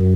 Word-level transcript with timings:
Good 0.00 0.08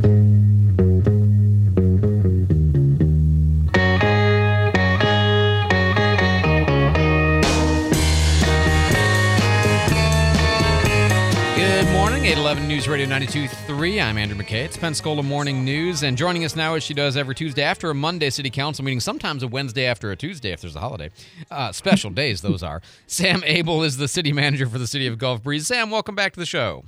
morning, 11.92 12.24
811 12.24 12.66
News 12.66 12.88
Radio 12.88 13.06
92.3. 13.06 14.02
I'm 14.02 14.16
Andrew 14.16 14.38
McKay. 14.38 14.64
It's 14.64 14.78
Pensacola 14.78 15.22
Morning 15.22 15.66
News. 15.66 16.02
And 16.02 16.16
joining 16.16 16.46
us 16.46 16.56
now, 16.56 16.76
as 16.76 16.82
she 16.82 16.94
does 16.94 17.18
every 17.18 17.34
Tuesday 17.34 17.62
after 17.62 17.90
a 17.90 17.94
Monday 17.94 18.30
City 18.30 18.48
Council 18.48 18.86
meeting, 18.86 19.00
sometimes 19.00 19.42
a 19.42 19.48
Wednesday 19.48 19.84
after 19.84 20.10
a 20.10 20.16
Tuesday 20.16 20.52
if 20.52 20.62
there's 20.62 20.76
a 20.76 20.80
holiday. 20.80 21.10
Uh, 21.50 21.72
special 21.72 22.10
days, 22.14 22.40
those 22.40 22.62
are. 22.62 22.80
Sam 23.06 23.42
Abell 23.44 23.82
is 23.82 23.98
the 23.98 24.08
city 24.08 24.32
manager 24.32 24.66
for 24.66 24.78
the 24.78 24.86
city 24.86 25.06
of 25.06 25.18
Gulf 25.18 25.42
Breeze. 25.42 25.66
Sam, 25.66 25.90
welcome 25.90 26.14
back 26.14 26.32
to 26.32 26.40
the 26.40 26.46
show. 26.46 26.84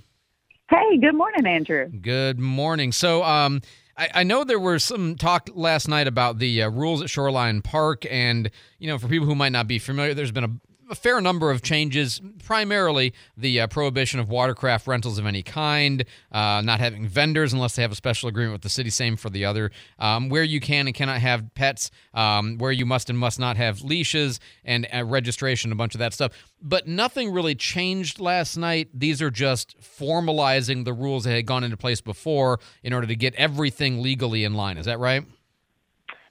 Hey, 0.69 0.99
good 0.99 1.15
morning, 1.15 1.47
Andrew. 1.47 1.89
Good 1.89 2.41
morning. 2.41 2.91
So, 2.91 3.23
um, 3.23 3.63
I, 3.97 4.09
I 4.15 4.23
know 4.25 4.45
there 4.45 4.59
was 4.59 4.83
some 4.83 5.15
talk 5.15 5.49
last 5.55 5.89
night 5.89 6.07
about 6.09 6.39
the 6.39 6.63
uh, 6.63 6.71
rules 6.71 7.03
at 7.03 7.09
Shoreline 7.09 7.63
Park, 7.63 8.05
and 8.11 8.51
you 8.79 8.89
know, 8.89 8.99
for 8.99 9.09
people 9.09 9.27
who 9.27 9.35
might 9.35 9.53
not 9.53 9.69
be 9.69 9.79
familiar, 9.79 10.13
there's 10.13 10.33
been 10.33 10.45
a, 10.45 10.51
a 10.91 10.95
fair 10.95 11.21
number 11.21 11.51
of 11.51 11.63
changes. 11.63 12.21
Primarily, 12.45 13.13
the 13.37 13.61
uh, 13.61 13.67
prohibition 13.67 14.21
of 14.21 14.29
watercraft 14.29 14.87
rentals 14.87 15.19
of 15.19 15.27
any 15.27 15.43
kind, 15.43 16.05
uh, 16.31 16.63
not 16.65 16.81
having 16.81 17.07
vendors 17.07 17.53
unless 17.53 17.77
they 17.77 17.83
have 17.83 17.93
a 17.93 17.97
special 17.97 18.29
agreement 18.29 18.53
with 18.53 18.63
the 18.63 18.69
city. 18.69 18.91
Same 18.91 19.17
for 19.17 19.31
the 19.31 19.45
other. 19.45 19.71
Um, 19.99 20.29
where 20.29 20.43
you 20.45 20.61
can 20.61 20.87
and 20.87 20.95
cannot 20.95 21.21
have 21.21 21.55
pets, 21.55 21.91
um, 22.15 22.59
where 22.59 22.73
you 22.73 22.87
must 22.87 23.11
and 23.11 23.19
must 23.19 23.39
not 23.39 23.57
have 23.57 23.83
leashes, 23.83 24.41
and 24.65 24.87
uh, 24.95 25.05
registration, 25.05 25.73
a 25.73 25.75
bunch 25.77 25.95
of 25.95 25.99
that 25.99 26.13
stuff. 26.13 26.33
But 26.63 26.87
nothing 26.87 27.33
really 27.33 27.55
changed 27.55 28.21
last 28.21 28.57
night. 28.57 28.89
These 28.95 29.21
are 29.23 29.31
just 29.31 29.79
formalizing 29.81 30.85
the 30.85 30.93
rules 30.93 31.25
that 31.25 31.33
had 31.33 31.47
gone 31.47 31.65
into 31.65 31.77
place 31.77 32.01
before 32.01 32.61
in 32.83 32.93
order 32.93 33.07
to 33.07 33.17
get 33.17 33.35
everything 33.35 34.03
legally 34.03 34.45
in 34.45 34.55
line. 34.55 34.79
Is 34.79 34.87
that 34.87 34.99
right? 34.99 35.25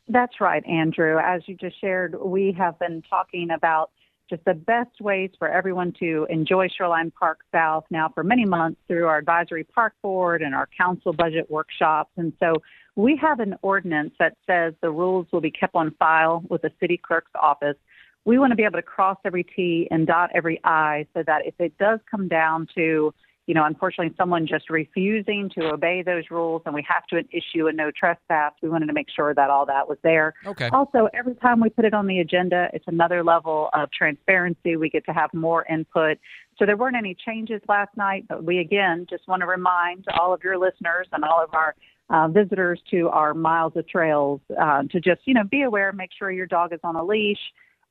That's 0.07 0.39
right, 0.39 0.63
Andrew. 0.65 1.17
As 1.17 1.41
you 1.47 1.55
just 1.55 1.79
shared, 1.81 2.15
we 2.21 2.55
have 2.57 2.77
been 2.77 3.01
talking 3.09 3.49
about 3.49 3.89
just 4.29 4.43
the 4.45 4.53
best 4.53 4.99
ways 4.99 5.31
for 5.37 5.47
everyone 5.47 5.93
to 5.99 6.25
enjoy 6.29 6.67
Shoreline 6.67 7.11
Park 7.11 7.39
South 7.51 7.85
now 7.89 8.09
for 8.09 8.23
many 8.23 8.45
months 8.45 8.79
through 8.87 9.05
our 9.07 9.17
advisory 9.17 9.63
park 9.63 9.93
board 10.01 10.41
and 10.41 10.55
our 10.55 10.67
council 10.77 11.13
budget 11.13 11.49
workshops. 11.49 12.11
And 12.17 12.33
so 12.39 12.55
we 12.95 13.17
have 13.17 13.39
an 13.39 13.55
ordinance 13.61 14.13
that 14.19 14.37
says 14.47 14.73
the 14.81 14.89
rules 14.89 15.27
will 15.31 15.41
be 15.41 15.51
kept 15.51 15.75
on 15.75 15.91
file 15.99 16.43
with 16.49 16.61
the 16.61 16.71
city 16.79 16.97
clerk's 16.97 17.31
office. 17.39 17.77
We 18.23 18.39
want 18.39 18.51
to 18.51 18.55
be 18.55 18.63
able 18.63 18.79
to 18.79 18.81
cross 18.81 19.17
every 19.25 19.43
T 19.43 19.87
and 19.91 20.07
dot 20.07 20.31
every 20.33 20.59
I 20.63 21.05
so 21.13 21.23
that 21.27 21.45
if 21.45 21.53
it 21.59 21.77
does 21.77 21.99
come 22.09 22.27
down 22.27 22.67
to 22.75 23.13
you 23.47 23.53
know, 23.53 23.63
unfortunately, 23.65 24.13
someone 24.17 24.47
just 24.47 24.69
refusing 24.69 25.51
to 25.55 25.69
obey 25.69 26.01
those 26.03 26.23
rules, 26.31 26.63
and 26.65 26.73
we 26.73 26.85
have 26.87 27.05
to 27.07 27.17
issue 27.35 27.67
a 27.67 27.71
no 27.73 27.91
trespass. 27.91 28.53
We 28.61 28.69
wanted 28.69 28.87
to 28.87 28.93
make 28.93 29.07
sure 29.15 29.33
that 29.35 29.49
all 29.49 29.65
that 29.67 29.87
was 29.87 29.99
there. 30.03 30.33
Okay. 30.45 30.69
Also, 30.73 31.07
every 31.13 31.35
time 31.35 31.59
we 31.59 31.69
put 31.69 31.85
it 31.85 31.93
on 31.93 32.07
the 32.07 32.19
agenda, 32.19 32.69
it's 32.73 32.85
another 32.87 33.23
level 33.23 33.69
of 33.73 33.91
transparency. 33.91 34.75
We 34.77 34.89
get 34.89 35.05
to 35.05 35.11
have 35.11 35.31
more 35.33 35.65
input. 35.65 36.17
So 36.57 36.65
there 36.65 36.77
weren't 36.77 36.95
any 36.95 37.15
changes 37.15 37.61
last 37.67 37.95
night, 37.95 38.25
but 38.27 38.43
we 38.43 38.59
again 38.59 39.05
just 39.09 39.27
want 39.27 39.41
to 39.41 39.45
remind 39.47 40.05
all 40.19 40.33
of 40.33 40.43
your 40.43 40.57
listeners 40.57 41.07
and 41.11 41.23
all 41.23 41.43
of 41.43 41.53
our 41.53 41.75
uh, 42.09 42.27
visitors 42.27 42.79
to 42.91 43.09
our 43.09 43.33
miles 43.33 43.73
of 43.75 43.87
trails 43.87 44.41
uh, 44.59 44.83
to 44.91 44.99
just, 44.99 45.21
you 45.25 45.33
know, 45.33 45.43
be 45.43 45.63
aware, 45.63 45.91
make 45.91 46.11
sure 46.17 46.31
your 46.31 46.45
dog 46.45 46.73
is 46.73 46.79
on 46.83 46.95
a 46.95 47.03
leash, 47.03 47.39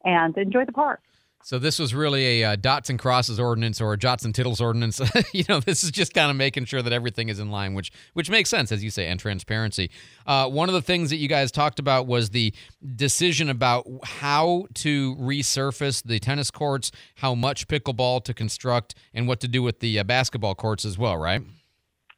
and 0.04 0.36
enjoy 0.36 0.64
the 0.64 0.72
park. 0.72 1.00
So 1.44 1.58
this 1.58 1.78
was 1.78 1.94
really 1.94 2.40
a 2.40 2.52
uh, 2.52 2.56
dots 2.56 2.88
and 2.88 2.98
crosses 2.98 3.38
ordinance 3.38 3.78
or 3.78 3.92
a 3.92 3.98
jots 3.98 4.24
and 4.24 4.34
tittles 4.34 4.62
ordinance. 4.62 4.98
you 5.34 5.44
know, 5.46 5.60
this 5.60 5.84
is 5.84 5.90
just 5.90 6.14
kind 6.14 6.30
of 6.30 6.38
making 6.38 6.64
sure 6.64 6.80
that 6.80 6.90
everything 6.90 7.28
is 7.28 7.38
in 7.38 7.50
line, 7.50 7.74
which 7.74 7.92
which 8.14 8.30
makes 8.30 8.48
sense 8.48 8.72
as 8.72 8.82
you 8.82 8.88
say, 8.88 9.08
and 9.08 9.20
transparency. 9.20 9.90
Uh, 10.26 10.48
one 10.48 10.70
of 10.70 10.74
the 10.74 10.80
things 10.80 11.10
that 11.10 11.16
you 11.16 11.28
guys 11.28 11.52
talked 11.52 11.78
about 11.78 12.06
was 12.06 12.30
the 12.30 12.54
decision 12.96 13.50
about 13.50 13.86
how 14.04 14.64
to 14.72 15.16
resurface 15.16 16.02
the 16.02 16.18
tennis 16.18 16.50
courts, 16.50 16.90
how 17.16 17.34
much 17.34 17.68
pickleball 17.68 18.24
to 18.24 18.32
construct, 18.32 18.94
and 19.12 19.28
what 19.28 19.40
to 19.40 19.46
do 19.46 19.62
with 19.62 19.80
the 19.80 19.98
uh, 19.98 20.04
basketball 20.04 20.54
courts 20.54 20.86
as 20.86 20.96
well, 20.96 21.18
right? 21.18 21.42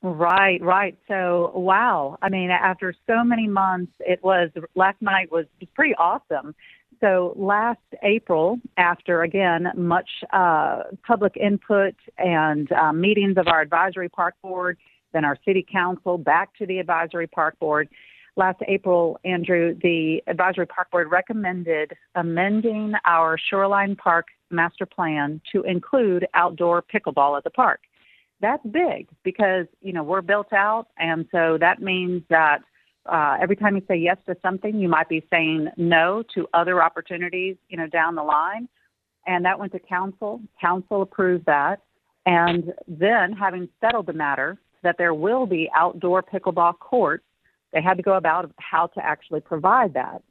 Right, 0.03 0.63
right. 0.63 0.97
So, 1.09 1.51
wow. 1.53 2.17
I 2.23 2.29
mean, 2.29 2.51
after 2.51 2.95
so 3.09 3.25
many 3.25 3.49
months, 3.49 3.93
it 3.99 4.23
was 4.23 4.51
last 4.77 5.03
night 5.03 5.33
was 5.33 5.47
pretty 5.75 5.97
awesome. 5.97 6.55
So 7.01 7.35
last 7.37 7.81
April, 8.03 8.59
after 8.77 9.23
again 9.23 9.69
much 9.77 10.09
uh, 10.33 10.85
public 11.07 11.37
input 11.37 11.95
and 12.19 12.71
uh, 12.73 12.93
meetings 12.93 13.37
of 13.37 13.49
our 13.49 13.61
advisory 13.61 14.09
park 14.09 14.35
board, 14.43 14.79
then 15.13 15.25
our 15.25 15.37
city 15.45 15.67
council 15.71 16.19
back 16.19 16.55
to 16.57 16.67
the 16.67 16.79
advisory 16.79 17.27
park 17.27 17.59
board. 17.59 17.89
Last 18.37 18.59
April, 18.69 19.19
Andrew, 19.25 19.75
the 19.83 20.23
advisory 20.27 20.67
park 20.67 20.91
board 20.91 21.11
recommended 21.11 21.93
amending 22.15 22.93
our 23.07 23.39
shoreline 23.39 23.97
park 23.97 24.27
master 24.51 24.87
plan 24.87 25.41
to 25.53 25.63
include 25.63 26.27
outdoor 26.35 26.83
pickleball 26.83 27.37
at 27.37 27.45
the 27.45 27.51
park. 27.51 27.81
That's 28.41 28.65
big 28.67 29.09
because 29.23 29.67
you 29.81 29.93
know 29.93 30.03
we're 30.03 30.21
built 30.21 30.53
out, 30.53 30.89
and 30.99 31.27
so 31.33 31.57
that 31.61 31.81
means 31.81 32.23
that 32.29 32.59
uh, 33.09 33.37
every 33.41 33.57
time 33.57 33.77
you 33.77 33.83
say 33.89 33.97
yes 33.97 34.17
to 34.27 34.37
something, 34.43 34.79
you 34.79 34.89
might 34.89 35.09
be 35.09 35.25
saying 35.31 35.69
no 35.77 36.23
to 36.35 36.47
other 36.55 36.83
opportunities, 36.83 37.57
you 37.69 37.77
know, 37.77 37.87
down 37.87 38.15
the 38.15 38.23
line. 38.23 38.69
And 39.27 39.45
that 39.45 39.59
went 39.59 39.73
to 39.73 39.79
council. 39.79 40.41
Council 40.61 41.03
approved 41.03 41.47
that. 41.47 41.83
And 42.27 42.73
then, 42.89 43.33
having 43.33 43.69
settled 43.81 44.07
the 44.07 44.13
matter 44.13 44.59
that 44.83 44.97
there 44.99 45.15
will 45.15 45.47
be 45.47 45.71
outdoor 45.75 46.23
pickleball 46.23 46.79
courts, 46.79 47.25
they 47.73 47.83
had 47.83 47.97
to 47.97 48.03
go 48.03 48.15
about 48.15 48.51
how 48.59 48.87
to 48.89 49.05
actually 49.05 49.41
provide 49.41 49.95
that. 49.95 50.23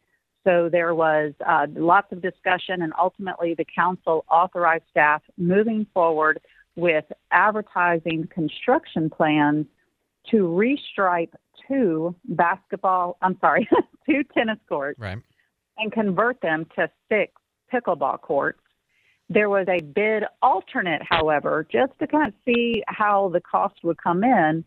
So 0.43 0.69
there 0.71 0.93
was 0.93 1.33
uh, 1.45 1.67
lots 1.75 2.11
of 2.11 2.21
discussion, 2.21 2.81
and 2.81 2.93
ultimately 2.99 3.55
the 3.55 3.65
council 3.65 4.25
authorized 4.29 4.83
staff 4.91 5.21
moving 5.37 5.87
forward 5.93 6.39
with 6.75 7.05
advertising 7.31 8.27
construction 8.33 9.09
plans 9.09 9.65
to 10.31 10.37
restripe 10.47 11.31
two 11.67 12.15
basketball, 12.25 13.17
I'm 13.21 13.37
sorry, 13.39 13.67
two 14.09 14.23
tennis 14.33 14.59
courts 14.67 14.99
Right. 14.99 15.17
and 15.77 15.91
convert 15.91 16.41
them 16.41 16.65
to 16.75 16.89
six 17.09 17.33
pickleball 17.73 18.21
courts. 18.21 18.59
There 19.29 19.49
was 19.49 19.67
a 19.67 19.81
bid 19.81 20.23
alternate, 20.41 21.01
however, 21.07 21.67
just 21.71 21.97
to 21.99 22.07
kind 22.07 22.27
of 22.27 22.33
see 22.45 22.83
how 22.87 23.29
the 23.33 23.41
cost 23.41 23.75
would 23.83 23.97
come 24.01 24.23
in 24.23 24.63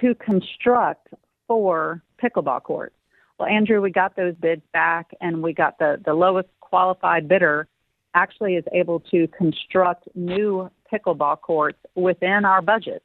to 0.00 0.14
construct 0.16 1.08
four 1.46 2.02
pickleball 2.22 2.62
courts. 2.62 2.94
Well, 3.38 3.48
Andrew, 3.48 3.80
we 3.80 3.90
got 3.90 4.16
those 4.16 4.34
bids 4.34 4.62
back 4.72 5.10
and 5.20 5.42
we 5.42 5.52
got 5.52 5.78
the, 5.78 6.00
the 6.04 6.12
lowest 6.14 6.48
qualified 6.60 7.28
bidder 7.28 7.68
actually 8.14 8.54
is 8.56 8.64
able 8.72 9.00
to 9.00 9.26
construct 9.28 10.08
new 10.14 10.70
pickleball 10.92 11.40
courts 11.40 11.78
within 11.94 12.44
our 12.44 12.62
budget. 12.62 13.02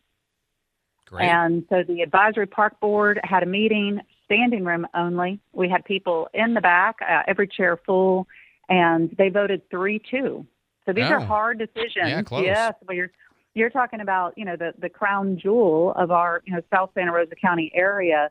Great. 1.11 1.27
And 1.27 1.65
so 1.69 1.83
the 1.85 2.01
advisory 2.01 2.47
park 2.47 2.79
board 2.79 3.19
had 3.23 3.43
a 3.43 3.45
meeting, 3.45 3.99
standing 4.25 4.63
room 4.63 4.87
only. 4.95 5.41
We 5.51 5.67
had 5.67 5.83
people 5.83 6.29
in 6.33 6.53
the 6.53 6.61
back, 6.61 6.95
uh, 7.01 7.23
every 7.27 7.47
chair 7.47 7.77
full, 7.85 8.27
and 8.69 9.13
they 9.17 9.27
voted 9.27 9.69
three 9.69 9.99
two. 9.99 10.45
So 10.85 10.93
these 10.93 11.03
are 11.11 11.19
Oh. 11.19 11.25
hard 11.25 11.59
decisions. 11.59 12.07
Yeah, 12.07 12.21
close. 12.21 12.45
Yes, 12.45 12.73
but 12.87 12.95
you're 12.95 13.11
you're 13.55 13.69
talking 13.69 13.99
about 13.99 14.37
you 14.37 14.45
know 14.45 14.55
the 14.55 14.73
the 14.79 14.87
crown 14.89 15.37
jewel 15.37 15.91
of 15.97 16.11
our 16.11 16.41
you 16.45 16.53
know 16.55 16.61
South 16.73 16.91
Santa 16.93 17.11
Rosa 17.11 17.35
County 17.35 17.71
area. 17.75 18.29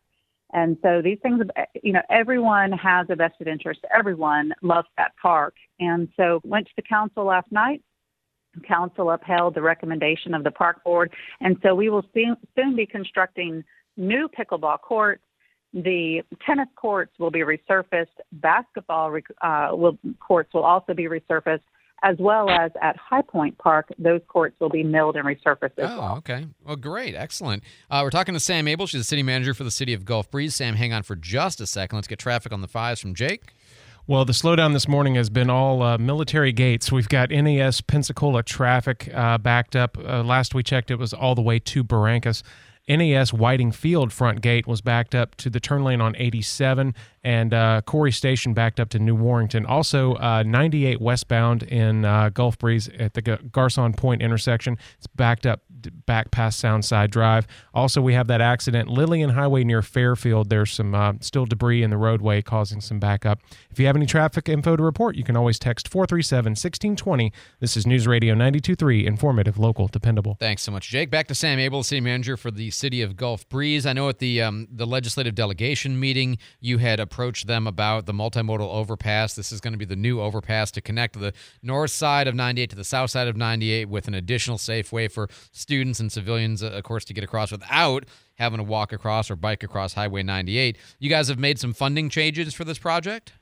And 0.53 0.77
so 0.83 1.01
these 1.01 1.19
things, 1.23 1.45
you 1.83 1.93
know, 1.93 2.03
everyone 2.11 2.73
has 2.73 3.07
a 3.09 3.15
vested 3.15 3.47
interest. 3.47 3.81
Everyone 3.97 4.53
loves 4.63 4.89
that 4.97 5.13
park. 5.23 5.55
And 5.79 6.09
so 6.17 6.41
went 6.43 6.67
to 6.67 6.73
the 6.75 6.83
council 6.83 7.23
last 7.25 7.53
night. 7.53 7.85
Council 8.67 9.11
upheld 9.11 9.55
the 9.55 9.63
recommendation 9.63 10.35
of 10.35 10.45
the 10.45 10.51
park 10.51 10.83
board, 10.85 11.11
and 11.41 11.57
so 11.63 11.75
we 11.75 11.89
will 11.91 12.05
soon, 12.15 12.37
be 12.77 12.87
constructing 12.87 13.63
new 13.97 14.29
pickleball 14.29 14.81
courts. 14.81 15.23
The 15.73 16.23
tennis 16.45 16.69
courts 16.75 17.13
will 17.19 17.31
be 17.31 17.41
resurfaced. 17.41 18.07
Basketball 18.33 19.17
uh, 19.41 19.69
will, 19.73 19.99
courts 20.19 20.53
will 20.53 20.65
also 20.65 20.95
be 20.95 21.05
resurfaced, 21.05 21.61
as 22.03 22.17
well 22.19 22.51
as 22.51 22.73
at 22.83 22.97
High 22.97 23.23
Point 23.23 23.57
Park, 23.59 23.89
those 23.99 24.21
courts 24.27 24.57
will 24.59 24.69
be 24.71 24.83
milled 24.83 25.15
and 25.17 25.25
resurfaced 25.25 25.73
Oh, 25.79 25.99
well. 26.01 26.17
okay. 26.19 26.47
Well, 26.67 26.75
great. 26.77 27.15
Excellent. 27.15 27.63
Uh, 27.89 28.01
we're 28.03 28.11
talking 28.11 28.35
to 28.35 28.41
Sam 28.41 28.67
Abell. 28.67 28.87
She's 28.89 29.01
the 29.03 29.05
city 29.05 29.23
manager 29.23 29.55
for 29.55 29.63
the 29.63 29.71
city 29.71 29.93
of 29.95 30.05
Gulf 30.05 30.29
Breeze. 30.31 30.57
Sam, 30.57 30.75
hang 30.75 30.93
on 30.93 31.05
for 31.05 31.15
just 31.15 31.61
a 31.61 31.67
second. 31.69 31.97
Let's 31.99 32.09
get 32.09 32.19
traffic 32.19 32.53
on 32.53 32.63
the 32.63 32.69
fives 32.69 33.01
from 33.01 33.15
Jake. 33.15 33.53
Well, 34.11 34.25
the 34.25 34.33
slowdown 34.33 34.73
this 34.73 34.89
morning 34.89 35.15
has 35.15 35.31
been 35.31 35.49
all 35.49 35.85
uh, 35.85 35.97
military 35.97 36.51
gates. 36.51 36.91
We've 36.91 37.09
got 37.09 37.31
NAS 37.31 37.81
Pensacola 37.81 38.43
traffic 38.43 39.09
uh, 39.15 39.39
backed 39.39 39.77
up. 39.77 39.97
Uh, 39.97 40.25
last 40.25 40.53
we 40.53 40.65
checked, 40.65 40.91
it 40.91 40.97
was 40.97 41.13
all 41.13 41.37
the 41.37 41.43
way 41.43 41.61
to 41.61 41.85
Barrancas. 41.85 42.43
NAS 42.89 43.33
Whiting 43.33 43.71
Field 43.71 44.13
front 44.13 44.41
gate 44.41 44.67
was 44.67 44.81
backed 44.81 45.15
up 45.15 45.37
to 45.37 45.49
the 45.49 45.61
turn 45.61 45.85
lane 45.85 46.01
on 46.01 46.17
87, 46.17 46.93
and 47.23 47.55
uh, 47.55 47.83
Corry 47.87 48.13
Station 48.13 48.53
backed 48.53 48.81
up 48.81 48.89
to 48.89 48.99
New 48.99 49.15
Warrington. 49.15 49.65
Also, 49.65 50.15
uh, 50.15 50.43
98 50.45 51.01
westbound 51.01 51.63
in 51.63 52.05
uh, 52.05 52.31
Gulf 52.31 52.59
Breeze 52.59 52.89
at 52.99 53.15
the 53.15 53.23
G- 53.23 53.37
Garcon 53.53 53.93
Point 53.93 54.23
intersection. 54.23 54.77
It's 54.99 55.07
backed 55.07 55.47
up 55.47 55.61
back 56.07 56.31
past 56.31 56.63
Soundside 56.63 57.11
Drive. 57.11 57.47
Also, 57.75 58.01
we 58.01 58.15
have 58.15 58.27
that 58.29 58.41
accident 58.41 58.89
Lillian 58.89 59.31
Highway 59.31 59.65
near 59.65 59.83
Fairfield. 59.83 60.51
There's 60.51 60.73
some 60.73 60.95
uh, 60.95 61.15
still 61.21 61.47
debris 61.47 61.83
in 61.83 61.91
the 61.91 61.97
roadway 61.97 62.43
causing 62.43 62.81
some 62.81 62.99
backup. 62.99 63.41
If 63.71 63.79
you 63.79 63.87
have 63.87 63.97
any 63.97 64.07
traffic 64.07 64.49
info 64.49 64.77
to 64.77 64.83
report, 64.83 65.17
you 65.17 65.25
can 65.25 65.37
always 65.37 65.59
text 65.59 65.89
437 65.89 66.51
1620. 66.51 67.33
This 67.61 67.77
is 67.77 67.87
News 67.87 68.07
Radio 68.07 68.35
923, 68.35 69.07
informative, 69.07 69.59
local, 69.59 69.89
dependable. 69.89 70.37
Thanks 70.41 70.63
so 70.63 70.73
much, 70.73 70.89
Jake. 70.89 71.11
Back 71.11 71.29
to 71.29 71.35
Sam 71.35 71.59
Abell, 71.59 71.83
city 71.83 72.01
manager 72.01 72.37
for 72.37 72.51
the 72.51 72.71
city 72.71 73.03
of 73.03 73.17
Gulf 73.17 73.49
Breeze. 73.49 73.87
I 73.87 73.93
know 73.93 74.09
at 74.09 74.19
the 74.19 74.43
um, 74.43 74.69
the 74.71 74.87
legislative 74.87 75.35
delegation 75.35 75.99
meeting, 75.99 76.39
you 76.61 76.79
had 76.79 77.01
approached 77.01 77.47
them 77.47 77.67
about 77.67 78.07
the 78.07 78.13
multimodal 78.13 78.69
overpass. 78.69 79.35
This 79.35 79.53
is 79.53 79.61
going 79.61 79.73
to 79.73 79.79
be 79.79 79.85
the 79.85 79.97
new 79.97 80.21
overpass 80.21 80.71
to 80.73 80.81
connect 80.81 81.19
the 81.19 81.33
north 81.63 81.91
side 81.91 82.27
of 82.27 82.35
98 82.35 82.71
to 82.71 82.77
the 82.77 82.85
south 82.85 83.11
side 83.11 83.29
of 83.29 83.37
98 83.37 83.89
with 83.89 84.09
an 84.09 84.15
additional 84.15 84.59
safe 84.59 84.93
way 84.93 85.09
for 85.09 85.29
students 85.71 86.01
and 86.01 86.11
civilians, 86.11 86.65
uh, 86.65 86.71
of 86.71 86.83
course, 86.83 87.05
to 87.05 87.15
get 87.15 87.23
across 87.23 87.53
without 87.53 88.05
having 88.35 88.59
to 88.59 88.65
walk 88.65 88.93
across 88.93 89.31
or 89.31 89.37
bike 89.37 89.63
across 89.63 89.95
Highway 89.95 90.25
98. 90.25 90.77
You 90.99 91.09
guys 91.09 91.29
have 91.29 91.39
made 91.39 91.61
some 91.61 91.73
funding 91.73 92.09
changes 92.09 92.55
for 92.55 92.65
this 92.65 92.77
project? 92.77 93.35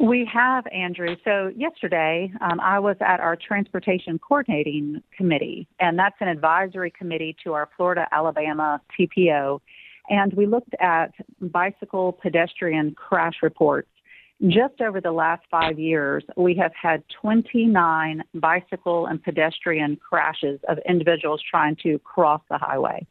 We 0.00 0.28
have, 0.32 0.64
Andrew. 0.72 1.14
So, 1.22 1.52
yesterday 1.56 2.32
um, 2.40 2.58
I 2.58 2.80
was 2.80 2.96
at 3.00 3.20
our 3.20 3.36
Transportation 3.36 4.18
Coordinating 4.18 5.04
Committee, 5.16 5.68
and 5.78 5.96
that's 5.96 6.16
an 6.18 6.26
advisory 6.26 6.90
committee 6.90 7.36
to 7.44 7.52
our 7.52 7.68
Florida 7.76 8.08
Alabama 8.10 8.80
TPO. 8.98 9.60
And 10.08 10.32
we 10.32 10.46
looked 10.46 10.74
at 10.80 11.12
bicycle 11.40 12.10
pedestrian 12.20 12.96
crash 12.96 13.36
reports. 13.40 13.88
Just 14.48 14.80
over 14.80 15.00
the 15.00 15.12
last 15.12 15.42
five 15.48 15.78
years, 15.78 16.24
we 16.36 16.56
have 16.56 16.72
had 16.80 17.04
29 17.20 18.24
bicycle 18.34 19.06
and 19.06 19.22
pedestrian 19.22 19.96
crashes 19.96 20.58
of 20.68 20.78
individuals 20.88 21.40
trying 21.48 21.76
to 21.84 22.00
cross 22.00 22.40
the 22.50 22.58
highway. 22.58 23.06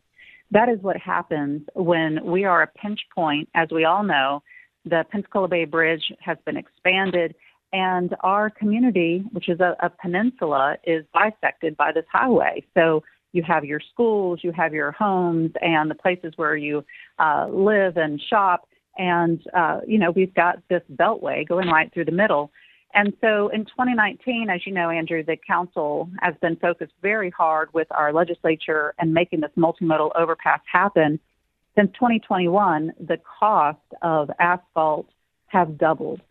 That 0.52 0.68
is 0.68 0.80
what 0.82 0.98
happens 0.98 1.62
when 1.74 2.20
we 2.26 2.44
are 2.44 2.64
a 2.64 2.68
pinch 2.68 3.00
point, 3.16 3.48
as 3.56 3.70
we 3.72 3.86
all 3.86 4.04
know. 4.04 4.44
The 4.84 5.06
Pensacola 5.10 5.48
Bay 5.48 5.64
Bridge 5.64 6.04
has 6.20 6.38
been 6.46 6.58
expanded, 6.58 7.34
and 7.72 8.14
our 8.20 8.50
community, 8.50 9.24
which 9.32 9.48
is 9.48 9.62
a, 9.62 9.78
a 9.80 9.90
peninsula, 9.90 10.76
is 10.84 11.06
bisected 11.14 11.78
by 11.78 11.94
this 11.94 12.06
highway. 12.12 12.66
So 12.74 13.04
you 13.32 13.44
have 13.44 13.64
your 13.64 13.80
schools, 13.94 14.42
you 14.44 14.52
have 14.52 14.74
your 14.74 14.92
homes, 14.92 15.52
and 15.62 15.90
the 15.90 15.96
places 15.96 16.34
where 16.36 16.58
you 16.58 16.84
uh, 17.20 17.48
live 17.50 17.96
and 17.96 18.20
shop. 18.30 18.68
And, 18.98 19.42
uh, 19.54 19.82
you 19.88 19.98
know, 19.98 20.12
we've 20.12 20.34
got 20.34 20.62
this 20.70 20.82
beltway 20.94 21.48
going 21.48 21.70
right 21.70 21.92
through 21.94 22.06
the 22.06 22.12
middle. 22.12 22.52
And 22.94 23.14
so 23.22 23.48
in 23.50 23.66
2019, 23.66 24.50
as 24.50 24.66
you 24.66 24.74
know, 24.74 24.90
Andrew, 24.90 25.24
the 25.24 25.38
council 25.38 26.10
has 26.20 26.36
been 26.42 26.58
focused 26.58 26.94
very 27.02 27.30
hard 27.30 27.74
with 27.74 27.88
our 27.92 28.12
legislature 28.12 28.94
and 29.00 29.14
making 29.14 29.42
this 29.42 29.52
multimodal 29.58 30.12
overpass 30.16 30.60
happen. 30.72 31.20
Since 31.78 31.94
2021, 31.94 32.92
the 33.00 33.18
cost 33.40 33.80
of 34.02 34.30
asphalt 34.40 35.08
has 35.48 35.70
doubled. 35.78 36.22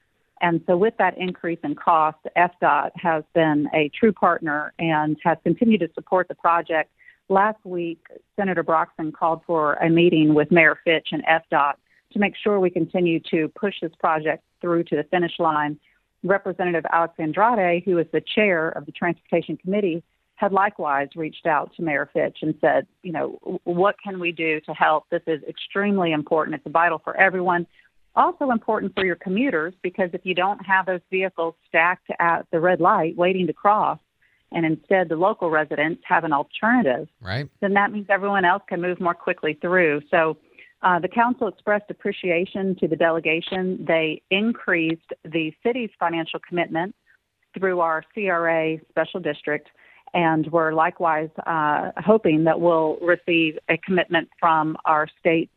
And 0.42 0.62
so, 0.66 0.76
with 0.76 0.94
that 0.98 1.18
increase 1.18 1.58
in 1.62 1.74
cost, 1.74 2.18
FDOT 2.36 2.90
has 2.96 3.24
been 3.34 3.68
a 3.74 3.90
true 3.90 4.12
partner 4.12 4.72
and 4.78 5.16
has 5.22 5.36
continued 5.42 5.80
to 5.80 5.90
support 5.94 6.28
the 6.28 6.34
project. 6.34 6.90
Last 7.28 7.64
week, 7.64 8.00
Senator 8.36 8.64
Broxson 8.64 9.12
called 9.12 9.42
for 9.46 9.74
a 9.74 9.90
meeting 9.90 10.34
with 10.34 10.50
Mayor 10.50 10.78
Fitch 10.82 11.08
and 11.12 11.22
FDOT 11.24 11.74
to 12.12 12.18
make 12.18 12.34
sure 12.36 12.58
we 12.58 12.70
continue 12.70 13.20
to 13.30 13.48
push 13.48 13.74
this 13.80 13.92
project 13.98 14.42
through 14.60 14.84
to 14.84 14.96
the 14.96 15.04
finish 15.04 15.32
line. 15.38 15.78
Representative 16.22 16.84
Alex 16.92 17.14
Andrade, 17.18 17.82
who 17.84 17.98
is 17.98 18.06
the 18.12 18.20
chair 18.34 18.68
of 18.70 18.86
the 18.86 18.92
Transportation 18.92 19.56
Committee, 19.56 20.02
had 20.34 20.52
likewise 20.52 21.08
reached 21.16 21.46
out 21.46 21.70
to 21.76 21.82
Mayor 21.82 22.08
Fitch 22.12 22.38
and 22.42 22.54
said, 22.60 22.86
you 23.02 23.12
know, 23.12 23.38
what 23.64 23.96
can 24.02 24.18
we 24.18 24.32
do 24.32 24.60
to 24.62 24.72
help? 24.72 25.04
This 25.10 25.22
is 25.26 25.42
extremely 25.48 26.12
important. 26.12 26.56
It's 26.56 26.72
vital 26.72 26.98
for 27.02 27.16
everyone. 27.16 27.66
Also 28.16 28.50
important 28.50 28.94
for 28.94 29.04
your 29.04 29.16
commuters 29.16 29.74
because 29.82 30.10
if 30.12 30.22
you 30.24 30.34
don't 30.34 30.64
have 30.64 30.86
those 30.86 31.00
vehicles 31.10 31.54
stacked 31.68 32.10
at 32.18 32.46
the 32.50 32.58
red 32.58 32.80
light 32.80 33.16
waiting 33.16 33.46
to 33.46 33.52
cross, 33.52 33.98
and 34.52 34.66
instead 34.66 35.08
the 35.08 35.16
local 35.16 35.50
residents 35.50 36.02
have 36.04 36.24
an 36.24 36.32
alternative, 36.32 37.08
right? 37.20 37.48
Then 37.60 37.74
that 37.74 37.92
means 37.92 38.06
everyone 38.08 38.44
else 38.44 38.62
can 38.68 38.80
move 38.80 39.00
more 39.00 39.14
quickly 39.14 39.56
through. 39.60 40.00
So 40.10 40.38
uh, 40.82 40.98
the 40.98 41.08
council 41.08 41.48
expressed 41.48 41.90
appreciation 41.90 42.74
to 42.76 42.88
the 42.88 42.96
delegation. 42.96 43.84
They 43.86 44.22
increased 44.30 45.12
the 45.24 45.52
city's 45.62 45.90
financial 45.98 46.40
commitment 46.46 46.94
through 47.58 47.80
our 47.80 48.02
CRA 48.14 48.76
special 48.88 49.20
district, 49.20 49.68
and 50.14 50.50
we're 50.50 50.72
likewise 50.72 51.28
uh, 51.46 51.90
hoping 51.98 52.44
that 52.44 52.58
we'll 52.58 52.96
receive 53.02 53.58
a 53.68 53.76
commitment 53.78 54.28
from 54.38 54.76
our 54.84 55.06
state 55.18 55.50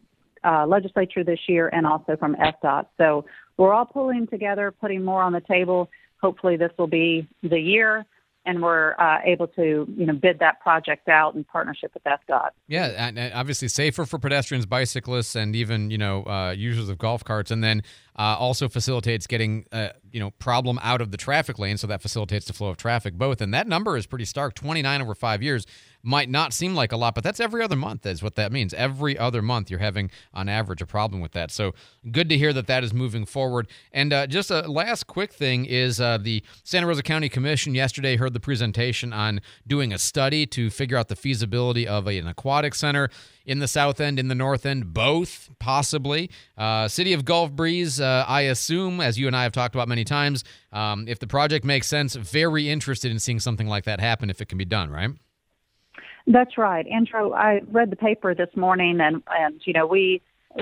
uh, 0.43 0.65
legislature 0.67 1.23
this 1.23 1.39
year 1.47 1.69
and 1.69 1.87
also 1.87 2.17
from 2.17 2.35
FDOT. 2.35 2.87
So 2.97 3.25
we're 3.57 3.73
all 3.73 3.85
pulling 3.85 4.27
together, 4.27 4.71
putting 4.71 5.03
more 5.03 5.21
on 5.21 5.31
the 5.31 5.41
table. 5.41 5.89
Hopefully, 6.21 6.57
this 6.57 6.71
will 6.77 6.87
be 6.87 7.27
the 7.43 7.59
year 7.59 8.05
and 8.45 8.61
we're 8.61 8.93
uh, 8.99 9.19
able 9.23 9.47
to 9.47 9.87
you 9.95 10.05
know 10.05 10.13
bid 10.13 10.39
that 10.39 10.59
project 10.59 11.07
out 11.07 11.35
in 11.35 11.43
partnership 11.43 11.91
with 11.93 12.03
FDOT. 12.03 12.49
Yeah, 12.67 12.87
and 12.87 13.33
obviously 13.33 13.67
safer 13.67 14.05
for 14.05 14.19
pedestrians, 14.19 14.65
bicyclists, 14.65 15.35
and 15.35 15.55
even 15.55 15.91
you 15.91 15.97
know 15.97 16.23
uh, 16.23 16.51
users 16.51 16.89
of 16.89 16.97
golf 16.97 17.23
carts, 17.23 17.51
and 17.51 17.63
then 17.63 17.83
uh, 18.17 18.35
also 18.37 18.67
facilitates 18.67 19.27
getting 19.27 19.65
uh, 19.71 19.89
you 20.11 20.19
know 20.19 20.31
problem 20.31 20.79
out 20.81 21.01
of 21.01 21.11
the 21.11 21.17
traffic 21.17 21.57
lane, 21.59 21.77
so 21.77 21.87
that 21.87 22.01
facilitates 22.01 22.45
the 22.45 22.53
flow 22.53 22.69
of 22.69 22.77
traffic 22.77 23.13
both. 23.15 23.41
And 23.41 23.53
that 23.53 23.67
number 23.67 23.97
is 23.97 24.05
pretty 24.05 24.25
stark. 24.25 24.55
Twenty 24.55 24.81
nine 24.81 25.01
over 25.01 25.15
five 25.15 25.41
years 25.41 25.65
might 26.03 26.29
not 26.29 26.51
seem 26.51 26.75
like 26.75 26.91
a 26.91 26.97
lot, 26.97 27.15
but 27.15 27.23
that's 27.23 27.39
every 27.39 27.63
other 27.63 27.77
month 27.77 28.05
is 28.05 28.21
what 28.21 28.35
that 28.35 28.51
means. 28.51 28.73
Every 28.73 29.17
other 29.17 29.41
month 29.41 29.71
you're 29.71 29.79
having 29.79 30.11
on 30.33 30.49
average 30.49 30.81
a 30.81 30.85
problem 30.85 31.21
with 31.21 31.31
that. 31.31 31.49
So 31.49 31.73
good 32.11 32.27
to 32.29 32.37
hear 32.37 32.51
that 32.53 32.67
that 32.67 32.83
is 32.83 32.93
moving 32.93 33.25
forward. 33.25 33.67
And 33.93 34.11
uh, 34.11 34.27
just 34.27 34.51
a 34.51 34.61
last 34.63 35.07
quick 35.07 35.31
thing 35.31 35.65
is 35.65 36.01
uh, 36.01 36.17
the 36.17 36.43
Santa 36.63 36.87
Rosa 36.87 37.03
County 37.03 37.29
Commission 37.29 37.73
yesterday 37.73 38.17
heard 38.17 38.33
the 38.33 38.41
presentation 38.41 39.13
on 39.13 39.39
doing 39.65 39.93
a 39.93 39.97
study 39.97 40.45
to 40.47 40.69
figure 40.69 40.97
out 40.97 41.07
the 41.07 41.15
feasibility 41.15 41.87
of 41.87 42.05
a, 42.07 42.17
an 42.17 42.27
aquatic 42.27 42.75
center 42.75 43.09
in 43.45 43.59
the 43.59 43.67
south 43.67 43.99
end, 43.99 44.19
in 44.19 44.27
the 44.27 44.35
north 44.35 44.65
end, 44.65 44.93
both 44.93 45.49
possibly. 45.59 46.29
Uh, 46.57 46.87
City 46.87 47.13
of 47.13 47.25
Gulf 47.25 47.51
Breeze, 47.51 47.99
uh, 47.99 48.25
I 48.27 48.41
assume, 48.41 48.99
as 48.99 49.17
you 49.17 49.27
and 49.27 49.35
I 49.35 49.43
have 49.43 49.51
talked 49.51 49.75
about 49.75 49.87
many 49.87 50.03
times, 50.03 50.43
um, 50.71 51.07
if 51.07 51.19
the 51.19 51.27
project 51.27 51.65
makes 51.65 51.87
sense, 51.87 52.15
very 52.15 52.69
interested 52.69 53.11
in 53.11 53.19
seeing 53.19 53.39
something 53.39 53.67
like 53.67 53.85
that 53.85 53.99
happen 53.99 54.29
if 54.29 54.41
it 54.41 54.47
can 54.47 54.57
be 54.57 54.65
done, 54.65 54.89
right? 54.89 55.11
That's 56.25 56.57
right, 56.57 56.87
Andrew. 56.87 57.33
I 57.33 57.61
read 57.69 57.89
the 57.89 57.95
paper 57.95 58.33
this 58.33 58.49
morning, 58.55 58.99
and 59.01 59.21
and 59.29 59.61
you 59.65 59.73
know 59.73 59.85
we 59.85 60.21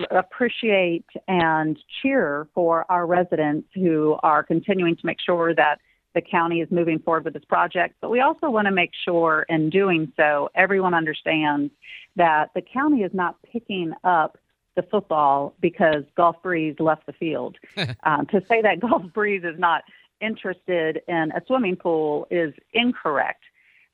appreciate 0.10 1.06
and 1.28 1.78
cheer 2.02 2.48
for 2.54 2.86
our 2.90 3.06
residents 3.06 3.68
who 3.76 4.18
are 4.24 4.44
continuing 4.44 4.96
to 4.96 5.06
make 5.06 5.20
sure 5.20 5.54
that 5.54 5.80
the 6.14 6.22
county 6.22 6.62
is 6.62 6.70
moving 6.72 7.00
forward 7.00 7.26
with 7.26 7.34
this 7.34 7.46
project. 7.46 7.96
But 8.02 8.10
we 8.10 8.20
also 8.20 8.50
want 8.50 8.66
to 8.66 8.72
make 8.72 8.92
sure 9.06 9.46
in 9.50 9.70
doing 9.70 10.12
so, 10.18 10.50
everyone 10.56 10.94
understands 10.94 11.72
that 12.16 12.50
the 12.54 12.62
county 12.62 13.02
is 13.02 13.12
not 13.14 13.42
picking 13.44 13.94
up 14.04 14.38
the 14.76 14.84
football 14.84 15.54
because 15.62 16.04
Gulf 16.16 16.38
Breeze 16.42 16.76
left 16.80 17.06
the 17.06 17.14
field. 17.14 17.58
um, 18.04 18.26
to 18.32 18.42
say 18.48 18.62
that 18.62 18.80
Gulf 18.80 19.04
Breeze 19.14 19.44
is 19.44 19.60
not 19.60 19.84
interested 20.22 21.02
in 21.08 21.32
a 21.36 21.42
swimming 21.48 21.76
pool 21.76 22.28
is 22.30 22.54
incorrect. 22.74 23.41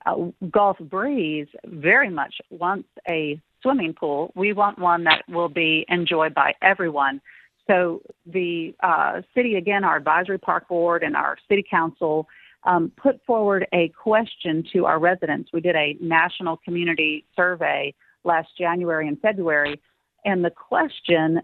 Uh, 0.08 0.32
Gulf 0.50 0.78
Breeze 0.80 1.48
very 1.66 2.10
much 2.10 2.36
wants 2.50 2.88
a 3.08 3.42
swimming 3.62 3.94
pool. 3.94 4.32
We 4.36 4.54
want 4.54 4.80
one 4.80 5.04
that 5.04 5.24
will 5.28 5.50
be 5.50 5.86
enjoyed 5.90 6.34
by 6.34 6.54
everyone. 6.62 7.20
So 7.68 8.02
the 8.26 8.74
uh, 8.82 9.22
city, 9.36 9.56
again, 9.56 9.84
our 9.84 9.98
advisory 9.98 10.38
park 10.38 10.70
board 10.70 11.04
and 11.04 11.16
our 11.16 11.38
city 11.50 11.66
council 11.70 12.28
um, 12.64 12.92
put 12.96 13.24
forward 13.26 13.68
a 13.74 13.90
question 13.90 14.64
to 14.74 14.86
our 14.86 15.00
residents. 15.00 15.50
We 15.52 15.62
did 15.62 15.76
a 15.76 15.98
national 16.00 16.58
community 16.58 17.26
survey 17.36 17.94
last 18.24 18.50
January 18.58 19.08
and 19.08 19.20
February, 19.20 19.80
and 20.26 20.44
the 20.44 20.50
question 20.50 21.42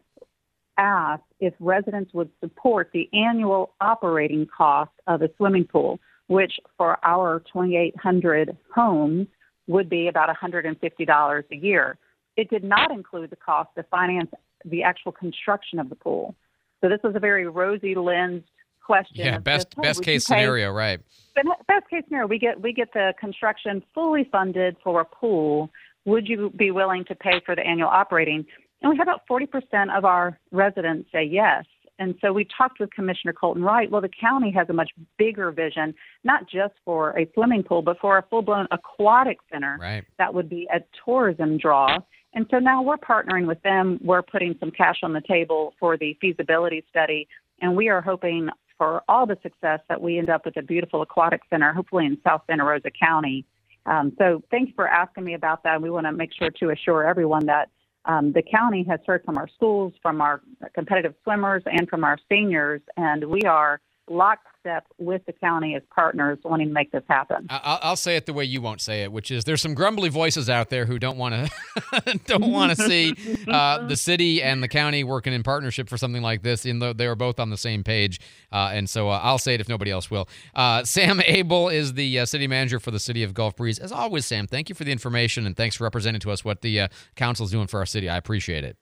asked 0.78 1.24
if 1.40 1.54
residents 1.60 2.14
would 2.14 2.30
support 2.40 2.90
the 2.94 3.10
annual 3.14 3.74
operating 3.80 4.48
cost 4.48 4.92
of 5.08 5.22
a 5.22 5.30
swimming 5.38 5.66
pool, 5.66 6.00
which 6.28 6.54
for 6.78 6.98
our 7.06 7.40
2,800 7.52 8.58
homes 8.74 9.28
would 9.68 9.90
be 9.90 10.08
about 10.08 10.30
$150 10.36 11.44
a 11.52 11.56
year. 11.56 11.98
It 12.36 12.50
did 12.50 12.64
not 12.64 12.92
include 12.92 13.30
the 13.30 13.36
cost 13.36 13.70
to 13.76 13.84
finance 13.84 14.32
the 14.66 14.84
actual 14.84 15.12
construction 15.12 15.80
of 15.80 15.90
the 15.90 15.96
pool. 15.96 16.36
So 16.82 16.90
this 16.90 17.00
was 17.04 17.16
a 17.16 17.20
very 17.20 17.48
rosy 17.48 17.96
lensed 17.96 18.48
question. 18.86 19.26
Yeah, 19.26 19.38
best 19.38 19.68
just, 19.68 19.76
hey, 19.76 19.82
best 19.82 20.04
case 20.04 20.26
scenario, 20.26 20.72
right? 20.72 21.00
Best 21.36 21.90
case 21.90 22.04
scenario, 22.08 22.28
we 22.28 22.40
get 22.40 22.62
we 22.62 22.74
get 22.74 22.92
the 22.94 23.14
construction 23.20 23.84
fully 23.94 24.28
funded 24.32 24.76
for 24.84 25.02
a 25.02 25.06
pool 25.06 25.72
would 26.06 26.28
you 26.28 26.52
be 26.56 26.72
willing 26.72 27.06
to 27.06 27.16
pay 27.16 27.42
for 27.46 27.56
the 27.56 27.66
annual 27.66 27.90
operating? 27.90 28.46
And 28.82 28.92
we 28.92 28.98
had 28.98 29.04
about 29.04 29.22
40% 29.30 29.96
of 29.96 30.06
our 30.06 30.38
residents 30.52 31.10
say 31.12 31.24
yes. 31.24 31.66
And 32.00 32.16
so 32.22 32.34
we 32.34 32.46
talked 32.58 32.80
with 32.80 32.92
Commissioner 32.92 33.34
Colten 33.34 33.64
Wright. 33.64 33.90
Well, 33.90 34.02
the 34.02 34.10
county 34.10 34.52
has 34.52 34.68
a 34.70 34.74
much 34.74 34.92
bigger 35.18 35.52
vision, 35.52 35.94
not 36.24 36.50
just 36.50 36.74
for 36.84 37.18
a 37.18 37.30
swimming 37.34 37.64
pool, 37.64 37.82
but 37.82 38.00
for 38.00 38.18
a 38.18 38.24
full 38.30 38.42
blown 38.42 38.68
aquatic 38.72 39.38
center 39.52 39.78
Right. 39.80 40.04
that 40.18 40.34
would 40.34 40.50
be 40.50 40.68
a 40.74 40.80
tourism 41.06 41.58
draw. 41.58 42.00
And 42.34 42.48
so 42.50 42.58
now 42.58 42.82
we're 42.82 42.98
partnering 42.98 43.46
with 43.46 43.62
them. 43.62 44.00
We're 44.04 44.24
putting 44.24 44.56
some 44.60 44.72
cash 44.72 44.98
on 45.04 45.14
the 45.14 45.22
table 45.22 45.76
for 45.80 45.98
the 45.98 46.18
feasibility 46.20 46.84
study, 46.90 47.28
and 47.62 47.76
we 47.76 47.90
are 47.90 48.02
hoping 48.02 48.50
for 48.78 49.04
all 49.08 49.28
the 49.28 49.38
success 49.44 49.80
that 49.88 50.02
we 50.02 50.18
end 50.18 50.30
up 50.30 50.46
with 50.46 50.58
a 50.58 50.64
beautiful 50.64 51.04
aquatic 51.04 51.42
center, 51.50 51.72
hopefully 51.74 52.08
in 52.08 52.18
South 52.24 52.42
Santa 52.48 52.66
Rosa 52.66 52.90
County. 52.90 53.46
Um, 53.86 54.14
so 54.18 54.42
thanks 54.50 54.72
for 54.76 54.88
asking 54.88 55.26
me 55.26 55.36
about 55.36 55.64
that. 55.64 55.82
We 55.82 55.92
want 55.92 56.08
to 56.08 56.12
make 56.12 56.32
sure 56.34 56.50
to 56.50 56.70
assure 56.72 57.06
everyone 57.08 57.46
that 57.46 57.70
um, 58.06 58.34
the 58.34 58.42
county 58.42 58.84
has 58.90 59.00
heard 59.06 59.24
from 59.24 59.38
our 59.38 59.48
schools, 59.48 59.94
from 60.02 60.22
our 60.22 60.42
competitive 60.74 61.16
swimmers, 61.24 61.64
and 61.66 61.90
from 61.90 62.04
our 62.04 62.18
seniors, 62.30 62.82
and 62.98 63.24
we 63.26 63.42
are 63.44 63.80
lockstep 64.10 64.86
with 64.98 65.26
the 65.26 65.34
county 65.34 65.76
as 65.76 65.82
partners 65.94 66.38
wanting 66.44 66.68
to 66.68 66.74
make 66.74 66.92
this 66.92 67.04
happen. 67.08 67.48
I'll, 67.50 67.80
I'll 67.82 67.96
say 67.96 68.16
it 68.16 68.26
the 68.26 68.34
way 68.34 68.44
you 68.44 68.62
won't 68.62 68.82
say 68.82 69.04
it, 69.04 69.12
which 69.12 69.32
is 69.32 69.44
there's 69.44 69.62
some 69.62 69.74
grumbly 69.74 70.10
voices 70.10 70.50
out 70.50 70.70
there 70.70 70.86
who 70.86 71.00
don't 71.00 71.18
want 71.18 71.34
to 71.34 72.20
don't 72.26 72.52
want 72.52 72.76
to 72.76 72.84
see 72.84 73.16
uh, 73.48 73.88
the 73.88 73.96
city 73.96 74.42
and 74.42 74.62
the 74.62 74.68
county 74.68 75.04
working 75.04 75.34
in 75.34 75.44
partnership 75.44 75.90
for 75.90 75.98
something 75.98 76.22
like 76.22 76.44
this, 76.44 76.66
even 76.66 76.80
though 76.80 76.94
they 76.94 77.08
are 77.08 77.16
both 77.16 77.40
on 77.40 77.50
the 77.50 77.58
same 77.58 77.84
page. 77.84 78.20
Uh, 78.52 78.72
and 78.74 78.90
so 78.90 79.10
uh, 79.10 79.20
I'll 79.24 79.38
say 79.38 79.54
it 79.54 79.62
if 79.62 79.70
nobody 79.70 79.92
else 79.92 80.12
will. 80.12 80.28
Uh, 80.54 80.84
Sam 80.84 81.20
Abell 81.22 81.70
is 81.70 81.94
the 81.94 82.20
uh, 82.20 82.26
city 82.26 82.48
manager 82.48 82.80
for 82.80 82.92
the 82.92 83.00
city 83.00 83.24
of 83.24 83.34
Gulf 83.34 83.56
Breeze. 83.56 83.80
As 83.80 83.92
always, 83.92 84.26
Sam, 84.26 84.48
thank 84.48 84.70
you 84.70 84.76
for 84.76 84.84
the 84.84 84.92
information 84.92 85.46
and 85.46 85.56
thanks 85.56 85.76
for 85.78 85.84
representing 85.84 86.20
to 86.22 86.32
us 86.32 86.44
what 86.44 86.62
the 86.62 86.82
uh, 86.82 86.88
council 87.16 87.46
is 87.46 87.52
doing 87.52 87.68
for 87.68 87.80
our 87.80 87.86
city. 87.86 88.10
I 88.10 88.18
appreciate 88.18 88.64
it. 88.64 88.78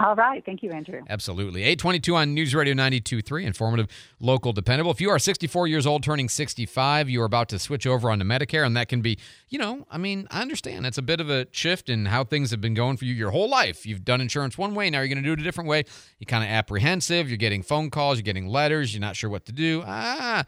All 0.00 0.14
right. 0.14 0.44
Thank 0.46 0.62
you, 0.62 0.70
Andrew. 0.70 1.02
Absolutely. 1.08 1.62
822 1.62 2.14
on 2.14 2.32
News 2.32 2.54
Radio 2.54 2.72
92.3, 2.72 3.42
informative, 3.44 3.88
local, 4.20 4.52
dependable. 4.52 4.92
If 4.92 5.00
you 5.00 5.10
are 5.10 5.18
64 5.18 5.66
years 5.66 5.86
old, 5.86 6.04
turning 6.04 6.28
65, 6.28 7.10
you 7.10 7.20
are 7.20 7.24
about 7.24 7.48
to 7.48 7.58
switch 7.58 7.84
over 7.84 8.08
onto 8.08 8.24
Medicare, 8.24 8.64
and 8.64 8.76
that 8.76 8.88
can 8.88 9.00
be, 9.00 9.18
you 9.48 9.58
know, 9.58 9.88
I 9.90 9.98
mean, 9.98 10.28
I 10.30 10.40
understand. 10.40 10.86
It's 10.86 10.98
a 10.98 11.02
bit 11.02 11.20
of 11.20 11.28
a 11.30 11.48
shift 11.50 11.88
in 11.88 12.06
how 12.06 12.22
things 12.22 12.52
have 12.52 12.60
been 12.60 12.74
going 12.74 12.96
for 12.96 13.06
you 13.06 13.14
your 13.14 13.32
whole 13.32 13.50
life. 13.50 13.86
You've 13.86 14.04
done 14.04 14.20
insurance 14.20 14.56
one 14.56 14.76
way, 14.76 14.88
now 14.88 15.00
you're 15.00 15.08
going 15.08 15.22
to 15.22 15.28
do 15.28 15.32
it 15.32 15.40
a 15.40 15.44
different 15.44 15.68
way. 15.68 15.82
You're 16.20 16.26
kind 16.26 16.44
of 16.44 16.50
apprehensive. 16.50 17.28
You're 17.28 17.36
getting 17.36 17.64
phone 17.64 17.90
calls, 17.90 18.18
you're 18.18 18.22
getting 18.22 18.46
letters, 18.46 18.94
you're 18.94 19.00
not 19.00 19.16
sure 19.16 19.30
what 19.30 19.46
to 19.46 19.52
do. 19.52 19.82
Ah, 19.84 20.44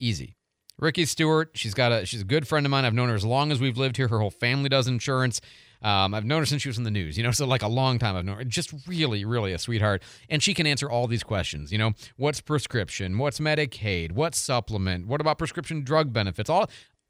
easy. 0.00 0.36
Ricki 0.78 1.04
Stewart, 1.04 1.50
she's 1.54 1.74
got 1.74 1.92
a 1.92 2.06
she's 2.06 2.22
a 2.22 2.24
good 2.24 2.48
friend 2.48 2.66
of 2.66 2.70
mine. 2.70 2.84
I've 2.84 2.94
known 2.94 3.08
her 3.08 3.14
as 3.14 3.24
long 3.24 3.52
as 3.52 3.60
we've 3.60 3.78
lived 3.78 3.96
here. 3.96 4.08
Her 4.08 4.18
whole 4.18 4.30
family 4.30 4.68
does 4.68 4.88
insurance. 4.88 5.40
Um, 5.84 6.14
I've 6.14 6.24
known 6.24 6.40
her 6.40 6.46
since 6.46 6.62
she 6.62 6.68
was 6.68 6.78
in 6.78 6.84
the 6.84 6.90
news, 6.90 7.16
you 7.16 7.22
know, 7.22 7.30
so 7.32 7.46
like 7.46 7.62
a 7.62 7.68
long 7.68 7.98
time 7.98 8.16
I've 8.16 8.24
known 8.24 8.38
her. 8.38 8.44
Just 8.44 8.74
really, 8.86 9.24
really 9.24 9.52
a 9.52 9.58
sweetheart. 9.58 10.02
And 10.28 10.42
she 10.42 10.54
can 10.54 10.66
answer 10.66 10.90
all 10.90 11.06
these 11.06 11.22
questions, 11.22 11.70
you 11.70 11.78
know, 11.78 11.92
what's 12.16 12.40
prescription? 12.40 13.18
What's 13.18 13.38
Medicaid? 13.38 14.12
What's 14.12 14.38
supplement? 14.38 15.06
What 15.06 15.20
about 15.20 15.38
prescription 15.38 15.84
drug 15.84 16.12
benefits? 16.12 16.50
All 16.50 16.68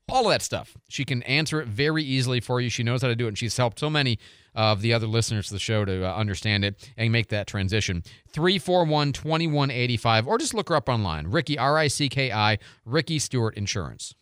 all 0.08 0.26
of 0.26 0.32
that 0.32 0.42
stuff. 0.42 0.76
She 0.88 1.04
can 1.04 1.22
answer 1.22 1.62
it 1.62 1.68
very 1.68 2.02
easily 2.02 2.40
for 2.40 2.60
you. 2.60 2.68
She 2.68 2.82
knows 2.82 3.00
how 3.00 3.08
to 3.08 3.16
do 3.16 3.24
it, 3.24 3.28
and 3.28 3.38
she's 3.38 3.56
helped 3.56 3.78
so 3.78 3.88
many 3.88 4.18
of 4.54 4.82
the 4.82 4.92
other 4.92 5.06
listeners 5.06 5.48
to 5.48 5.54
the 5.54 5.58
show 5.58 5.84
to 5.86 6.06
uh, 6.06 6.14
understand 6.14 6.62
it 6.62 6.90
and 6.98 7.10
make 7.10 7.28
that 7.28 7.46
transition. 7.46 8.02
341 8.28 9.12
2185, 9.12 10.26
or 10.26 10.36
just 10.36 10.52
look 10.52 10.68
her 10.68 10.76
up 10.76 10.88
online. 10.88 11.28
Ricki, 11.28 11.58
R 11.58 11.78
I 11.78 11.88
C 11.88 12.08
K 12.08 12.30
I, 12.30 12.58
Ricki 12.84 13.18
Stewart 13.18 13.54
Insurance. 13.56 14.14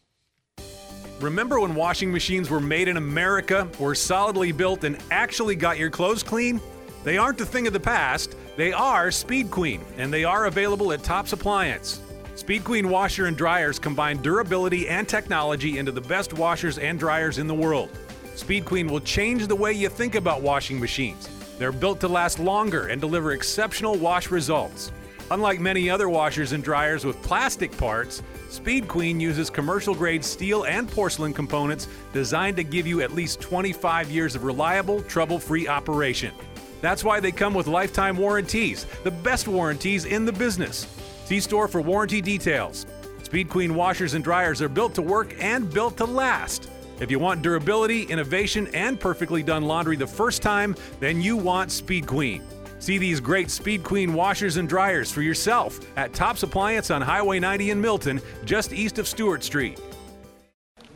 Remember 1.22 1.60
when 1.60 1.76
washing 1.76 2.10
machines 2.10 2.50
were 2.50 2.58
made 2.58 2.88
in 2.88 2.96
America, 2.96 3.68
were 3.78 3.94
solidly 3.94 4.50
built, 4.50 4.82
and 4.82 4.98
actually 5.12 5.54
got 5.54 5.78
your 5.78 5.88
clothes 5.88 6.24
clean? 6.24 6.60
They 7.04 7.16
aren't 7.16 7.40
a 7.40 7.46
thing 7.46 7.68
of 7.68 7.72
the 7.72 7.78
past. 7.78 8.34
They 8.56 8.72
are 8.72 9.12
Speed 9.12 9.48
Queen, 9.48 9.84
and 9.98 10.12
they 10.12 10.24
are 10.24 10.46
available 10.46 10.90
at 10.90 11.04
Tops 11.04 11.32
Appliance. 11.32 12.00
Speed 12.34 12.64
Queen 12.64 12.88
washer 12.88 13.26
and 13.26 13.36
dryers 13.36 13.78
combine 13.78 14.20
durability 14.20 14.88
and 14.88 15.08
technology 15.08 15.78
into 15.78 15.92
the 15.92 16.00
best 16.00 16.32
washers 16.32 16.78
and 16.78 16.98
dryers 16.98 17.38
in 17.38 17.46
the 17.46 17.54
world. 17.54 17.90
Speed 18.34 18.64
Queen 18.64 18.88
will 18.88 19.00
change 19.00 19.46
the 19.46 19.54
way 19.54 19.72
you 19.72 19.88
think 19.88 20.16
about 20.16 20.42
washing 20.42 20.80
machines. 20.80 21.28
They're 21.56 21.70
built 21.70 22.00
to 22.00 22.08
last 22.08 22.40
longer 22.40 22.88
and 22.88 23.00
deliver 23.00 23.30
exceptional 23.30 23.94
wash 23.94 24.32
results. 24.32 24.90
Unlike 25.30 25.60
many 25.60 25.88
other 25.88 26.08
washers 26.08 26.50
and 26.50 26.64
dryers 26.64 27.04
with 27.04 27.22
plastic 27.22 27.74
parts, 27.76 28.24
Speed 28.52 28.86
Queen 28.86 29.18
uses 29.18 29.48
commercial 29.48 29.94
grade 29.94 30.22
steel 30.22 30.64
and 30.64 30.86
porcelain 30.86 31.32
components 31.32 31.88
designed 32.12 32.54
to 32.58 32.62
give 32.62 32.86
you 32.86 33.00
at 33.00 33.14
least 33.14 33.40
25 33.40 34.10
years 34.10 34.34
of 34.34 34.44
reliable, 34.44 35.00
trouble 35.04 35.38
free 35.38 35.66
operation. 35.66 36.34
That's 36.82 37.02
why 37.02 37.18
they 37.18 37.32
come 37.32 37.54
with 37.54 37.66
lifetime 37.66 38.14
warranties, 38.14 38.84
the 39.04 39.10
best 39.10 39.48
warranties 39.48 40.04
in 40.04 40.26
the 40.26 40.32
business. 40.32 40.86
See 41.24 41.40
store 41.40 41.66
for 41.66 41.80
warranty 41.80 42.20
details. 42.20 42.84
Speed 43.22 43.48
Queen 43.48 43.74
washers 43.74 44.12
and 44.12 44.22
dryers 44.22 44.60
are 44.60 44.68
built 44.68 44.94
to 44.96 45.02
work 45.02 45.34
and 45.40 45.72
built 45.72 45.96
to 45.96 46.04
last. 46.04 46.68
If 47.00 47.10
you 47.10 47.18
want 47.18 47.40
durability, 47.40 48.02
innovation, 48.02 48.66
and 48.74 49.00
perfectly 49.00 49.42
done 49.42 49.62
laundry 49.62 49.96
the 49.96 50.06
first 50.06 50.42
time, 50.42 50.76
then 51.00 51.22
you 51.22 51.38
want 51.38 51.72
Speed 51.72 52.06
Queen. 52.06 52.42
See 52.82 52.98
these 52.98 53.20
great 53.20 53.48
Speed 53.48 53.84
Queen 53.84 54.12
washers 54.12 54.56
and 54.56 54.68
dryers 54.68 55.08
for 55.08 55.22
yourself 55.22 55.78
at 55.96 56.12
Tops 56.12 56.42
Appliance 56.42 56.90
on 56.90 57.00
Highway 57.00 57.38
90 57.38 57.70
in 57.70 57.80
Milton, 57.80 58.20
just 58.44 58.72
east 58.72 58.98
of 58.98 59.06
Stewart 59.06 59.44
Street. 59.44 59.80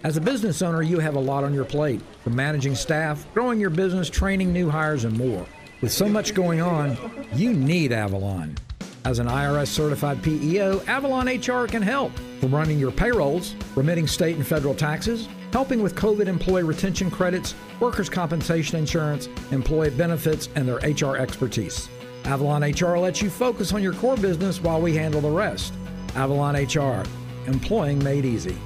As 0.02 0.16
a 0.16 0.20
business 0.20 0.62
owner, 0.62 0.82
you 0.82 0.98
have 0.98 1.14
a 1.14 1.20
lot 1.20 1.44
on 1.44 1.54
your 1.54 1.64
plate 1.64 2.00
from 2.24 2.34
managing 2.34 2.74
staff, 2.74 3.24
growing 3.32 3.60
your 3.60 3.70
business, 3.70 4.10
training 4.10 4.52
new 4.52 4.68
hires, 4.68 5.04
and 5.04 5.16
more. 5.16 5.46
With 5.80 5.92
so 5.92 6.08
much 6.08 6.34
going 6.34 6.60
on, 6.60 6.98
you 7.34 7.52
need 7.54 7.92
Avalon. 7.92 8.56
As 9.04 9.20
an 9.20 9.28
IRS 9.28 9.68
certified 9.68 10.20
PEO, 10.24 10.82
Avalon 10.88 11.28
HR 11.28 11.68
can 11.68 11.82
help 11.82 12.10
from 12.40 12.52
running 12.52 12.80
your 12.80 12.90
payrolls, 12.90 13.54
remitting 13.76 14.08
state 14.08 14.34
and 14.34 14.44
federal 14.44 14.74
taxes, 14.74 15.28
helping 15.52 15.82
with 15.82 15.94
COVID 15.94 16.26
employee 16.26 16.62
retention 16.62 17.10
credits, 17.10 17.54
workers' 17.80 18.08
compensation 18.08 18.78
insurance, 18.78 19.28
employee 19.50 19.90
benefits, 19.90 20.48
and 20.54 20.68
their 20.68 20.76
HR 20.76 21.16
expertise. 21.16 21.88
Avalon 22.24 22.62
HR 22.62 22.98
lets 22.98 23.22
you 23.22 23.30
focus 23.30 23.72
on 23.72 23.82
your 23.82 23.92
core 23.94 24.16
business 24.16 24.60
while 24.60 24.80
we 24.80 24.96
handle 24.96 25.20
the 25.20 25.30
rest. 25.30 25.72
Avalon 26.14 26.56
HR, 26.56 27.04
employing 27.46 28.02
made 28.02 28.24
easy. 28.24 28.56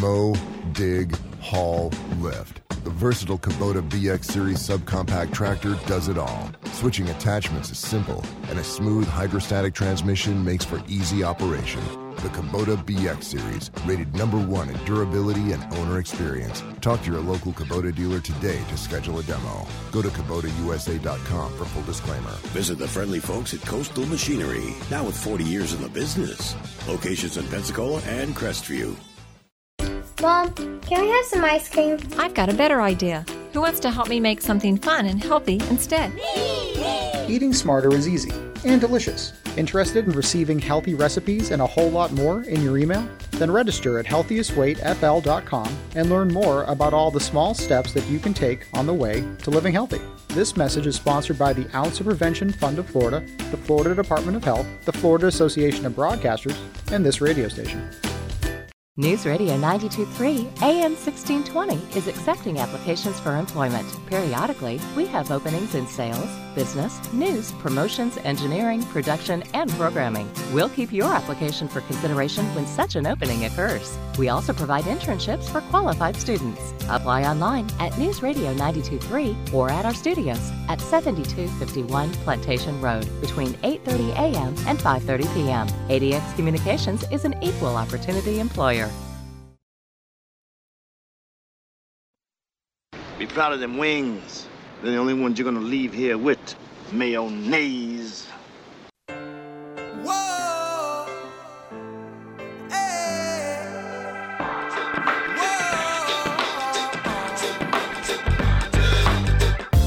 Mow, 0.00 0.34
dig, 0.72 1.16
haul, 1.40 1.90
lift. 2.18 2.57
The 2.84 2.90
versatile 2.90 3.38
Kubota 3.38 3.86
BX 3.88 4.24
Series 4.24 4.58
subcompact 4.58 5.32
tractor 5.32 5.74
does 5.86 6.08
it 6.08 6.16
all. 6.16 6.50
Switching 6.72 7.08
attachments 7.08 7.70
is 7.70 7.78
simple, 7.78 8.24
and 8.48 8.58
a 8.58 8.64
smooth 8.64 9.08
hydrostatic 9.08 9.74
transmission 9.74 10.44
makes 10.44 10.64
for 10.64 10.80
easy 10.86 11.24
operation. 11.24 11.80
The 12.16 12.28
Kubota 12.28 12.76
BX 12.76 13.24
Series, 13.24 13.70
rated 13.84 14.14
number 14.14 14.38
one 14.38 14.68
in 14.68 14.76
durability 14.84 15.52
and 15.52 15.62
owner 15.74 15.98
experience. 15.98 16.62
Talk 16.80 17.02
to 17.02 17.10
your 17.10 17.20
local 17.20 17.52
Kubota 17.52 17.94
dealer 17.94 18.20
today 18.20 18.62
to 18.68 18.76
schedule 18.76 19.18
a 19.18 19.24
demo. 19.24 19.66
Go 19.90 20.00
to 20.00 20.08
KubotaUSA.com 20.08 21.52
for 21.56 21.64
full 21.64 21.82
disclaimer. 21.82 22.30
Visit 22.54 22.78
the 22.78 22.88
friendly 22.88 23.20
folks 23.20 23.54
at 23.54 23.60
Coastal 23.62 24.06
Machinery, 24.06 24.74
now 24.90 25.04
with 25.04 25.16
40 25.16 25.42
years 25.44 25.72
in 25.72 25.82
the 25.82 25.88
business. 25.88 26.54
Locations 26.86 27.36
in 27.36 27.46
Pensacola 27.48 28.00
and 28.02 28.34
Crestview. 28.36 28.96
Mom, 30.20 30.52
can 30.80 31.00
we 31.00 31.08
have 31.10 31.24
some 31.26 31.44
ice 31.44 31.68
cream? 31.70 31.96
I've 32.18 32.34
got 32.34 32.48
a 32.48 32.54
better 32.54 32.82
idea. 32.82 33.24
Who 33.52 33.60
wants 33.60 33.78
to 33.80 33.90
help 33.90 34.08
me 34.08 34.18
make 34.18 34.42
something 34.42 34.76
fun 34.76 35.06
and 35.06 35.22
healthy 35.22 35.60
instead? 35.70 36.12
Eating 37.28 37.52
smarter 37.52 37.94
is 37.94 38.08
easy 38.08 38.32
and 38.64 38.80
delicious. 38.80 39.32
Interested 39.56 40.06
in 40.06 40.12
receiving 40.12 40.58
healthy 40.58 40.94
recipes 40.94 41.52
and 41.52 41.62
a 41.62 41.66
whole 41.66 41.90
lot 41.90 42.12
more 42.12 42.42
in 42.42 42.62
your 42.62 42.78
email? 42.78 43.08
Then 43.32 43.50
register 43.50 44.00
at 44.00 44.06
healthiestweightfl.com 44.06 45.78
and 45.94 46.10
learn 46.10 46.32
more 46.32 46.64
about 46.64 46.94
all 46.94 47.12
the 47.12 47.20
small 47.20 47.54
steps 47.54 47.92
that 47.92 48.06
you 48.08 48.18
can 48.18 48.34
take 48.34 48.66
on 48.74 48.86
the 48.86 48.94
way 48.94 49.24
to 49.44 49.50
living 49.50 49.72
healthy. 49.72 50.00
This 50.28 50.56
message 50.56 50.88
is 50.88 50.96
sponsored 50.96 51.38
by 51.38 51.52
the 51.52 51.68
Ounce 51.76 52.00
of 52.00 52.06
Prevention 52.06 52.50
Fund 52.50 52.80
of 52.80 52.86
Florida, 52.86 53.24
the 53.52 53.56
Florida 53.56 53.94
Department 53.94 54.36
of 54.36 54.42
Health, 54.42 54.66
the 54.84 54.92
Florida 54.92 55.28
Association 55.28 55.86
of 55.86 55.92
Broadcasters, 55.92 56.56
and 56.90 57.06
this 57.06 57.20
radio 57.20 57.46
station. 57.46 57.88
News 59.00 59.26
Radio 59.26 59.56
923 59.56 60.38
AM 60.60 60.96
1620 60.96 61.76
is 61.96 62.08
accepting 62.08 62.58
applications 62.58 63.20
for 63.20 63.36
employment. 63.36 63.86
Periodically, 64.06 64.80
we 64.96 65.06
have 65.06 65.30
openings 65.30 65.76
in 65.76 65.86
sales, 65.86 66.28
business, 66.58 67.00
news, 67.12 67.52
promotions, 67.52 68.18
engineering, 68.24 68.82
production, 68.94 69.44
and 69.54 69.70
programming. 69.74 70.28
We'll 70.52 70.68
keep 70.68 70.92
your 70.92 71.14
application 71.14 71.68
for 71.68 71.82
consideration 71.82 72.44
when 72.56 72.66
such 72.66 72.96
an 72.96 73.06
opening 73.06 73.44
occurs. 73.44 73.96
We 74.18 74.28
also 74.28 74.52
provide 74.52 74.82
internships 74.84 75.48
for 75.48 75.60
qualified 75.70 76.16
students. 76.16 76.74
Apply 76.88 77.22
online 77.22 77.68
at 77.78 77.96
News 77.96 78.24
Radio 78.24 78.52
923 78.54 79.36
or 79.54 79.70
at 79.70 79.84
our 79.84 79.94
studios 79.94 80.50
at 80.68 80.80
7251 80.80 82.12
Plantation 82.24 82.80
Road 82.80 83.06
between 83.20 83.54
8:30 83.62 84.10
a.m. 84.24 84.52
and 84.66 84.80
5:30 84.80 85.34
p.m. 85.34 85.68
ADX 85.88 86.34
Communications 86.34 87.04
is 87.12 87.24
an 87.24 87.36
equal 87.40 87.76
opportunity 87.76 88.40
employer. 88.40 88.90
Be 93.16 93.26
proud 93.26 93.52
of 93.52 93.60
them 93.60 93.78
wings. 93.78 94.48
They're 94.82 94.92
the 94.92 94.98
only 94.98 95.14
ones 95.14 95.38
you're 95.38 95.44
gonna 95.44 95.58
leave 95.58 95.92
here 95.92 96.16
with. 96.16 96.54
Mayonnaise. 96.92 98.28
Eh. 102.70 103.58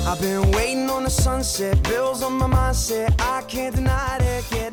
I've 0.05 0.19
been 0.19 0.51
waiting 0.51 0.89
on 0.89 1.03
the 1.03 1.09
sunset, 1.09 1.81
bills 1.83 2.21
on 2.21 2.33
my 2.33 2.47
mindset. 2.47 3.15
I 3.21 3.43
can't 3.43 3.73
deny 3.73 4.17
it. 4.17 4.45
Get 4.51 4.70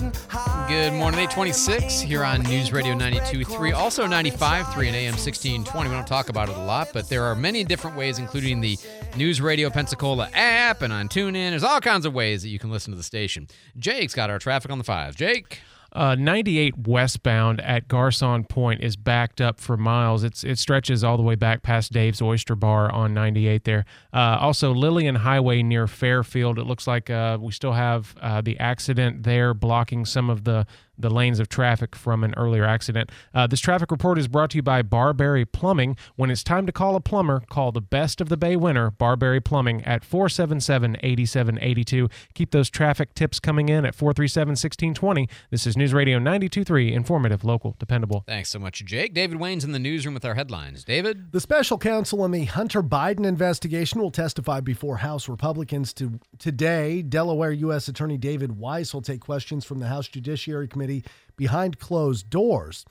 Good 0.68 0.92
morning, 0.92 1.20
826 1.20 2.00
here 2.00 2.22
on 2.22 2.42
News 2.42 2.72
Radio 2.72 2.92
92.3, 2.92 3.72
also 3.72 4.04
95.3 4.04 4.88
and 4.88 4.96
AM 4.96 5.14
1620. 5.14 5.88
We 5.88 5.94
don't 5.94 6.06
talk 6.06 6.28
about 6.28 6.50
it 6.50 6.56
a 6.56 6.60
lot, 6.60 6.88
but 6.92 7.08
there 7.08 7.24
are 7.24 7.34
many 7.34 7.64
different 7.64 7.96
ways, 7.96 8.18
including 8.18 8.60
the 8.60 8.76
News 9.16 9.40
Radio 9.40 9.70
Pensacola 9.70 10.28
app 10.34 10.82
and 10.82 10.92
on 10.92 11.08
TuneIn. 11.08 11.50
There's 11.50 11.64
all 11.64 11.80
kinds 11.80 12.04
of 12.04 12.12
ways 12.12 12.42
that 12.42 12.50
you 12.50 12.58
can 12.58 12.70
listen 12.70 12.92
to 12.92 12.98
the 12.98 13.02
station. 13.02 13.48
Jake's 13.78 14.12
got 14.14 14.28
our 14.28 14.38
traffic 14.38 14.70
on 14.70 14.76
the 14.76 14.84
fives. 14.84 15.16
Jake? 15.16 15.60
Uh, 15.92 16.14
98 16.14 16.86
westbound 16.86 17.60
at 17.62 17.88
Garcon 17.88 18.44
Point 18.44 18.82
is 18.82 18.96
backed 18.96 19.40
up 19.40 19.58
for 19.58 19.76
miles. 19.76 20.22
It's 20.22 20.44
it 20.44 20.58
stretches 20.58 21.02
all 21.02 21.16
the 21.16 21.22
way 21.22 21.34
back 21.34 21.62
past 21.62 21.92
Dave's 21.92 22.20
Oyster 22.20 22.54
Bar 22.54 22.92
on 22.92 23.14
98 23.14 23.64
there. 23.64 23.84
Uh, 24.12 24.38
also, 24.40 24.72
Lillian 24.72 25.14
Highway 25.14 25.62
near 25.62 25.86
Fairfield. 25.86 26.58
It 26.58 26.64
looks 26.64 26.86
like 26.86 27.08
uh, 27.08 27.38
we 27.40 27.52
still 27.52 27.72
have 27.72 28.14
uh, 28.20 28.40
the 28.42 28.58
accident 28.58 29.22
there 29.22 29.54
blocking 29.54 30.04
some 30.04 30.28
of 30.28 30.44
the 30.44 30.66
the 30.98 31.10
lanes 31.10 31.38
of 31.38 31.48
traffic 31.48 31.94
from 31.94 32.24
an 32.24 32.34
earlier 32.36 32.64
accident. 32.64 33.10
Uh, 33.32 33.46
this 33.46 33.60
traffic 33.60 33.90
report 33.90 34.18
is 34.18 34.28
brought 34.28 34.50
to 34.50 34.56
you 34.56 34.62
by 34.62 34.82
Barberry 34.82 35.44
Plumbing. 35.44 35.96
When 36.16 36.30
it's 36.30 36.42
time 36.42 36.66
to 36.66 36.72
call 36.72 36.96
a 36.96 37.00
plumber, 37.00 37.42
call 37.48 37.72
the 37.72 37.80
best 37.80 38.20
of 38.20 38.28
the 38.28 38.36
Bay 38.36 38.56
winner, 38.56 38.90
Barberry 38.90 39.40
Plumbing, 39.40 39.82
at 39.84 40.04
477 40.04 40.96
8782. 41.02 42.08
Keep 42.34 42.50
those 42.50 42.68
traffic 42.68 43.14
tips 43.14 43.38
coming 43.38 43.68
in 43.68 43.84
at 43.84 43.94
437 43.94 44.50
1620. 44.52 45.28
This 45.50 45.66
is 45.66 45.76
News 45.76 45.94
Radio 45.94 46.18
923, 46.18 46.92
informative, 46.92 47.44
local, 47.44 47.76
dependable. 47.78 48.24
Thanks 48.26 48.50
so 48.50 48.58
much, 48.58 48.84
Jake. 48.84 49.14
David 49.14 49.38
Wayne's 49.38 49.64
in 49.64 49.72
the 49.72 49.78
newsroom 49.78 50.14
with 50.14 50.24
our 50.24 50.34
headlines. 50.34 50.84
David? 50.84 51.32
The 51.32 51.40
special 51.40 51.78
counsel 51.78 52.24
in 52.24 52.32
the 52.32 52.44
Hunter 52.44 52.82
Biden 52.82 53.24
investigation 53.24 54.00
will 54.00 54.10
testify 54.10 54.60
before 54.60 54.98
House 54.98 55.28
Republicans 55.28 55.92
to, 55.94 56.18
today. 56.38 57.02
Delaware 57.02 57.52
U.S. 57.52 57.88
Attorney 57.88 58.18
David 58.18 58.58
Weiss 58.58 58.92
will 58.92 59.02
take 59.02 59.20
questions 59.20 59.64
from 59.64 59.78
the 59.78 59.86
House 59.86 60.08
Judiciary 60.08 60.66
Committee 60.68 60.87
behind 61.36 61.78
closed 61.78 62.28
doors. 62.30 62.84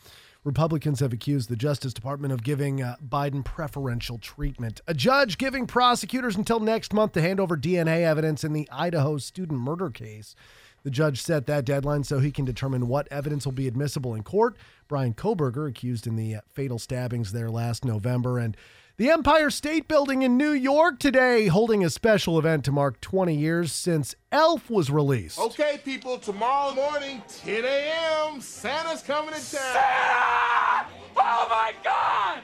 Republicans 0.43 1.01
have 1.01 1.11
accused 1.11 1.49
the 1.49 1.57
Justice 1.57 1.93
Department 1.93 2.31
of 2.31 2.41
giving 2.41 2.81
uh, 2.81 2.95
Biden 3.05 3.43
preferential 3.43 4.17
treatment. 4.17 4.79
A 4.87 4.93
judge 4.93 5.37
giving 5.37 5.67
prosecutors 5.67 6.37
until 6.37 6.61
next 6.61 6.93
month 6.93 7.11
to 7.13 7.21
hand 7.21 7.41
over 7.41 7.57
DNA 7.57 8.03
evidence 8.03 8.45
in 8.45 8.53
the 8.53 8.67
Idaho 8.71 9.17
student 9.17 9.59
murder 9.59 9.89
case. 9.89 10.35
The 10.83 10.91
judge 10.91 11.21
set 11.21 11.47
that 11.47 11.65
deadline 11.65 12.05
so 12.05 12.19
he 12.19 12.31
can 12.31 12.45
determine 12.45 12.87
what 12.87 13.09
evidence 13.11 13.43
will 13.43 13.51
be 13.51 13.67
admissible 13.67 14.15
in 14.15 14.23
court. 14.23 14.55
Bryan 14.87 15.13
Kohberger, 15.13 15.67
accused 15.67 16.07
in 16.07 16.15
the 16.15 16.35
uh, 16.35 16.41
fatal 16.53 16.79
stabbings 16.79 17.33
there 17.33 17.49
last 17.49 17.83
November, 17.83 18.39
and 18.39 18.55
the 18.97 19.11
Empire 19.11 19.51
State 19.51 19.87
Building 19.87 20.23
in 20.23 20.37
New 20.37 20.49
York 20.51 20.97
today 20.97 21.45
holding 21.45 21.85
a 21.85 21.89
special 21.89 22.39
event 22.39 22.65
to 22.65 22.71
mark 22.71 22.99
20 22.99 23.35
years 23.35 23.71
since 23.71 24.15
Elf 24.31 24.71
was 24.71 24.89
released. 24.89 25.37
Okay, 25.37 25.79
people, 25.85 26.17
tomorrow 26.17 26.73
morning, 26.73 27.21
10 27.27 27.63
a.m., 27.63 28.41
Santa's 28.41 29.03
coming 29.03 29.35
to 29.35 29.39
town. 29.39 29.41
Santa! 29.51 30.87
Oh 31.15 31.47
my 31.47 31.73
God! 31.83 32.39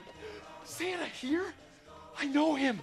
Santa 0.63 1.05
here? 1.05 1.55
I 2.19 2.25
know 2.27 2.53
him. 2.53 2.79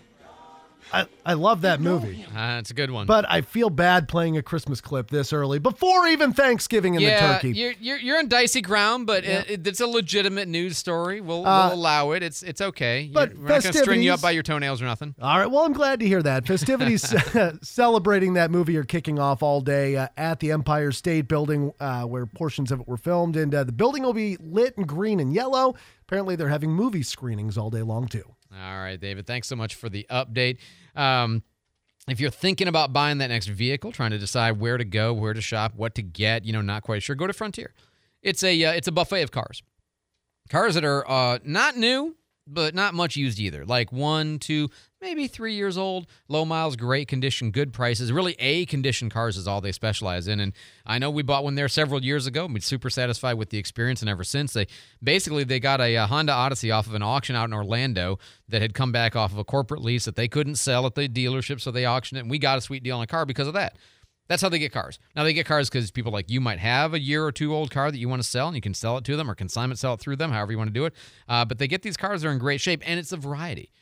I, 0.92 1.06
I 1.25 1.35
love 1.35 1.61
that 1.62 1.80
movie. 1.80 2.25
Uh, 2.35 2.59
it's 2.59 2.70
a 2.70 2.75
good 2.75 2.90
one. 2.90 3.06
But 3.06 3.25
I 3.28 3.42
feel 3.42 3.70
bad 3.70 4.09
playing 4.09 4.37
a 4.37 4.42
Christmas 4.42 4.80
clip 4.80 5.09
this 5.11 5.32
early 5.32 5.59
before 5.59 6.06
even 6.09 6.32
Thanksgiving 6.32 6.97
and 6.97 7.02
yeah, 7.04 7.26
the 7.28 7.32
turkey. 7.35 7.50
You're, 7.52 7.75
you're, 7.80 7.99
you're 7.99 8.18
on 8.18 8.28
dicey 8.28 8.61
ground, 8.61 9.06
but 9.06 9.25
Yeah. 9.25 9.42
it, 9.49 9.66
it's 9.66 9.80
a 9.80 9.87
legitimate 9.87 10.49
news 10.49 10.78
story. 10.78 11.20
We'll, 11.20 11.47
Uh, 11.47 11.68
we'll 11.68 11.76
allow 11.78 12.11
it. 12.12 12.23
It's 12.23 12.42
it's 12.42 12.61
okay. 12.61 13.02
You're- 13.02 13.12
but 13.14 13.35
we're 13.37 13.49
not 13.49 13.62
going 13.62 13.73
to 13.75 13.78
string 13.78 14.02
you 14.02 14.12
up 14.12 14.20
by 14.20 14.30
your 14.32 14.42
toenails 14.42 14.82
or 14.82 14.87
nothing. 14.87 15.14
All 15.20 15.38
right, 15.38 15.47
well, 15.50 15.64
I'm 15.64 15.73
glad 15.73 16.00
to 16.00 16.06
hear 16.06 16.23
that. 16.23 16.47
Festivities 16.47 17.02
celebrating 17.62 18.35
that 18.35 18.50
movie 18.50 18.76
are 18.76 18.85
kicking 18.85 19.18
off 19.18 19.42
all 19.42 19.61
day 19.61 19.97
uh, 19.97 20.09
at 20.16 20.40
the 20.40 20.50
Empire 20.52 20.92
State 20.92 21.28
Building, 21.28 21.73
uh, 21.80 22.02
where 22.04 22.26
portions 22.26 22.73
of 22.73 22.80
it 22.80 22.88
were 22.88 22.97
filmed. 22.97 23.36
And 23.36 23.54
uh, 23.54 23.64
the 23.64 23.73
building 23.73 24.02
will 24.02 24.12
be 24.12 24.36
lit 24.41 24.75
in 24.76 24.84
green 24.84 25.21
and 25.21 25.32
yellow. 25.32 25.75
Apparently, 26.06 26.36
they're 26.36 26.49
having 26.49 26.71
movie 26.73 27.02
screenings 27.04 27.56
all 27.56 27.71
day 27.71 27.82
long, 27.82 28.08
too. 28.08 28.25
All 28.52 28.80
right, 28.80 28.99
David. 29.00 29.26
Thanks 29.28 29.47
so 29.47 29.54
much 29.54 29.76
for 29.76 29.88
the 29.88 30.06
update. 30.10 30.58
Um, 30.94 31.42
if 32.08 32.20
you're 32.20 32.30
thinking 32.30 32.68
about 32.68 32.92
buying 32.92 33.18
that 33.18 33.28
next 33.28 33.46
vehicle, 33.46 33.92
trying 33.92 34.10
to 34.10 34.18
decide 34.18 34.58
where 34.58 34.76
to 34.76 34.84
go, 34.84 35.12
where 35.12 35.32
to 35.32 35.40
shop, 35.40 35.72
what 35.76 35.94
to 35.94 36.02
get, 36.02 36.44
you 36.44 36.52
know, 36.52 36.60
not 36.60 36.82
quite 36.82 37.02
sure, 37.02 37.14
go 37.14 37.26
to 37.26 37.32
Frontier. 37.32 37.72
It's 38.22 38.42
a 38.42 38.64
uh, 38.64 38.72
it's 38.72 38.88
a 38.88 38.92
buffet 38.92 39.22
of 39.22 39.30
cars. 39.30 39.62
Cars 40.48 40.74
that 40.74 40.84
are 40.84 41.08
uh, 41.08 41.38
not 41.44 41.76
new, 41.76 42.16
but 42.52 42.75
not 42.75 42.95
much 42.95 43.17
used 43.17 43.39
either. 43.39 43.65
Like 43.65 43.93
one, 43.93 44.39
two, 44.39 44.69
maybe 45.00 45.26
three 45.26 45.54
years 45.54 45.78
old, 45.78 46.06
low 46.28 46.45
miles, 46.45 46.76
great 46.76 47.08
condition, 47.08 47.50
good 47.50 47.73
prices. 47.73 48.13
Really, 48.13 48.36
A 48.39 48.67
condition 48.67 49.08
cars 49.08 49.36
is 49.36 49.49
all 49.49 49.60
they 49.60 49.73
specialize 49.73 50.28
in. 50.28 50.41
And 50.41 50.52
I 50.84 50.99
know 50.99 51.10
we 51.10 51.23
bought 51.23 51.45
one 51.45 51.54
there 51.54 51.69
several 51.69 52.04
years 52.04 52.26
ago. 52.26 52.47
We're 52.47 52.60
super 52.60 52.91
satisfied 52.91 53.34
with 53.34 53.50
the 53.50 53.58
experience, 53.58 54.00
and 54.00 54.10
ever 54.10 54.25
since 54.25 54.52
they 54.52 54.67
basically 55.02 55.45
they 55.45 55.60
got 55.60 55.80
a, 55.80 55.97
uh 55.97 56.06
Honda 56.06 56.32
Odyssey 56.32 56.71
off 56.71 56.86
of 56.86 56.95
an 56.95 57.02
auction 57.02 57.36
out 57.36 57.49
in 57.49 57.54
Orlando 57.54 58.19
that 58.49 58.63
had 58.63 58.75
come 58.75 58.93
back 58.93 59.15
off 59.15 59.32
of 59.32 59.39
a 59.39 59.45
corporate 59.45 59.82
lease 59.82 60.04
that 60.04 60.17
they 60.17 60.28
couldn't 60.28 60.56
sell 60.56 60.86
at 60.86 60.95
the 60.95 61.08
dealership, 61.08 61.60
so 61.60 61.71
they 61.71 61.86
auctioned 61.86 62.19
it, 62.19 62.23
and 62.23 62.30
we 62.30 62.39
got 62.39 62.58
a 62.58 62.60
sweet 62.60 62.82
deal 62.82 62.97
on 62.97 63.02
a 63.02 63.06
car 63.06 63.25
because 63.25 63.47
of 63.47 63.54
that. 63.54 63.76
That's 64.30 64.43
how 64.43 64.49
they 64.49 64.60
get 64.60 64.71
cars. 64.71 65.00
Now 65.16 65.25
they 65.25 65.32
get 65.32 65.45
cars 65.45 65.69
because 65.69 65.90
people 65.90 66.12
like 66.12 66.30
you 66.30 66.40
might 66.40 66.60
have 66.60 66.95
a 66.95 67.00
year 67.00 67.25
or 67.25 67.32
two 67.32 67.52
old 67.52 67.73
car 67.73 67.90
that 67.90 67.99
you 67.99 68.08
want 68.08 68.23
to 68.23 68.28
sell, 68.28 68.47
and 68.47 68.54
you 68.54 68.62
can 68.62 68.75
sell 68.75 68.97
it 68.97 69.02
to 69.06 69.16
them 69.16 69.28
or 69.28 69.34
consignment 69.34 69.80
sell 69.80 69.95
it 69.95 70.00
through 70.00 70.14
them, 70.14 70.30
however 70.30 70.52
you 70.52 70.58
want 70.58 70.69
to 70.69 70.73
do 70.73 70.84
it. 70.84 70.95
Uh, 71.28 71.45
but 71.45 71.58
they 71.58 71.66
get 71.66 71.82
these 71.82 71.97
cars 71.97 72.23
they're 72.23 72.30
in 72.30 72.38
great 72.38 72.60
shape, 72.60 72.80
and 72.86 73.00
it's 73.00 73.10
a 73.10 73.16
variety. 73.16 73.73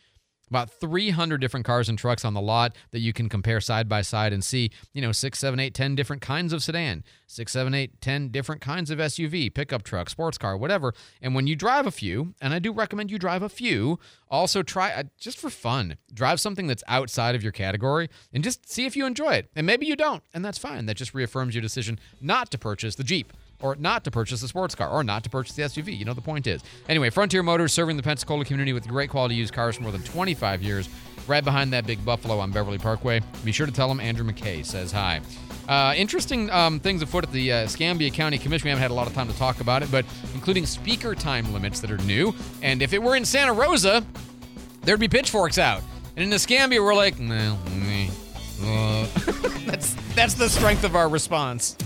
About 0.50 0.70
300 0.70 1.40
different 1.40 1.66
cars 1.66 1.88
and 1.88 1.98
trucks 1.98 2.24
on 2.24 2.34
the 2.34 2.40
lot 2.40 2.74
that 2.90 3.00
you 3.00 3.12
can 3.12 3.28
compare 3.28 3.60
side 3.60 3.88
by 3.88 4.02
side 4.02 4.32
and 4.32 4.42
see, 4.42 4.70
you 4.92 5.02
know, 5.02 5.12
six, 5.12 5.38
seven, 5.38 5.60
eight, 5.60 5.74
10 5.74 5.94
different 5.94 6.22
kinds 6.22 6.52
of 6.52 6.62
sedan, 6.62 7.04
six, 7.26 7.52
seven, 7.52 7.74
eight, 7.74 8.00
10 8.00 8.28
different 8.28 8.60
kinds 8.60 8.90
of 8.90 8.98
SUV, 8.98 9.52
pickup 9.52 9.82
truck, 9.82 10.08
sports 10.08 10.38
car, 10.38 10.56
whatever. 10.56 10.94
And 11.20 11.34
when 11.34 11.46
you 11.46 11.56
drive 11.56 11.86
a 11.86 11.90
few, 11.90 12.34
and 12.40 12.54
I 12.54 12.58
do 12.58 12.72
recommend 12.72 13.10
you 13.10 13.18
drive 13.18 13.42
a 13.42 13.48
few, 13.48 13.98
also 14.30 14.62
try, 14.62 14.92
uh, 14.92 15.04
just 15.18 15.38
for 15.38 15.50
fun, 15.50 15.96
drive 16.12 16.40
something 16.40 16.66
that's 16.66 16.84
outside 16.88 17.34
of 17.34 17.42
your 17.42 17.52
category 17.52 18.08
and 18.32 18.44
just 18.44 18.70
see 18.70 18.86
if 18.86 18.96
you 18.96 19.06
enjoy 19.06 19.34
it. 19.34 19.50
And 19.54 19.66
maybe 19.66 19.86
you 19.86 19.96
don't, 19.96 20.22
and 20.32 20.44
that's 20.44 20.58
fine. 20.58 20.86
That 20.86 20.96
just 20.96 21.14
reaffirms 21.14 21.54
your 21.54 21.62
decision 21.62 21.98
not 22.20 22.50
to 22.50 22.58
purchase 22.58 22.94
the 22.94 23.04
Jeep 23.04 23.32
or 23.60 23.76
not 23.76 24.04
to 24.04 24.10
purchase 24.10 24.42
a 24.42 24.48
sports 24.48 24.74
car, 24.74 24.88
or 24.88 25.02
not 25.02 25.24
to 25.24 25.30
purchase 25.30 25.54
the 25.56 25.62
SUV. 25.62 25.96
You 25.96 26.04
know 26.04 26.14
the 26.14 26.20
point 26.20 26.46
is. 26.46 26.62
Anyway, 26.88 27.10
Frontier 27.10 27.42
Motors 27.42 27.72
serving 27.72 27.96
the 27.96 28.02
Pensacola 28.02 28.44
community 28.44 28.72
with 28.72 28.86
great 28.86 29.10
quality 29.10 29.34
used 29.34 29.52
cars 29.52 29.76
for 29.76 29.82
more 29.82 29.92
than 29.92 30.02
25 30.02 30.62
years, 30.62 30.88
right 31.26 31.44
behind 31.44 31.72
that 31.72 31.86
big 31.86 32.04
Buffalo 32.04 32.38
on 32.38 32.50
Beverly 32.52 32.78
Parkway. 32.78 33.20
Be 33.44 33.52
sure 33.52 33.66
to 33.66 33.72
tell 33.72 33.88
them 33.88 34.00
Andrew 34.00 34.24
McKay 34.24 34.64
says 34.64 34.92
hi. 34.92 35.20
Uh, 35.68 35.92
interesting 35.96 36.48
um, 36.50 36.80
things 36.80 37.02
afoot 37.02 37.24
at 37.24 37.32
the 37.32 37.52
uh, 37.52 37.66
Scambia 37.66 38.12
County 38.12 38.38
Commission. 38.38 38.66
We 38.66 38.70
haven't 38.70 38.82
had 38.82 38.90
a 38.90 38.94
lot 38.94 39.06
of 39.06 39.12
time 39.12 39.28
to 39.28 39.36
talk 39.36 39.60
about 39.60 39.82
it, 39.82 39.90
but 39.90 40.06
including 40.34 40.64
speaker 40.64 41.14
time 41.14 41.52
limits 41.52 41.80
that 41.80 41.90
are 41.90 41.98
new. 41.98 42.34
And 42.62 42.80
if 42.80 42.92
it 42.92 43.02
were 43.02 43.16
in 43.16 43.24
Santa 43.24 43.52
Rosa, 43.52 44.04
there'd 44.82 45.00
be 45.00 45.08
pitchforks 45.08 45.58
out. 45.58 45.82
And 46.16 46.24
in 46.24 46.30
the 46.30 46.36
Scambia, 46.36 46.82
we're 46.82 46.94
like, 46.94 47.18
meh, 47.18 47.54
uh." 48.62 49.06
that's 49.66 49.94
that's 50.14 50.34
the 50.34 50.48
strength 50.48 50.84
of 50.84 50.96
our 50.96 51.08
response. 51.08 51.76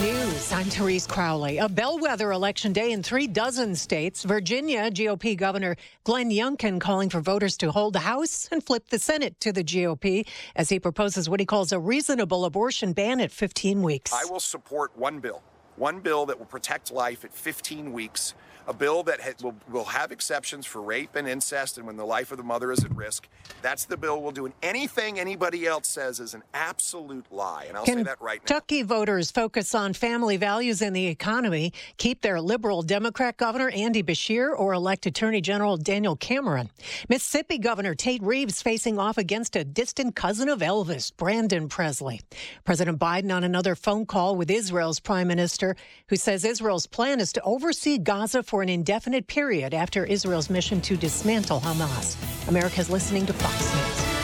News. 0.00 0.52
I'm 0.52 0.66
Therese 0.66 1.06
Crowley. 1.06 1.58
A 1.58 1.68
bellwether 1.68 2.32
election 2.32 2.72
day 2.72 2.92
in 2.92 3.02
three 3.02 3.26
dozen 3.26 3.76
states. 3.76 4.24
Virginia 4.24 4.90
GOP 4.90 5.36
Governor 5.36 5.76
Glenn 6.02 6.30
Youngkin 6.30 6.80
calling 6.80 7.08
for 7.08 7.20
voters 7.20 7.56
to 7.58 7.70
hold 7.70 7.92
the 7.92 8.00
House 8.00 8.48
and 8.50 8.64
flip 8.64 8.88
the 8.88 8.98
Senate 8.98 9.38
to 9.40 9.52
the 9.52 9.62
GOP 9.62 10.26
as 10.56 10.68
he 10.68 10.80
proposes 10.80 11.28
what 11.28 11.38
he 11.38 11.46
calls 11.46 11.70
a 11.70 11.78
reasonable 11.78 12.44
abortion 12.44 12.92
ban 12.92 13.20
at 13.20 13.30
15 13.30 13.82
weeks. 13.82 14.12
I 14.12 14.24
will 14.30 14.40
support 14.40 14.96
one 14.96 15.20
bill, 15.20 15.42
one 15.76 16.00
bill 16.00 16.26
that 16.26 16.38
will 16.38 16.46
protect 16.46 16.90
life 16.90 17.24
at 17.24 17.32
15 17.32 17.92
weeks, 17.92 18.34
a 18.66 18.72
bill 18.72 19.02
that 19.04 19.20
ha- 19.20 19.32
will, 19.42 19.54
will 19.70 19.84
have 19.84 20.12
exceptions 20.12 20.66
for 20.66 20.80
rape 20.80 21.16
and 21.16 21.28
incest 21.28 21.78
and 21.78 21.86
when 21.86 21.96
the 21.96 22.04
life 22.04 22.30
of 22.30 22.38
the 22.38 22.44
mother 22.44 22.72
is 22.72 22.84
at 22.84 22.94
risk. 22.94 23.28
That's 23.62 23.84
the 23.84 23.96
bill 23.96 24.22
we'll 24.22 24.32
do. 24.32 24.46
And 24.46 24.54
anything 24.62 25.18
anybody 25.18 25.66
else 25.66 25.88
says 25.88 26.20
is 26.20 26.34
an 26.34 26.42
absolute 26.52 27.26
lie. 27.30 27.66
And 27.68 27.76
I'll 27.76 27.86
say 27.86 28.02
that 28.02 28.20
right 28.20 28.40
now. 28.40 28.46
Kentucky 28.46 28.82
voters 28.82 29.30
focus 29.30 29.74
on 29.74 29.92
family 29.92 30.36
values 30.36 30.82
and 30.82 30.94
the 30.94 31.06
economy, 31.06 31.72
keep 31.96 32.22
their 32.22 32.40
liberal 32.40 32.82
Democrat 32.82 33.36
governor 33.36 33.70
Andy 33.70 34.02
Beshear 34.02 34.58
or 34.58 34.72
elect 34.72 35.06
Attorney 35.06 35.40
General 35.40 35.76
Daniel 35.76 36.16
Cameron. 36.16 36.70
Mississippi 37.08 37.58
Governor 37.58 37.94
Tate 37.94 38.22
Reeves 38.22 38.62
facing 38.62 38.98
off 38.98 39.18
against 39.18 39.56
a 39.56 39.64
distant 39.64 40.16
cousin 40.16 40.48
of 40.48 40.60
Elvis, 40.60 41.14
Brandon 41.16 41.68
Presley. 41.68 42.20
President 42.64 42.98
Biden 42.98 43.34
on 43.34 43.44
another 43.44 43.74
phone 43.74 44.06
call 44.06 44.36
with 44.36 44.50
Israel's 44.50 45.00
prime 45.00 45.28
minister, 45.28 45.76
who 46.08 46.16
says 46.16 46.44
Israel's 46.44 46.86
plan 46.86 47.20
is 47.20 47.32
to 47.32 47.42
oversee 47.42 47.98
Gaza 47.98 48.42
for 48.42 48.53
an 48.62 48.68
indefinite 48.68 49.26
period 49.26 49.74
after 49.74 50.04
Israel's 50.04 50.50
mission 50.50 50.80
to 50.82 50.96
dismantle 50.96 51.60
Hamas. 51.60 52.16
America's 52.48 52.90
listening 52.90 53.26
to 53.26 53.32
Fox 53.32 53.74
News. 53.74 54.14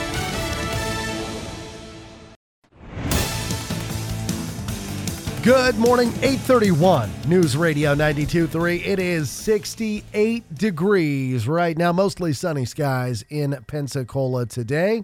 Good 5.42 5.78
morning, 5.78 6.08
831 6.16 7.10
News 7.26 7.56
Radio 7.56 7.94
92.3. 7.94 8.86
It 8.86 8.98
is 8.98 9.30
68 9.30 10.54
degrees 10.54 11.48
right 11.48 11.78
now, 11.78 11.92
mostly 11.92 12.34
sunny 12.34 12.66
skies 12.66 13.24
in 13.30 13.56
Pensacola 13.66 14.44
today. 14.44 15.02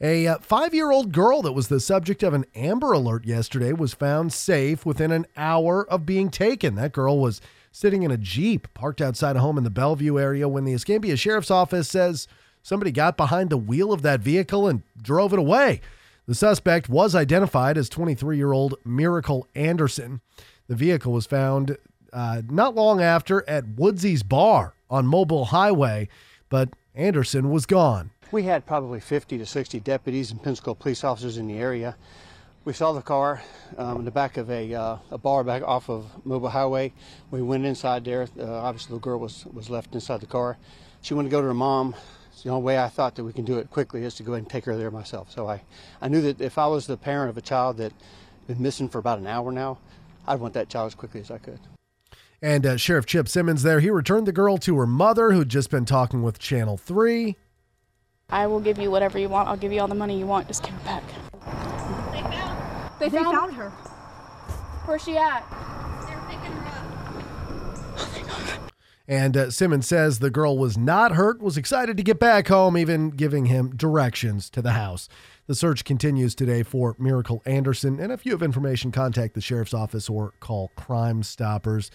A 0.00 0.28
uh, 0.28 0.38
five 0.38 0.72
year 0.72 0.92
old 0.92 1.10
girl 1.10 1.42
that 1.42 1.52
was 1.52 1.66
the 1.66 1.80
subject 1.80 2.22
of 2.22 2.32
an 2.32 2.44
Amber 2.54 2.92
Alert 2.92 3.24
yesterday 3.24 3.72
was 3.72 3.92
found 3.92 4.32
safe 4.32 4.86
within 4.86 5.10
an 5.10 5.26
hour 5.36 5.84
of 5.90 6.06
being 6.06 6.30
taken. 6.30 6.76
That 6.76 6.92
girl 6.92 7.18
was 7.18 7.40
sitting 7.76 8.04
in 8.04 8.10
a 8.10 8.16
Jeep 8.16 8.72
parked 8.72 9.02
outside 9.02 9.36
a 9.36 9.40
home 9.40 9.58
in 9.58 9.64
the 9.64 9.68
Bellevue 9.68 10.18
area 10.18 10.48
when 10.48 10.64
the 10.64 10.72
Escambia 10.72 11.14
Sheriff's 11.14 11.50
Office 11.50 11.90
says 11.90 12.26
somebody 12.62 12.90
got 12.90 13.18
behind 13.18 13.50
the 13.50 13.58
wheel 13.58 13.92
of 13.92 14.00
that 14.00 14.20
vehicle 14.20 14.66
and 14.66 14.82
drove 15.00 15.34
it 15.34 15.38
away. 15.38 15.82
The 16.26 16.34
suspect 16.34 16.88
was 16.88 17.14
identified 17.14 17.76
as 17.76 17.90
23 17.90 18.38
year 18.38 18.52
old 18.52 18.76
Miracle 18.86 19.46
Anderson. 19.54 20.22
The 20.68 20.74
vehicle 20.74 21.12
was 21.12 21.26
found 21.26 21.76
uh, 22.14 22.40
not 22.48 22.74
long 22.74 23.02
after 23.02 23.46
at 23.46 23.68
Woodsy's 23.68 24.22
Bar 24.22 24.72
on 24.88 25.06
Mobile 25.06 25.44
Highway, 25.46 26.08
but 26.48 26.70
Anderson 26.94 27.50
was 27.50 27.66
gone. 27.66 28.10
We 28.32 28.44
had 28.44 28.64
probably 28.64 29.00
50 29.00 29.36
to 29.36 29.44
60 29.44 29.80
deputies 29.80 30.30
and 30.30 30.42
Pensacola 30.42 30.76
police 30.76 31.04
officers 31.04 31.36
in 31.36 31.46
the 31.46 31.58
area. 31.58 31.94
We 32.66 32.72
saw 32.72 32.90
the 32.90 33.00
car 33.00 33.40
um, 33.78 33.98
in 33.98 34.04
the 34.04 34.10
back 34.10 34.36
of 34.36 34.50
a, 34.50 34.74
uh, 34.74 34.98
a 35.12 35.18
bar 35.18 35.44
back 35.44 35.62
off 35.62 35.88
of 35.88 36.04
Mobile 36.26 36.48
Highway. 36.48 36.92
We 37.30 37.40
went 37.40 37.64
inside 37.64 38.04
there. 38.04 38.26
Uh, 38.36 38.42
obviously, 38.44 38.96
the 38.96 39.00
girl 39.00 39.20
was, 39.20 39.46
was 39.46 39.70
left 39.70 39.94
inside 39.94 40.20
the 40.20 40.26
car. 40.26 40.58
She 41.00 41.14
wanted 41.14 41.28
to 41.28 41.30
go 41.30 41.40
to 41.40 41.46
her 41.46 41.54
mom. 41.54 41.94
It's 42.32 42.42
the 42.42 42.50
only 42.50 42.64
way 42.64 42.76
I 42.76 42.88
thought 42.88 43.14
that 43.14 43.22
we 43.22 43.32
can 43.32 43.44
do 43.44 43.58
it 43.58 43.70
quickly 43.70 44.02
is 44.02 44.16
to 44.16 44.24
go 44.24 44.32
ahead 44.32 44.42
and 44.42 44.50
take 44.50 44.64
her 44.64 44.76
there 44.76 44.90
myself. 44.90 45.30
So 45.30 45.48
I, 45.48 45.62
I 46.02 46.08
knew 46.08 46.20
that 46.22 46.40
if 46.40 46.58
I 46.58 46.66
was 46.66 46.88
the 46.88 46.96
parent 46.96 47.30
of 47.30 47.36
a 47.38 47.40
child 47.40 47.76
that 47.76 47.92
been 48.48 48.60
missing 48.60 48.88
for 48.88 48.98
about 48.98 49.20
an 49.20 49.28
hour 49.28 49.52
now, 49.52 49.78
I'd 50.26 50.40
want 50.40 50.54
that 50.54 50.68
child 50.68 50.88
as 50.88 50.96
quickly 50.96 51.20
as 51.20 51.30
I 51.30 51.38
could. 51.38 51.60
And 52.42 52.66
uh, 52.66 52.76
Sheriff 52.78 53.06
Chip 53.06 53.28
Simmons 53.28 53.62
there, 53.62 53.78
he 53.78 53.90
returned 53.90 54.26
the 54.26 54.32
girl 54.32 54.58
to 54.58 54.76
her 54.78 54.88
mother, 54.88 55.30
who'd 55.30 55.50
just 55.50 55.70
been 55.70 55.84
talking 55.84 56.20
with 56.20 56.40
Channel 56.40 56.78
3. 56.78 57.36
I 58.28 58.48
will 58.48 58.58
give 58.58 58.78
you 58.78 58.90
whatever 58.90 59.20
you 59.20 59.28
want. 59.28 59.48
I'll 59.48 59.56
give 59.56 59.72
you 59.72 59.80
all 59.80 59.86
the 59.86 59.94
money 59.94 60.18
you 60.18 60.26
want. 60.26 60.48
Just 60.48 60.64
give 60.64 60.74
it 60.74 60.84
back. 60.84 61.04
They 62.98 63.10
found, 63.10 63.54
her. 63.54 63.70
Where's 64.86 65.04
she 65.04 65.16
at? 65.16 65.44
They're 66.06 66.22
picking 66.28 66.52
her 66.52 66.66
up. 66.66 66.84
Oh 67.98 68.10
my 68.12 68.28
God. 68.28 68.60
And 69.08 69.36
uh, 69.36 69.50
Simmons 69.50 69.86
says 69.86 70.18
the 70.18 70.30
girl 70.30 70.58
was 70.58 70.76
not 70.76 71.12
hurt, 71.12 71.40
was 71.40 71.56
excited 71.56 71.96
to 71.96 72.02
get 72.02 72.18
back 72.18 72.48
home, 72.48 72.76
even 72.76 73.10
giving 73.10 73.46
him 73.46 73.76
directions 73.76 74.50
to 74.50 74.62
the 74.62 74.72
house. 74.72 75.08
The 75.46 75.54
search 75.54 75.84
continues 75.84 76.34
today 76.34 76.64
for 76.64 76.96
Miracle 76.98 77.42
Anderson. 77.46 78.00
And 78.00 78.10
if 78.10 78.26
you 78.26 78.32
have 78.32 78.42
information, 78.42 78.90
contact 78.90 79.34
the 79.34 79.40
sheriff's 79.40 79.74
office 79.74 80.08
or 80.08 80.34
call 80.40 80.72
Crime 80.74 81.22
Stoppers. 81.22 81.90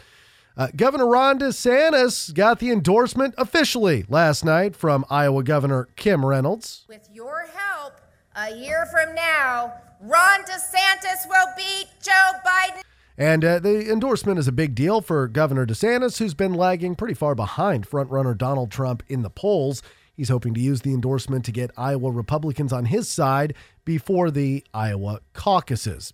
Uh, 0.56 0.68
Governor 0.76 1.08
Ron 1.08 1.40
DeSantis 1.40 2.34
got 2.34 2.60
the 2.60 2.72
endorsement 2.72 3.34
officially 3.38 4.06
last 4.08 4.46
night 4.46 4.76
from 4.76 5.06
Iowa 5.10 5.44
Governor 5.44 5.90
Kim 5.96 6.26
Reynolds. 6.26 6.86
With 6.88 7.10
your 7.12 7.46
help, 7.54 8.00
a 8.36 8.56
year 8.56 8.86
from 8.86 9.16
now, 9.16 9.74
Ron 10.04 10.42
DeSantis 10.46 11.30
will 11.30 11.48
beat 11.56 11.88
Joe 12.02 12.32
Biden. 12.44 12.82
And 13.20 13.46
uh, 13.46 13.60
the 13.60 13.92
endorsement 13.92 14.40
is 14.40 14.48
a 14.48 14.52
big 14.52 14.74
deal 14.74 15.00
for 15.00 15.28
Governor 15.28 15.68
DeSantis, 15.68 16.18
who's 16.18 16.34
been 16.34 16.56
lagging 16.56 16.96
pretty 16.96 17.14
far 17.14 17.36
behind 17.36 17.88
frontrunner 17.88 18.36
Donald 18.36 18.72
Trump 18.72 19.04
in 19.08 19.22
the 19.22 19.30
polls. 19.30 19.84
He's 20.12 20.30
hoping 20.30 20.56
to 20.56 20.60
use 20.60 20.82
the 20.82 20.96
endorsement 20.96 21.46
to 21.46 21.52
get 21.52 21.70
Iowa 21.78 22.10
Republicans 22.12 22.74
on 22.74 22.86
his 22.86 23.10
side 23.10 23.54
before 23.86 24.32
the 24.32 24.64
Iowa 24.74 25.20
caucuses. 25.34 26.14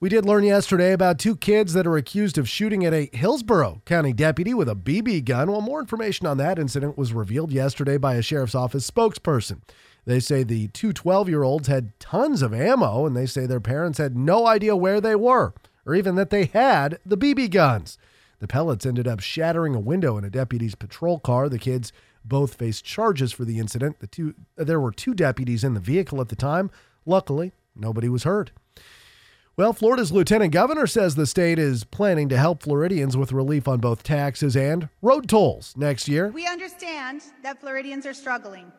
We 0.00 0.10
did 0.10 0.26
learn 0.26 0.44
yesterday 0.44 0.92
about 0.92 1.18
two 1.18 1.34
kids 1.34 1.72
that 1.72 1.86
are 1.86 1.96
accused 1.96 2.36
of 2.36 2.46
shooting 2.46 2.84
at 2.84 2.92
a 2.92 3.08
Hillsborough 3.14 3.80
County 3.86 4.12
deputy 4.12 4.52
with 4.52 4.68
a 4.68 4.76
BB 4.76 5.24
gun. 5.24 5.50
Well, 5.50 5.62
more 5.62 5.80
information 5.80 6.26
on 6.26 6.36
that 6.36 6.58
incident 6.58 6.98
was 6.98 7.14
revealed 7.14 7.52
yesterday 7.52 7.96
by 7.96 8.16
a 8.16 8.22
sheriff's 8.22 8.54
office 8.54 8.88
spokesperson. 8.88 9.62
They 10.08 10.20
say 10.20 10.42
the 10.42 10.68
two 10.68 10.94
12 10.94 11.28
year 11.28 11.42
olds 11.42 11.68
had 11.68 12.00
tons 12.00 12.40
of 12.40 12.54
ammo, 12.54 13.04
and 13.04 13.14
they 13.14 13.26
say 13.26 13.44
their 13.44 13.60
parents 13.60 13.98
had 13.98 14.16
no 14.16 14.46
idea 14.46 14.74
where 14.74 15.02
they 15.02 15.14
were 15.14 15.52
or 15.84 15.94
even 15.94 16.14
that 16.14 16.30
they 16.30 16.46
had 16.46 16.98
the 17.04 17.18
BB 17.18 17.50
guns. 17.50 17.98
The 18.38 18.48
pellets 18.48 18.86
ended 18.86 19.06
up 19.06 19.20
shattering 19.20 19.74
a 19.74 19.80
window 19.80 20.16
in 20.16 20.24
a 20.24 20.30
deputy's 20.30 20.74
patrol 20.74 21.18
car. 21.18 21.50
The 21.50 21.58
kids 21.58 21.92
both 22.24 22.54
faced 22.54 22.86
charges 22.86 23.32
for 23.32 23.44
the 23.44 23.58
incident. 23.58 24.00
The 24.00 24.06
two 24.06 24.34
there 24.56 24.80
were 24.80 24.92
two 24.92 25.12
deputies 25.12 25.62
in 25.62 25.74
the 25.74 25.80
vehicle 25.80 26.22
at 26.22 26.30
the 26.30 26.36
time. 26.36 26.70
Luckily, 27.04 27.52
nobody 27.76 28.08
was 28.08 28.24
hurt. 28.24 28.50
Well, 29.58 29.74
Florida's 29.74 30.10
lieutenant 30.10 30.54
governor 30.54 30.86
says 30.86 31.16
the 31.16 31.26
state 31.26 31.58
is 31.58 31.84
planning 31.84 32.30
to 32.30 32.38
help 32.38 32.62
Floridians 32.62 33.14
with 33.14 33.32
relief 33.32 33.68
on 33.68 33.78
both 33.78 34.04
taxes 34.04 34.56
and 34.56 34.88
road 35.02 35.28
tolls 35.28 35.74
next 35.76 36.08
year. 36.08 36.28
We 36.28 36.46
understand 36.46 37.24
that 37.42 37.60
Floridians 37.60 38.06
are 38.06 38.14
struggling, 38.14 38.72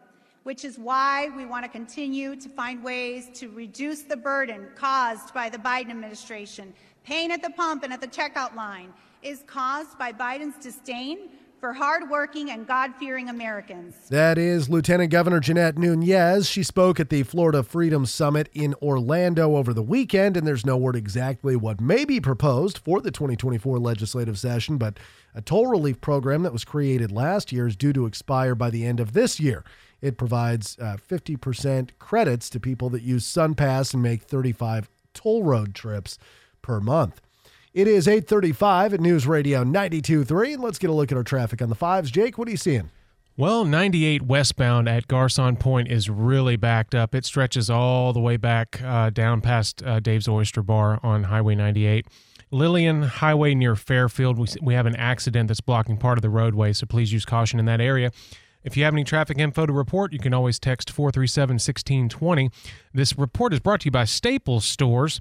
which 0.50 0.66
is 0.66 0.80
why 0.80 1.30
we 1.38 1.46
want 1.46 1.64
to 1.64 1.70
continue 1.70 2.36
to 2.36 2.50
find 2.50 2.84
ways 2.84 3.30
to 3.36 3.50
reduce 3.50 4.02
the 4.02 4.18
burden 4.18 4.66
caused 4.74 5.32
by 5.32 5.48
the 5.48 5.60
Biden 5.60 5.92
administration. 5.92 6.74
Pain 7.04 7.30
at 7.30 7.44
the 7.44 7.52
pump 7.52 7.84
and 7.84 7.94
at 7.94 8.02
the 8.02 8.08
checkout 8.08 8.56
line 8.56 8.92
is 9.22 9.44
caused 9.46 9.96
by 10.00 10.12
Biden's 10.12 10.58
disdain 10.58 11.30
for 11.60 11.72
hardworking 11.72 12.50
and 12.50 12.66
God 12.66 12.96
fearing 12.96 13.30
Americans. 13.30 13.96
That 14.10 14.40
is 14.40 14.70
Lieutenant 14.70 15.12
Governor 15.12 15.40
Jeanette 15.40 15.78
Nunez. 15.78 16.50
She 16.50 16.64
spoke 16.64 17.00
at 17.00 17.10
the 17.10 17.22
Florida 17.22 17.62
Freedom 17.62 18.08
Summit 18.08 18.50
in 18.52 18.74
Orlando 18.82 19.56
over 19.56 19.72
the 19.72 19.84
weekend, 19.84 20.36
and 20.36 20.48
there's 20.48 20.66
no 20.66 20.78
word 20.78 20.96
exactly 20.96 21.56
what 21.56 21.80
may 21.80 22.06
be 22.06 22.20
proposed 22.20 22.80
for 22.80 23.02
the 23.02 23.12
2024 23.12 23.78
legislative 23.78 24.40
session, 24.40 24.80
but 24.80 24.98
a 25.36 25.42
toll 25.42 25.68
relief 25.68 26.02
program 26.02 26.42
that 26.42 26.54
was 26.54 26.66
created 26.66 27.12
last 27.12 27.52
year 27.52 27.68
is 27.68 27.76
due 27.76 27.94
to 27.94 28.08
expire 28.08 28.56
by 28.56 28.72
the 28.72 28.84
end 28.84 29.00
of 29.00 29.14
this 29.14 29.40
year. 29.40 29.64
It 30.02 30.18
provides 30.18 30.78
uh, 30.80 30.98
50% 30.98 31.92
credits 32.00 32.50
to 32.52 32.60
people 32.60 32.90
that 32.90 33.02
use 33.02 33.26
SunPass 33.26 33.94
and 33.94 34.04
make 34.04 34.24
35 34.24 34.90
toll 35.14 35.44
road 35.44 35.76
trips 35.76 36.18
per 36.62 36.80
month. 36.80 37.22
It 37.74 37.88
is 37.88 38.08
835 38.08 38.96
at 38.96 39.00
News 39.00 39.28
Radio 39.28 39.64
92.3, 39.64 40.54
and 40.56 40.64
let's 40.64 40.80
get 40.80 40.90
a 40.90 40.94
look 40.94 41.12
at 41.12 41.18
our 41.18 41.24
traffic 41.24 41.62
on 41.62 41.70
the 41.70 41.76
fives. 41.76 42.10
Jake, 42.10 42.38
what 42.38 42.48
are 42.48 42.52
you 42.52 42.58
seeing? 42.58 42.90
Well, 43.38 43.64
98 43.64 44.24
westbound 44.24 44.90
at 44.90 45.08
Garcon 45.08 45.56
Point 45.56 45.90
is 45.90 46.10
really 46.10 46.58
backed 46.58 46.94
up. 46.94 47.16
It 47.16 47.24
stretches 47.24 47.70
all 47.70 48.12
the 48.12 48.20
way 48.20 48.36
back 48.36 48.82
uh, 48.84 49.12
down 49.12 49.40
past 49.40 49.82
uh, 49.84 50.02
Dave's 50.02 50.28
Oyster 50.28 50.62
Bar 50.62 51.00
on 51.04 51.24
Highway 51.24 51.56
98. 51.56 52.06
Lillian 52.52 53.04
Highway 53.04 53.54
near 53.56 53.76
Fairfield, 53.76 54.40
we, 54.40 54.48
we 54.62 54.74
have 54.74 54.88
an 54.88 54.96
accident 54.96 55.48
that's 55.48 55.62
blocking 55.62 55.96
part 55.96 56.18
of 56.18 56.22
the 56.22 56.30
roadway, 56.30 56.74
so 56.74 56.86
please 56.86 57.14
use 57.14 57.24
caution 57.24 57.60
in 57.60 57.66
that 57.66 57.80
area. 57.80 58.12
If 58.64 58.76
you 58.76 58.84
have 58.84 58.94
any 58.94 59.04
traffic 59.04 59.38
info 59.38 59.66
to 59.66 59.74
report, 59.74 60.12
you 60.14 60.20
can 60.20 60.34
always 60.34 60.60
text 60.60 60.92
437 60.92 61.56
1620. 61.56 62.50
This 62.94 63.18
report 63.18 63.54
is 63.54 63.60
brought 63.60 63.82
to 63.82 63.86
you 63.86 63.92
by 63.92 64.06
Staples 64.06 64.66
Stores. 64.66 65.20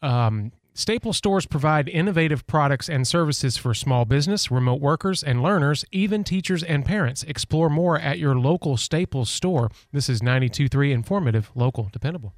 Um, 0.00 0.52
Staples 0.78 1.16
stores 1.16 1.44
provide 1.44 1.88
innovative 1.88 2.46
products 2.46 2.88
and 2.88 3.04
services 3.04 3.56
for 3.56 3.74
small 3.74 4.04
business, 4.04 4.48
remote 4.48 4.80
workers, 4.80 5.24
and 5.24 5.42
learners, 5.42 5.84
even 5.90 6.22
teachers 6.22 6.62
and 6.62 6.84
parents. 6.84 7.24
Explore 7.24 7.68
more 7.68 7.98
at 7.98 8.20
your 8.20 8.38
local 8.38 8.76
Staples 8.76 9.28
store. 9.28 9.72
This 9.92 10.08
is 10.08 10.22
923 10.22 10.92
Informative, 10.92 11.50
Local, 11.56 11.88
Dependable. 11.92 12.32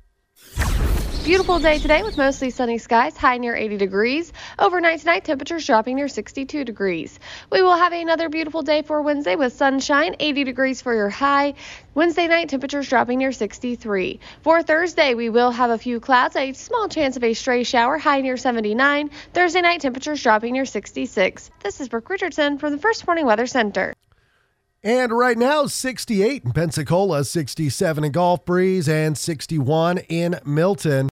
Beautiful 1.30 1.60
day 1.60 1.78
today 1.78 2.02
with 2.02 2.18
mostly 2.18 2.50
sunny 2.50 2.78
skies, 2.78 3.16
high 3.16 3.38
near 3.38 3.54
80 3.54 3.76
degrees. 3.76 4.32
Overnight 4.58 4.98
tonight, 4.98 5.22
temperatures 5.22 5.64
dropping 5.64 5.94
near 5.94 6.08
62 6.08 6.64
degrees. 6.64 7.20
We 7.52 7.62
will 7.62 7.76
have 7.76 7.92
another 7.92 8.28
beautiful 8.28 8.62
day 8.62 8.82
for 8.82 9.00
Wednesday 9.00 9.36
with 9.36 9.52
sunshine, 9.52 10.16
80 10.18 10.42
degrees 10.42 10.82
for 10.82 10.92
your 10.92 11.08
high. 11.08 11.54
Wednesday 11.94 12.26
night, 12.26 12.48
temperatures 12.48 12.88
dropping 12.88 13.20
near 13.20 13.30
63. 13.30 14.18
For 14.42 14.64
Thursday, 14.64 15.14
we 15.14 15.28
will 15.28 15.52
have 15.52 15.70
a 15.70 15.78
few 15.78 16.00
clouds, 16.00 16.34
a 16.34 16.52
small 16.52 16.88
chance 16.88 17.16
of 17.16 17.22
a 17.22 17.32
stray 17.32 17.62
shower, 17.62 17.96
high 17.96 18.22
near 18.22 18.36
79. 18.36 19.10
Thursday 19.32 19.60
night, 19.60 19.82
temperatures 19.82 20.20
dropping 20.20 20.54
near 20.54 20.64
66. 20.64 21.50
This 21.62 21.80
is 21.80 21.88
Brooke 21.88 22.10
Richardson 22.10 22.58
from 22.58 22.72
the 22.72 22.78
First 22.78 23.06
Morning 23.06 23.24
Weather 23.24 23.46
Center. 23.46 23.94
And 24.82 25.12
right 25.12 25.38
now, 25.38 25.66
68 25.66 26.44
in 26.44 26.52
Pensacola, 26.52 27.22
67 27.24 28.02
in 28.02 28.10
Gulf 28.10 28.44
Breeze, 28.44 28.88
and 28.88 29.16
61 29.16 29.98
in 30.08 30.40
Milton. 30.44 31.08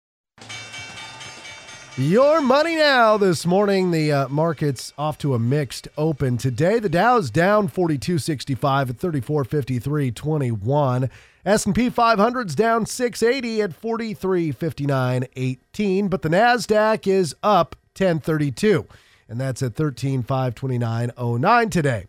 Your 1.98 2.40
money 2.40 2.76
now 2.76 3.16
this 3.16 3.44
morning. 3.44 3.90
The 3.90 4.12
uh, 4.12 4.28
market's 4.28 4.92
off 4.96 5.18
to 5.18 5.34
a 5.34 5.38
mixed 5.40 5.88
open 5.98 6.38
today. 6.38 6.78
The 6.78 6.88
Dow's 6.88 7.28
down 7.28 7.68
42.65 7.68 8.90
at 8.90 8.98
34.53.21. 8.98 11.10
S&P 11.44 11.90
500's 11.90 12.54
down 12.54 12.86
680 12.86 13.62
at 13.62 13.82
43.59.18. 13.82 16.08
But 16.08 16.22
the 16.22 16.28
Nasdaq 16.28 17.08
is 17.08 17.34
up 17.42 17.74
1032, 17.96 18.86
and 19.28 19.40
that's 19.40 19.60
at 19.60 19.74
13.529.09 19.74 21.70
today. 21.72 22.06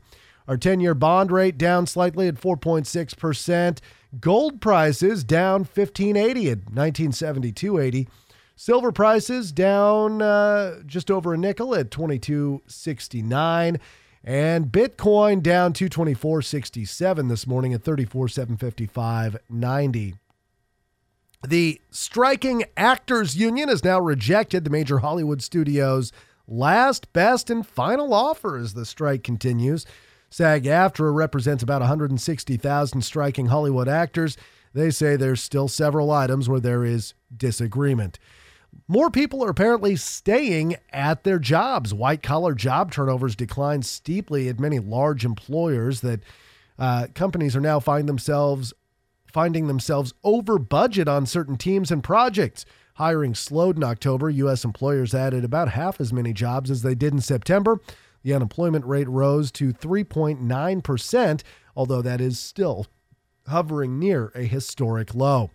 Our 0.48 0.58
10-year 0.58 0.94
bond 0.94 1.32
rate 1.32 1.58
down 1.58 1.88
slightly 1.88 2.28
at 2.28 2.36
4.6%. 2.36 3.80
Gold 4.20 4.62
prices 4.62 5.24
down 5.24 5.62
1580 5.62 6.52
at 6.52 6.60
1972.80. 6.66 8.08
Silver 8.62 8.92
prices 8.92 9.54
down 9.54 10.22
uh, 10.22 10.82
just 10.86 11.10
over 11.10 11.34
a 11.34 11.38
nickel 11.38 11.74
at 11.74 11.90
22.69 11.90 13.80
and 14.22 14.66
Bitcoin 14.66 15.42
down 15.42 15.72
224.67 15.72 17.30
this 17.30 17.48
morning 17.48 17.74
at 17.74 17.86
34.755.90. 17.86 20.16
The 21.48 21.80
striking 21.90 22.66
actors 22.76 23.38
union 23.38 23.70
has 23.70 23.86
now 23.86 24.02
rejected 24.02 24.66
the 24.66 24.70
major 24.70 25.00
Hollywood 25.00 25.42
studios' 25.42 26.12
last, 26.46 27.14
best, 27.14 27.50
and 27.50 27.66
final 27.66 28.14
offer 28.14 28.58
as 28.58 28.74
the 28.74 28.86
strike 28.86 29.24
continues. 29.24 29.86
SAG 30.30 30.66
AFTRA 30.66 31.16
represents 31.16 31.64
about 31.64 31.80
160,000 31.80 33.02
striking 33.04 33.46
Hollywood 33.46 33.88
actors. 33.88 34.36
They 34.74 34.92
say 34.92 35.16
there's 35.16 35.42
still 35.42 35.70
several 35.70 36.12
items 36.12 36.50
where 36.50 36.60
there 36.60 36.84
is 36.84 37.14
disagreement. 37.34 38.20
More 38.88 39.12
people 39.12 39.44
are 39.44 39.50
apparently 39.50 39.96
staying 39.96 40.76
at 40.92 41.24
their 41.24 41.40
jobs. 41.40 41.94
White 41.94 42.24
collar 42.24 42.56
job 42.56 42.92
turnovers 42.92 43.36
declined 43.36 43.86
steeply 43.86 44.50
at 44.50 44.60
many 44.60 44.80
large 44.80 45.26
employers 45.26 46.02
that 46.02 46.22
uh, 46.78 47.08
companies 47.14 47.56
are 47.56 47.62
now 47.62 47.80
finding 47.80 48.08
themselves 48.08 48.74
finding 49.32 49.68
themselves 49.68 50.14
over 50.24 50.58
budget 50.58 51.08
on 51.08 51.26
certain 51.26 51.56
teams 51.56 51.92
and 51.92 52.04
projects. 52.04 52.66
Hiring 52.96 53.36
slowed 53.36 53.78
in 53.78 53.84
October. 53.84 54.30
U.S. 54.30 54.66
employers 54.66 55.14
added 55.14 55.44
about 55.44 55.70
half 55.70 56.02
as 56.02 56.12
many 56.12 56.34
jobs 56.34 56.72
as 56.72 56.82
they 56.82 56.96
did 56.96 57.14
in 57.14 57.22
September. 57.22 57.80
The 58.24 58.34
unemployment 58.34 58.86
rate 58.86 59.08
rose 59.08 59.52
to 59.54 59.72
3.9%, 59.72 61.44
although 61.76 62.02
that 62.02 62.20
is 62.20 62.40
still 62.40 62.88
hovering 63.48 64.00
near 64.00 64.32
a 64.36 64.44
historic 64.44 65.14
low. 65.14 65.52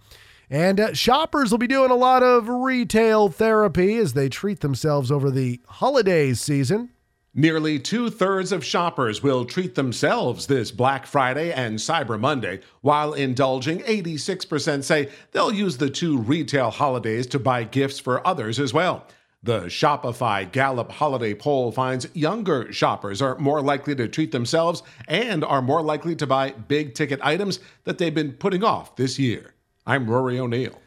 And 0.50 0.78
uh, 0.78 0.94
shoppers 0.94 1.50
will 1.50 1.58
be 1.58 1.66
doing 1.66 1.90
a 1.90 1.96
lot 1.96 2.22
of 2.22 2.48
retail 2.48 3.28
therapy 3.28 3.96
as 3.96 4.12
they 4.12 4.28
treat 4.28 4.60
themselves 4.60 5.10
over 5.10 5.30
the 5.30 5.60
holidays 5.66 6.40
season. 6.40 6.90
Nearly 7.36 7.80
two 7.80 8.10
thirds 8.10 8.52
of 8.52 8.64
shoppers 8.64 9.20
will 9.20 9.44
treat 9.44 9.74
themselves 9.74 10.46
this 10.46 10.70
Black 10.70 11.04
Friday 11.04 11.52
and 11.52 11.80
Cyber 11.80 12.18
Monday, 12.18 12.60
while 12.80 13.12
indulging, 13.12 13.80
86% 13.80 14.84
say 14.84 15.08
they'll 15.32 15.52
use 15.52 15.76
the 15.76 15.90
two 15.90 16.16
retail 16.16 16.70
holidays 16.70 17.26
to 17.28 17.40
buy 17.40 17.64
gifts 17.64 17.98
for 17.98 18.24
others 18.24 18.60
as 18.60 18.72
well. 18.72 19.04
The 19.42 19.62
Shopify 19.62 20.50
Gallup 20.50 20.92
holiday 20.92 21.34
poll 21.34 21.72
finds 21.72 22.06
younger 22.14 22.72
shoppers 22.72 23.20
are 23.20 23.36
more 23.36 23.60
likely 23.60 23.96
to 23.96 24.06
treat 24.06 24.30
themselves 24.30 24.84
and 25.08 25.44
are 25.44 25.60
more 25.60 25.82
likely 25.82 26.14
to 26.16 26.28
buy 26.28 26.52
big 26.52 26.94
ticket 26.94 27.18
items 27.20 27.58
that 27.82 27.98
they've 27.98 28.14
been 28.14 28.34
putting 28.34 28.62
off 28.62 28.94
this 28.94 29.18
year. 29.18 29.53
I'm 29.86 30.08
Rory 30.08 30.38
O'Neill. 30.38 30.80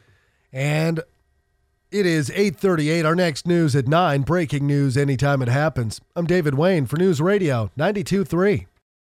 And 0.51 1.01
it 1.91 2.05
is 2.05 2.29
8:38. 2.31 3.05
Our 3.05 3.15
next 3.15 3.45
news 3.45 3.75
at 3.75 3.88
9. 3.88 4.23
Breaking 4.23 4.65
news 4.65 4.97
anytime 4.97 5.41
it 5.41 5.47
happens. 5.47 6.01
I'm 6.15 6.25
David 6.25 6.55
Wayne 6.55 6.86
for 6.86 6.97
News 6.97 7.21
Radio 7.21 7.69
92.3. 7.77 8.65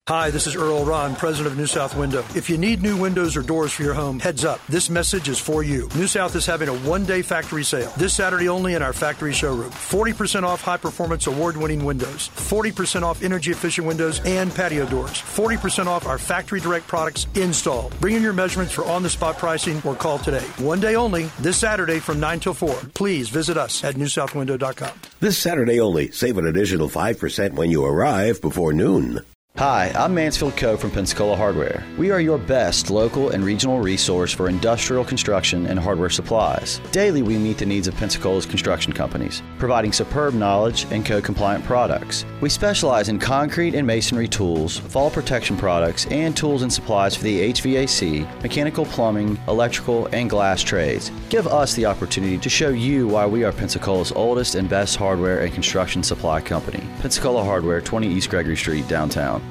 Hi, 0.09 0.31
this 0.31 0.47
is 0.47 0.57
Earl 0.57 0.87
Ron, 0.87 1.14
president 1.16 1.53
of 1.53 1.59
New 1.59 1.66
South 1.66 1.94
Window. 1.94 2.25
If 2.35 2.49
you 2.49 2.57
need 2.57 2.81
new 2.81 2.97
windows 2.97 3.37
or 3.37 3.42
doors 3.42 3.73
for 3.73 3.83
your 3.83 3.92
home, 3.92 4.18
heads 4.18 4.42
up. 4.42 4.59
This 4.66 4.88
message 4.88 5.29
is 5.29 5.38
for 5.38 5.62
you. 5.62 5.87
New 5.94 6.07
South 6.07 6.35
is 6.35 6.47
having 6.47 6.71
a 6.71 6.79
one 6.79 7.05
day 7.05 7.21
factory 7.21 7.62
sale 7.62 7.92
this 7.99 8.14
Saturday 8.14 8.49
only 8.49 8.73
in 8.73 8.81
our 8.81 8.94
factory 8.94 9.35
showroom. 9.35 9.71
40% 9.71 10.44
off 10.44 10.62
high 10.62 10.79
performance 10.79 11.27
award 11.27 11.59
winning 11.59 11.85
windows, 11.85 12.31
40% 12.37 13.03
off 13.03 13.23
energy 13.23 13.51
efficient 13.51 13.87
windows 13.87 14.23
and 14.25 14.51
patio 14.55 14.87
doors, 14.87 15.11
40% 15.11 15.88
off 15.88 16.07
our 16.07 16.16
factory 16.16 16.61
direct 16.61 16.87
products 16.87 17.27
installed. 17.35 17.94
Bring 18.01 18.14
in 18.14 18.23
your 18.23 18.33
measurements 18.33 18.73
for 18.73 18.87
on 18.87 19.03
the 19.03 19.11
spot 19.11 19.37
pricing 19.37 19.83
or 19.85 19.94
call 19.94 20.18
today. 20.18 20.47
One 20.57 20.81
day 20.81 20.97
only 20.97 21.25
this 21.38 21.59
Saturday 21.59 21.99
from 21.99 22.18
9 22.18 22.40
till 22.40 22.55
4. 22.55 22.75
Please 22.94 23.29
visit 23.29 23.59
us 23.59 23.85
at 23.85 23.97
newsouthwindow.com. 23.97 25.01
This 25.21 25.37
Saturday 25.37 25.79
only, 25.81 26.12
save 26.12 26.38
an 26.38 26.47
additional 26.47 26.88
5% 26.88 27.53
when 27.53 27.71
you 27.71 27.85
arrive 27.85 28.40
before 28.40 28.73
noon. 28.73 29.21
Hi, 29.59 29.90
I'm 29.97 30.14
Mansfield 30.14 30.57
Coe 30.57 30.77
from 30.77 30.92
Pensacola 30.92 31.35
Hardware. 31.35 31.85
We 31.97 32.12
are 32.12 32.21
your 32.21 32.38
best 32.38 32.90
local 32.90 33.31
and 33.31 33.44
regional 33.44 33.81
resource 33.81 34.33
for 34.33 34.49
industrial 34.49 35.05
construction 35.05 35.66
and 35.66 35.81
hardware 35.81 36.11
supplies. 36.11 36.81
Daily, 36.92 37.23
we 37.23 37.38
meet 37.38 37.59
the 37.59 37.66
needs 37.66 37.88
of 37.88 37.94
Pensacola's 37.94 38.47
construction 38.47 38.92
companies, 38.92 39.42
providing 39.59 39.92
superb 39.92 40.35
knowledge 40.35 40.87
and 40.92 41.05
code 41.05 41.25
compliant 41.25 41.64
products. 41.64 42.25
We 42.40 42.51
specialize 42.51 43.09
in 43.09 43.18
concrete 43.18 43.75
and 43.75 43.85
masonry 43.85 44.29
tools, 44.29 44.79
fall 44.79 45.11
protection 45.11 45.57
products, 45.57 46.07
and 46.07 46.37
tools 46.37 46.62
and 46.62 46.73
supplies 46.73 47.16
for 47.16 47.25
the 47.25 47.53
HVAC, 47.53 48.42
mechanical 48.44 48.85
plumbing, 48.85 49.40
electrical, 49.49 50.07
and 50.12 50.31
glass 50.31 50.62
trades. 50.62 51.11
Give 51.31 51.49
us 51.49 51.75
the 51.75 51.85
opportunity 51.85 52.38
to 52.38 52.49
show 52.49 52.68
you 52.68 53.09
why 53.09 53.27
we 53.27 53.42
are 53.42 53.51
Pensacola's 53.51 54.12
oldest 54.12 54.55
and 54.55 54.68
best 54.68 54.94
hardware 54.94 55.40
and 55.40 55.53
construction 55.53 56.05
supply 56.05 56.40
company. 56.40 56.87
Pensacola 57.01 57.42
Hardware, 57.42 57.81
20 57.81 58.07
East 58.07 58.31
Gregory 58.31 58.57
Street, 58.57 58.87
downtown. 58.87 59.48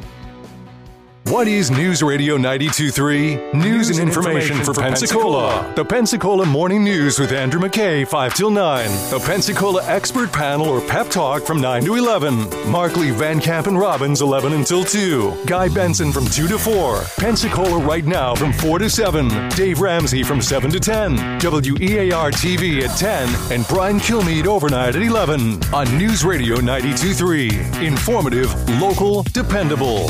What 1.29 1.49
is 1.49 1.69
News 1.69 2.01
Radio 2.01 2.37
92.3? 2.37 3.53
News, 3.53 3.89
and 3.89 3.99
information, 3.99 4.63
for 4.63 4.73
Pensacola. 4.73 5.73
The 5.75 5.83
Pensacola 5.83 6.45
Morning 6.45 6.85
News 6.85 7.19
with 7.19 7.33
Andrew 7.33 7.59
McKay, 7.59 8.07
5 8.07 8.33
till 8.33 8.49
9. 8.49 8.89
The 9.09 9.19
Pensacola 9.25 9.83
Expert 9.87 10.31
Panel 10.31 10.69
or 10.69 10.79
Pep 10.79 11.09
Talk 11.09 11.43
from 11.43 11.59
9 11.59 11.83
to 11.83 11.95
11. 11.95 12.71
Markley, 12.71 13.11
Van 13.11 13.41
Camp, 13.41 13.67
and 13.67 13.77
Robbins, 13.77 14.21
11 14.21 14.53
until 14.53 14.85
2. 14.85 15.43
Guy 15.45 15.67
Benson 15.67 16.13
from 16.13 16.27
2 16.27 16.47
to 16.47 16.57
4. 16.57 17.01
Pensacola 17.17 17.77
Right 17.83 18.05
Now 18.05 18.33
from 18.33 18.53
4 18.53 18.79
to 18.79 18.89
7. 18.89 19.49
Dave 19.49 19.81
Ramsey 19.81 20.23
from 20.23 20.41
7 20.41 20.71
to 20.71 20.79
10. 20.79 21.15
WEAR 21.39 22.31
TV 22.31 22.83
at 22.83 22.97
10. 22.97 23.27
And 23.51 23.67
Brian 23.67 23.97
Kilmeade 23.99 24.45
overnight 24.45 24.95
at 24.95 25.01
11. 25.01 25.61
On 25.73 25.97
News 25.97 26.23
Radio 26.23 26.55
92.3. 26.55 27.83
Informative, 27.85 28.53
local, 28.79 29.23
dependable. 29.23 30.09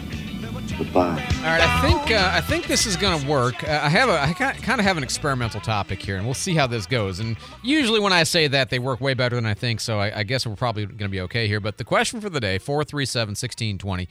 Goodbye. 0.83 1.23
All 1.37 1.43
right, 1.43 1.61
I 1.61 1.81
think 1.81 2.09
uh, 2.09 2.31
I 2.33 2.41
think 2.41 2.65
this 2.65 2.87
is 2.87 2.97
going 2.97 3.21
to 3.21 3.27
work. 3.27 3.63
Uh, 3.63 3.81
I 3.83 3.89
have 3.89 4.09
a 4.09 4.19
I 4.19 4.33
kind 4.33 4.79
of 4.79 4.85
have 4.85 4.97
an 4.97 5.03
experimental 5.03 5.61
topic 5.61 6.01
here, 6.01 6.17
and 6.17 6.25
we'll 6.25 6.33
see 6.33 6.55
how 6.55 6.65
this 6.65 6.87
goes. 6.87 7.19
And 7.19 7.37
usually, 7.61 7.99
when 7.99 8.13
I 8.13 8.23
say 8.23 8.47
that, 8.47 8.71
they 8.71 8.79
work 8.79 8.99
way 8.99 9.13
better 9.13 9.35
than 9.35 9.45
I 9.45 9.53
think. 9.53 9.79
So 9.79 9.99
I, 9.99 10.21
I 10.21 10.23
guess 10.23 10.47
we're 10.47 10.55
probably 10.55 10.87
going 10.87 10.97
to 10.97 11.09
be 11.09 11.21
okay 11.21 11.47
here. 11.47 11.59
But 11.59 11.77
the 11.77 11.83
question 11.83 12.19
for 12.19 12.31
the 12.31 12.39
day: 12.39 12.57
four 12.57 12.83
three 12.83 13.05
seven 13.05 13.35
sixteen 13.35 13.77
twenty. 13.77 14.07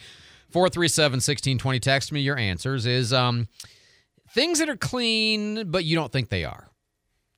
437 0.50 1.18
1620. 1.18 1.78
Text 1.78 2.11
me 2.11 2.20
your 2.20 2.37
answers. 2.37 2.85
Is 2.87 3.12
um, 3.12 3.48
things 4.30 4.59
that 4.59 4.68
are 4.68 4.76
clean, 4.76 5.70
but 5.70 5.85
you 5.85 5.96
don't 5.96 6.11
think 6.11 6.28
they 6.28 6.44
are. 6.44 6.69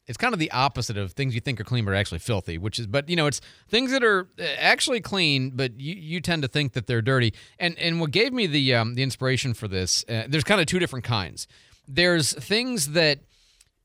It's 0.06 0.18
kind 0.18 0.34
of 0.34 0.40
the 0.40 0.50
opposite 0.50 0.96
of 0.96 1.12
things 1.12 1.34
you 1.34 1.40
think 1.40 1.60
are 1.60 1.64
clean 1.64 1.84
but 1.84 1.92
are 1.92 1.94
actually 1.94 2.18
filthy, 2.18 2.58
which 2.58 2.78
is, 2.78 2.86
but 2.86 3.08
you 3.08 3.14
know, 3.14 3.26
it's 3.26 3.40
things 3.68 3.92
that 3.92 4.02
are 4.02 4.28
uh, 4.38 4.42
actually 4.58 5.00
clean, 5.00 5.50
but 5.54 5.78
you, 5.80 5.94
you 5.94 6.20
tend 6.20 6.42
to 6.42 6.48
think 6.48 6.72
that 6.72 6.86
they're 6.86 7.02
dirty. 7.02 7.32
And 7.58 7.78
and 7.78 8.00
what 8.00 8.10
gave 8.10 8.32
me 8.32 8.46
the 8.46 8.74
um, 8.74 8.94
the 8.94 9.02
inspiration 9.02 9.54
for 9.54 9.68
this, 9.68 10.04
uh, 10.08 10.24
there's 10.28 10.44
kind 10.44 10.60
of 10.60 10.66
two 10.66 10.78
different 10.78 11.04
kinds. 11.04 11.46
There's 11.86 12.32
things 12.32 12.92
that 12.92 13.20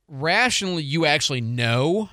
rationally 0.07 0.83
you 0.83 1.05
actually 1.05 1.41
know 1.41 2.09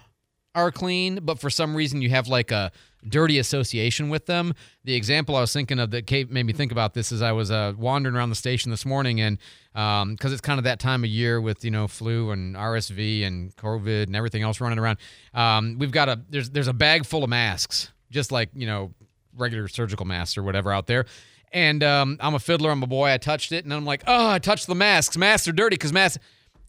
are 0.54 0.70
clean, 0.70 1.20
but 1.22 1.38
for 1.40 1.50
some 1.50 1.74
reason 1.74 2.02
you 2.02 2.10
have 2.10 2.28
like 2.28 2.50
a 2.50 2.72
dirty 3.08 3.38
association 3.38 4.08
with 4.08 4.26
them. 4.26 4.54
The 4.84 4.94
example 4.94 5.36
I 5.36 5.40
was 5.40 5.52
thinking 5.52 5.78
of 5.78 5.90
that 5.90 6.06
Kate 6.06 6.30
made 6.30 6.44
me 6.44 6.52
think 6.52 6.72
about 6.72 6.94
this 6.94 7.12
is 7.12 7.22
I 7.22 7.32
was 7.32 7.50
uh, 7.50 7.74
wandering 7.76 8.16
around 8.16 8.30
the 8.30 8.36
station 8.36 8.70
this 8.70 8.84
morning 8.84 9.20
and 9.20 9.38
because 9.72 10.02
um, 10.02 10.16
it's 10.22 10.40
kind 10.40 10.58
of 10.58 10.64
that 10.64 10.78
time 10.78 11.02
of 11.02 11.10
year 11.10 11.40
with 11.40 11.64
you 11.64 11.70
know 11.70 11.88
flu 11.88 12.30
and 12.30 12.54
RSV 12.54 13.26
and 13.26 13.54
COVID 13.56 14.04
and 14.04 14.16
everything 14.16 14.42
else 14.42 14.60
running 14.60 14.78
around. 14.78 14.98
Um, 15.32 15.76
we've 15.78 15.90
got 15.90 16.08
a 16.08 16.20
there's 16.30 16.50
there's 16.50 16.68
a 16.68 16.72
bag 16.72 17.04
full 17.04 17.24
of 17.24 17.30
masks, 17.30 17.92
just 18.10 18.30
like 18.30 18.50
you 18.54 18.66
know 18.66 18.92
regular 19.36 19.68
surgical 19.68 20.06
masks 20.06 20.38
or 20.38 20.42
whatever 20.42 20.72
out 20.72 20.86
there. 20.86 21.06
And 21.52 21.84
um, 21.84 22.18
I'm 22.20 22.34
a 22.34 22.40
fiddler. 22.40 22.70
I'm 22.70 22.82
a 22.82 22.86
boy. 22.86 23.12
I 23.12 23.18
touched 23.18 23.52
it, 23.52 23.64
and 23.64 23.72
I'm 23.72 23.84
like, 23.84 24.02
oh, 24.06 24.30
I 24.30 24.38
touched 24.38 24.66
the 24.66 24.74
masks. 24.74 25.16
Masks 25.16 25.46
are 25.46 25.52
dirty 25.52 25.74
because 25.74 25.92
masks. 25.92 26.18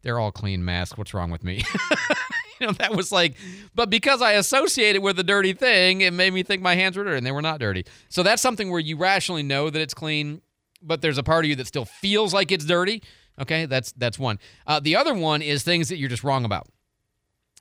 They're 0.03 0.19
all 0.19 0.31
clean 0.31 0.63
masks. 0.63 0.97
What's 0.97 1.15
wrong 1.15 1.31
with 1.31 1.43
me? 1.43 1.63
you 2.59 2.67
know, 2.67 2.73
that 2.73 2.95
was 2.95 3.11
like, 3.11 3.35
but 3.73 3.89
because 3.89 4.21
I 4.21 4.33
associated 4.33 5.01
with 5.01 5.19
a 5.19 5.23
dirty 5.23 5.53
thing, 5.53 6.01
it 6.01 6.13
made 6.13 6.33
me 6.33 6.43
think 6.43 6.61
my 6.61 6.75
hands 6.75 6.97
were 6.97 7.03
dirty, 7.03 7.17
and 7.17 7.25
they 7.25 7.31
were 7.31 7.41
not 7.41 7.59
dirty. 7.59 7.85
So 8.09 8.23
that's 8.23 8.41
something 8.41 8.71
where 8.71 8.79
you 8.79 8.97
rationally 8.97 9.43
know 9.43 9.69
that 9.69 9.81
it's 9.81 9.93
clean, 9.93 10.41
but 10.81 11.01
there's 11.01 11.17
a 11.17 11.23
part 11.23 11.45
of 11.45 11.49
you 11.49 11.55
that 11.57 11.67
still 11.67 11.85
feels 11.85 12.33
like 12.33 12.51
it's 12.51 12.65
dirty. 12.65 13.03
Okay, 13.39 13.65
that's 13.65 13.91
that's 13.93 14.17
one. 14.17 14.39
Uh, 14.65 14.79
the 14.79 14.95
other 14.95 15.13
one 15.13 15.41
is 15.41 15.63
things 15.63 15.89
that 15.89 15.97
you're 15.97 16.09
just 16.09 16.23
wrong 16.23 16.45
about, 16.45 16.67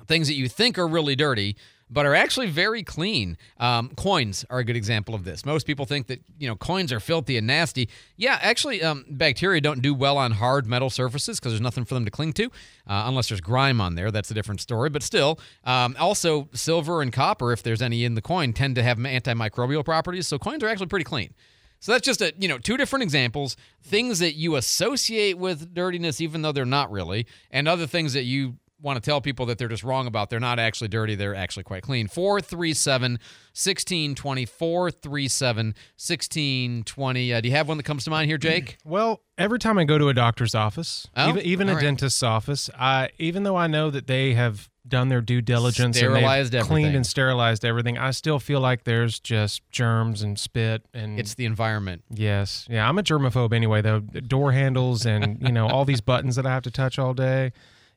things 0.07 0.28
that 0.28 0.35
you 0.35 0.48
think 0.48 0.78
are 0.78 0.87
really 0.87 1.16
dirty, 1.16 1.57
but 1.94 2.04
are 2.04 2.14
actually 2.14 2.50
very 2.50 2.83
clean. 2.83 3.38
Um, 3.59 3.90
coins 3.96 4.44
are 4.50 4.59
a 4.59 4.64
good 4.64 4.74
example 4.76 5.14
of 5.14 5.24
this. 5.24 5.46
Most 5.46 5.64
people 5.64 5.87
think 5.87 6.09
that 6.09 6.20
you 6.38 6.48
know 6.48 6.57
coins 6.57 6.92
are 6.92 6.98
filthy 7.00 7.38
and 7.38 7.46
nasty. 7.46 7.88
Yeah, 8.16 8.38
actually, 8.42 8.83
um, 8.83 9.04
bacteria 9.09 9.61
don't 9.61 9.80
do 9.80 9.94
well 9.94 10.18
on 10.18 10.33
hard 10.33 10.66
metal 10.66 10.90
surfaces 10.90 11.38
because 11.38 11.52
there's 11.52 11.61
nothing 11.61 11.85
for 11.85 11.94
them 11.94 12.04
to 12.04 12.11
cling 12.11 12.33
to, 12.35 12.46
uh, 12.88 13.04
unless 13.07 13.28
there's 13.28 13.40
grime 13.40 13.80
on 13.80 13.94
there. 13.94 14.11
That's 14.11 14.30
a 14.30 14.35
different 14.35 14.61
story. 14.61 14.90
But 14.90 15.04
still, 15.04 15.38
um, 15.62 15.96
also 15.98 16.48
silver 16.52 17.00
and 17.00 17.12
copper, 17.12 17.52
if 17.52 17.62
there's 17.62 17.80
any 17.80 18.04
in 18.04 18.14
the 18.14 18.22
coin, 18.22 18.52
tend 18.52 18.74
to 18.74 18.83
have 18.83 18.98
antimicrobial 18.98 19.85
properties. 19.85 20.26
So 20.26 20.37
coins 20.38 20.64
are 20.64 20.68
actually 20.68 20.88
pretty 20.88 21.04
clean. 21.04 21.33
So 21.78 21.92
that's 21.92 22.04
just 22.04 22.22
a 22.22 22.33
you 22.38 22.48
know 22.48 22.59
two 22.59 22.76
different 22.76 23.04
examples, 23.04 23.57
things 23.83 24.18
that 24.18 24.35
you 24.35 24.57
associate 24.57 25.38
with 25.38 25.74
dirtiness 25.74 26.20
even 26.20 26.42
though 26.42 26.50
they're 26.50 26.64
not 26.64 26.90
really, 26.90 27.26
and 27.50 27.68
other 27.68 27.87
things 27.87 28.14
that 28.14 28.24
you 28.24 28.57
want 28.85 29.03
to 29.03 29.11
tell 29.11 29.20
people 29.20 29.47
that 29.47 29.59
they're 29.59 29.66
just 29.66 29.83
wrong 29.83 30.07
about. 30.07 30.31
They're 30.31 30.38
not 30.38 30.59
actually 30.61 30.88
dirty, 30.88 31.14
they're 31.16 31.35
actually 31.35 31.64
quite 31.64 31.83
clean. 31.83 32.07
437 32.07 33.12
1620 33.12 34.44
437 34.47 35.66
1620. 35.97 37.33
Uh, 37.35 37.40
do 37.40 37.49
you 37.49 37.55
have 37.55 37.66
one 37.68 37.77
that 37.79 37.83
comes 37.85 38.05
to 38.05 38.11
mind 38.11 38.29
here, 38.29 38.38
Jake? 38.38 38.77
Well, 38.85 39.23
every 39.38 39.59
time 39.59 39.79
I 39.79 39.85
go 39.85 39.99
to 39.99 40.09
a 40.09 40.14
doctor's 40.14 40.55
office, 40.55 41.09
Oh, 41.16 41.31
even, 41.31 41.42
even 41.44 41.68
a 41.68 41.75
right. 41.75 41.83
dentist's 41.83 42.23
office, 42.23 42.68
I, 42.79 43.09
even 43.18 43.42
though 43.42 43.57
I 43.57 43.66
know 43.66 43.90
that 43.90 44.07
they 44.07 44.35
have 44.35 44.68
done 44.87 45.09
their 45.09 45.23
due 45.23 45.40
diligence 45.40 45.97
Sterilized 45.97 46.55
and 46.55 46.64
cleaned 46.66 46.85
everything. 46.88 46.97
and 46.97 47.07
sterilized 47.07 47.64
everything, 47.64 47.97
I 47.99 48.11
still 48.11 48.38
feel 48.38 48.61
like 48.61 48.85
there's 48.85 49.18
just 49.18 49.62
germs 49.70 50.23
and 50.23 50.38
spit 50.38 50.83
and 50.92 51.18
It's 51.18 51.35
the 51.35 51.47
environment. 51.47 52.05
Yes. 52.11 52.66
Yeah, 52.70 52.87
I'm 52.87 52.99
a 52.99 53.03
germaphobe 53.03 53.55
anyway 53.55 53.81
though. 53.81 54.01
Door 54.01 54.53
handles 54.53 55.07
and, 55.07 55.40
you 55.40 55.53
know, 55.53 55.66
all 55.68 55.85
these 55.87 56.03
buttons 56.03 56.37
that 56.37 56.44
I 56.47 56.51
have 56.51 56.62
to 56.64 56.70
touch 56.70 56.99
all 56.99 57.14
day. 57.14 57.53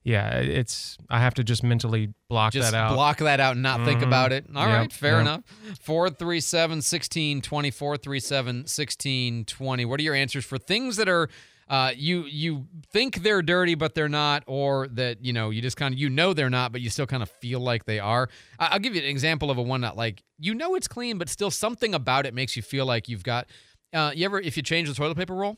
Yeah, 0.07 0.37
it's 0.39 0.97
I 1.09 1.19
have 1.19 1.33
to 1.33 1.43
just 1.43 1.63
mentally 1.63 2.13
block 2.29 2.53
Just 2.53 2.71
that 2.71 2.77
out. 2.77 2.93
block 2.95 3.17
that 3.17 3.41
out 3.41 3.53
and 3.53 3.61
not 3.63 3.83
think 3.83 3.99
Mhm. 3.99 4.07
about 4.07 4.31
it. 4.31 4.45
All 4.55 4.65
right, 4.65 4.83
Yep, 4.83 4.91
fair 4.93 5.11
yep. 5.13 5.21
enough. 5.21 5.41
437 5.81 6.81
1620, 6.81 7.71
437 7.71 8.65
1620. 8.67 9.83
What 9.85 9.99
are 9.99 10.03
your 10.03 10.15
answers 10.15 10.45
for 10.45 10.57
things 10.57 10.95
that 10.95 11.09
are 11.09 11.29
uh, 11.69 11.91
you 11.97 12.23
you 12.27 12.65
think 12.93 13.23
they're 13.23 13.41
dirty 13.41 13.75
but 13.75 13.93
they're 13.95 14.07
not, 14.07 14.41
or 14.47 14.87
that 14.87 15.25
you 15.25 15.33
know 15.33 15.49
you 15.49 15.61
just 15.61 15.75
kind 15.75 15.93
of 15.93 15.99
you 15.99 16.09
know 16.09 16.33
they're 16.33 16.49
not, 16.49 16.71
but 16.71 16.79
you 16.79 16.89
still 16.89 17.05
kind 17.05 17.21
of 17.21 17.29
feel 17.29 17.59
like 17.59 17.83
they 17.83 17.99
are. 17.99 18.29
I- 18.57 18.67
I'll 18.67 18.79
give 18.79 18.95
you 18.95 19.01
an 19.01 19.07
example 19.09 19.51
of 19.51 19.57
a 19.57 19.61
one 19.61 19.81
that 19.81 19.97
like 19.97 20.23
you 20.39 20.55
know 20.55 20.75
it's 20.75 20.87
clean, 20.87 21.17
but 21.17 21.27
still 21.27 21.51
something 21.51 21.93
about 21.93 22.25
it 22.25 22.33
makes 22.33 22.55
you 22.55 22.61
feel 22.61 22.85
like 22.85 23.09
you've 23.09 23.23
got. 23.23 23.47
Uh, 23.93 24.13
you 24.15 24.23
ever 24.23 24.39
if 24.39 24.55
you 24.55 24.63
change 24.63 24.87
the 24.87 24.93
toilet 24.93 25.17
paper 25.17 25.35
roll? 25.35 25.57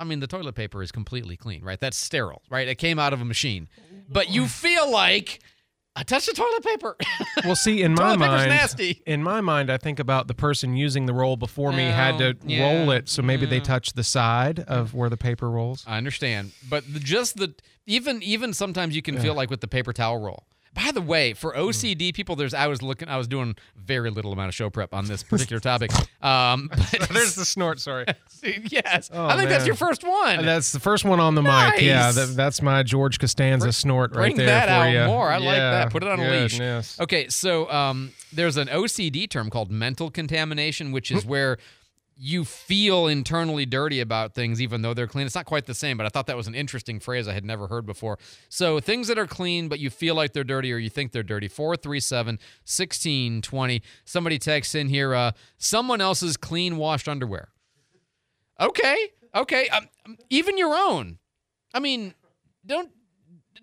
I 0.00 0.04
mean, 0.04 0.20
the 0.20 0.26
toilet 0.26 0.54
paper 0.54 0.82
is 0.82 0.90
completely 0.90 1.36
clean, 1.36 1.62
right? 1.62 1.78
That's 1.78 1.96
sterile, 1.96 2.42
right? 2.50 2.66
It 2.66 2.76
came 2.76 2.98
out 2.98 3.12
of 3.12 3.20
a 3.20 3.24
machine, 3.24 3.68
but 4.08 4.30
you 4.30 4.46
feel 4.46 4.90
like 4.90 5.40
I 5.96 6.02
touched 6.02 6.26
the 6.26 6.32
toilet 6.32 6.64
paper. 6.64 6.96
Well, 7.44 7.56
see, 7.56 7.82
in 7.82 7.92
my 7.92 8.16
mind, 8.16 8.48
nasty. 8.48 9.02
in 9.06 9.22
my 9.22 9.42
mind, 9.42 9.68
I 9.68 9.76
think 9.76 9.98
about 9.98 10.28
the 10.28 10.34
person 10.34 10.76
using 10.76 11.04
the 11.04 11.12
roll 11.12 11.36
before 11.36 11.72
me 11.72 11.82
had 11.82 12.16
to 12.18 12.36
yeah, 12.46 12.62
roll 12.62 12.90
it, 12.90 13.08
so 13.10 13.20
maybe 13.20 13.44
they 13.44 13.60
mm. 13.60 13.64
touched 13.64 13.96
the 13.96 14.04
side 14.04 14.60
of 14.60 14.94
where 14.94 15.10
the 15.10 15.18
paper 15.18 15.50
rolls. 15.50 15.84
I 15.86 15.98
understand, 15.98 16.52
but 16.70 16.84
the, 16.90 17.00
just 17.00 17.36
the 17.36 17.54
even 17.86 18.22
even 18.22 18.54
sometimes 18.54 18.96
you 18.96 19.02
can 19.02 19.18
feel 19.18 19.34
like 19.34 19.50
with 19.50 19.60
the 19.60 19.68
paper 19.68 19.92
towel 19.92 20.18
roll. 20.18 20.46
By 20.74 20.90
the 20.92 21.00
way, 21.00 21.34
for 21.34 21.52
Mm. 21.52 21.68
OCD 21.68 22.12
people, 22.12 22.34
there's 22.36 22.52
I 22.52 22.66
was 22.66 22.82
looking, 22.82 23.08
I 23.08 23.16
was 23.16 23.28
doing 23.28 23.54
very 23.76 24.10
little 24.10 24.32
amount 24.32 24.48
of 24.48 24.54
show 24.54 24.70
prep 24.70 24.92
on 24.92 25.06
this 25.06 25.22
particular 25.30 25.60
topic. 25.60 25.92
Um, 26.20 26.68
but 26.98 27.08
There's 27.10 27.36
the 27.36 27.44
snort. 27.44 27.78
Sorry. 27.80 28.06
yes, 28.42 29.08
Oh, 29.12 29.26
I 29.26 29.36
think 29.36 29.48
that's 29.48 29.66
your 29.66 29.76
first 29.76 30.02
one. 30.02 30.44
That's 30.44 30.72
the 30.72 30.80
first 30.80 31.04
one 31.04 31.20
on 31.20 31.34
the 31.36 31.42
mic. 31.42 31.80
Yeah, 31.80 32.10
that, 32.12 32.34
that's 32.36 32.60
my 32.60 32.82
George 32.82 33.18
Costanza 33.18 33.72
snort 33.72 34.14
right 34.14 34.34
there. 34.36 34.46
Bring 34.46 34.46
that 34.46 34.68
out 34.68 34.90
you. 34.90 35.04
more. 35.06 35.30
I 35.30 35.38
like 35.38 35.56
that. 35.56 35.90
Put 35.90 36.02
it 36.02 36.08
on 36.08 36.18
a 36.20 36.28
leash. 36.30 36.52
goodness. 36.52 37.00
Okay, 37.00 37.28
so 37.28 37.70
um, 37.70 38.10
there's 38.32 38.56
an 38.56 38.68
OCD 38.68 39.30
term 39.30 39.50
called 39.50 39.70
mental 39.70 40.10
contamination, 40.10 40.90
which 40.92 41.10
is 41.12 41.24
where 41.24 41.56
you 42.16 42.44
feel 42.44 43.06
internally 43.06 43.66
dirty 43.66 44.00
about 44.00 44.34
things 44.34 44.60
even 44.62 44.82
though 44.82 44.94
they're 44.94 45.06
clean. 45.06 45.26
It's 45.26 45.34
not 45.34 45.46
quite 45.46 45.66
the 45.66 45.74
same, 45.74 45.96
but 45.96 46.06
I 46.06 46.08
thought 46.08 46.26
that 46.26 46.36
was 46.36 46.46
an 46.46 46.54
interesting 46.54 47.00
phrase 47.00 47.26
I 47.26 47.32
had 47.32 47.44
never 47.44 47.66
heard 47.66 47.86
before. 47.86 48.18
So 48.48 48.80
things 48.80 49.08
that 49.08 49.18
are 49.18 49.26
clean 49.26 49.68
but 49.68 49.80
you 49.80 49.90
feel 49.90 50.14
like 50.14 50.32
they're 50.32 50.44
dirty 50.44 50.72
or 50.72 50.78
you 50.78 50.90
think 50.90 51.12
they're 51.12 51.22
dirty. 51.22 51.48
437 51.48 52.34
1620. 52.34 53.82
Somebody 54.04 54.38
texts 54.38 54.74
in 54.74 54.88
here 54.88 55.14
uh, 55.14 55.32
someone 55.58 56.00
else's 56.00 56.36
clean 56.36 56.76
washed 56.76 57.08
underwear. 57.08 57.48
Okay. 58.60 59.10
Okay. 59.34 59.68
Um, 59.68 59.88
even 60.30 60.56
your 60.56 60.74
own. 60.74 61.18
I 61.72 61.80
mean, 61.80 62.14
don't 62.64 62.90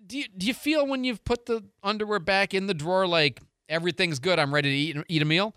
do 0.06 0.18
you, 0.18 0.24
do 0.36 0.46
you 0.46 0.54
feel 0.54 0.86
when 0.86 1.04
you've 1.04 1.24
put 1.24 1.46
the 1.46 1.64
underwear 1.82 2.18
back 2.18 2.52
in 2.52 2.66
the 2.66 2.74
drawer 2.74 3.06
like 3.06 3.40
everything's 3.68 4.18
good, 4.18 4.38
I'm 4.38 4.52
ready 4.52 4.70
to 4.70 4.76
eat 4.76 5.04
eat 5.08 5.22
a 5.22 5.24
meal? 5.24 5.54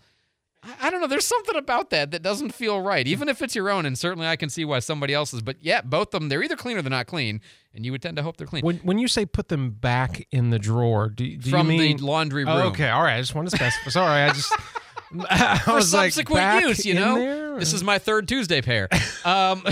I, 0.62 0.74
I 0.86 0.90
don't 0.90 1.00
know. 1.00 1.06
There's 1.06 1.26
something 1.26 1.56
about 1.56 1.90
that 1.90 2.10
that 2.10 2.22
doesn't 2.22 2.52
feel 2.54 2.80
right, 2.80 3.06
even 3.06 3.28
if 3.28 3.42
it's 3.42 3.54
your 3.54 3.70
own. 3.70 3.86
And 3.86 3.98
certainly, 3.98 4.26
I 4.26 4.36
can 4.36 4.48
see 4.50 4.64
why 4.64 4.78
somebody 4.80 5.14
else's. 5.14 5.42
But 5.42 5.56
yeah, 5.60 5.80
both 5.82 6.14
of 6.14 6.20
them, 6.20 6.28
they're 6.28 6.42
either 6.42 6.56
clean 6.56 6.76
or 6.76 6.82
they're 6.82 6.90
not 6.90 7.06
clean, 7.06 7.40
and 7.74 7.84
you 7.84 7.92
would 7.92 8.02
tend 8.02 8.16
to 8.16 8.22
hope 8.22 8.36
they're 8.36 8.46
clean. 8.46 8.62
When 8.64 8.78
when 8.78 8.98
you 8.98 9.08
say 9.08 9.26
put 9.26 9.48
them 9.48 9.70
back 9.70 10.26
in 10.30 10.50
the 10.50 10.58
drawer, 10.58 11.08
do, 11.08 11.36
do 11.36 11.50
From 11.50 11.70
you 11.70 11.78
the 11.78 11.88
mean 11.88 11.96
laundry 11.98 12.44
Oh, 12.46 12.56
room. 12.58 12.66
okay, 12.68 12.88
all 12.88 13.02
right. 13.02 13.16
I 13.16 13.20
just 13.20 13.34
want 13.34 13.48
to 13.50 13.56
specify. 13.56 13.90
Sorry, 13.90 14.22
I 14.22 14.32
just 14.32 14.52
I 15.30 15.58
for 15.58 15.74
was 15.74 15.94
like, 15.94 16.12
subsequent 16.12 16.40
back 16.40 16.62
use, 16.62 16.84
you 16.84 16.94
know. 16.94 17.58
This 17.58 17.72
is 17.72 17.82
my 17.84 17.98
third 17.98 18.26
Tuesday 18.28 18.60
pair. 18.60 18.88
Um, 19.24 19.62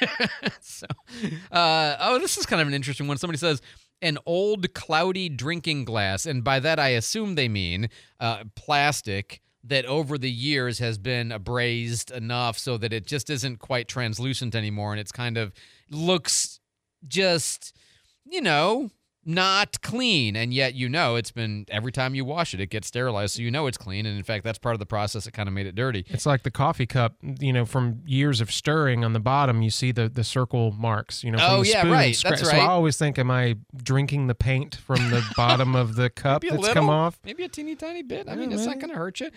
so, 0.60 0.86
uh, 1.50 1.96
oh, 2.00 2.18
this 2.18 2.38
is 2.38 2.46
kind 2.46 2.62
of 2.62 2.68
an 2.68 2.74
interesting 2.74 3.08
one. 3.08 3.16
Somebody 3.18 3.38
says 3.38 3.60
an 4.02 4.18
old 4.26 4.72
cloudy 4.74 5.28
drinking 5.28 5.84
glass, 5.86 6.24
and 6.26 6.44
by 6.44 6.60
that 6.60 6.78
I 6.78 6.88
assume 6.90 7.34
they 7.34 7.48
mean 7.48 7.88
uh, 8.20 8.44
plastic 8.54 9.40
that 9.68 9.84
over 9.86 10.16
the 10.18 10.30
years 10.30 10.78
has 10.78 10.98
been 10.98 11.32
abrased 11.32 12.10
enough 12.10 12.58
so 12.58 12.76
that 12.78 12.92
it 12.92 13.06
just 13.06 13.30
isn't 13.30 13.58
quite 13.58 13.88
translucent 13.88 14.54
anymore, 14.54 14.92
and 14.92 15.00
it's 15.00 15.12
kind 15.12 15.36
of 15.36 15.52
looks 15.90 16.60
just, 17.06 17.76
you 18.24 18.40
know. 18.40 18.90
Not 19.28 19.80
clean, 19.82 20.36
and 20.36 20.54
yet 20.54 20.74
you 20.74 20.88
know 20.88 21.16
it's 21.16 21.32
been 21.32 21.66
every 21.68 21.90
time 21.90 22.14
you 22.14 22.24
wash 22.24 22.54
it, 22.54 22.60
it 22.60 22.70
gets 22.70 22.86
sterilized, 22.86 23.34
so 23.34 23.42
you 23.42 23.50
know 23.50 23.66
it's 23.66 23.76
clean. 23.76 24.06
And 24.06 24.16
in 24.16 24.22
fact, 24.22 24.44
that's 24.44 24.58
part 24.58 24.74
of 24.74 24.78
the 24.78 24.86
process 24.86 25.24
that 25.24 25.32
kind 25.32 25.48
of 25.48 25.52
made 25.52 25.66
it 25.66 25.74
dirty. 25.74 26.04
It's 26.08 26.26
like 26.26 26.44
the 26.44 26.50
coffee 26.52 26.86
cup, 26.86 27.16
you 27.40 27.52
know, 27.52 27.64
from 27.64 28.02
years 28.06 28.40
of 28.40 28.52
stirring 28.52 29.04
on 29.04 29.14
the 29.14 29.18
bottom, 29.20 29.62
you 29.62 29.70
see 29.70 29.90
the, 29.90 30.08
the 30.08 30.22
circle 30.22 30.70
marks, 30.70 31.24
you 31.24 31.32
know, 31.32 31.38
from 31.38 31.50
Oh, 31.50 31.62
the 31.64 31.68
yeah, 31.70 31.80
spoon 31.80 31.92
right. 31.92 32.20
That's 32.22 32.40
So 32.42 32.46
right. 32.48 32.62
I 32.62 32.66
always 32.66 32.96
think, 32.96 33.18
am 33.18 33.32
I 33.32 33.56
drinking 33.76 34.28
the 34.28 34.36
paint 34.36 34.76
from 34.76 35.10
the 35.10 35.24
bottom 35.36 35.74
of 35.74 35.96
the 35.96 36.08
cup 36.08 36.42
Maybe 36.42 36.50
that's 36.52 36.62
little, 36.62 36.74
come 36.74 36.88
off? 36.88 37.18
Maybe 37.24 37.42
a 37.42 37.48
teeny 37.48 37.74
tiny 37.74 38.02
bit. 38.02 38.28
I 38.28 38.34
Yeah, 38.34 38.36
mean, 38.38 38.52
it's 38.52 38.64
not 38.66 38.78
going 38.78 38.90
to 38.90 38.96
hurt 38.96 39.18
you. 39.18 39.30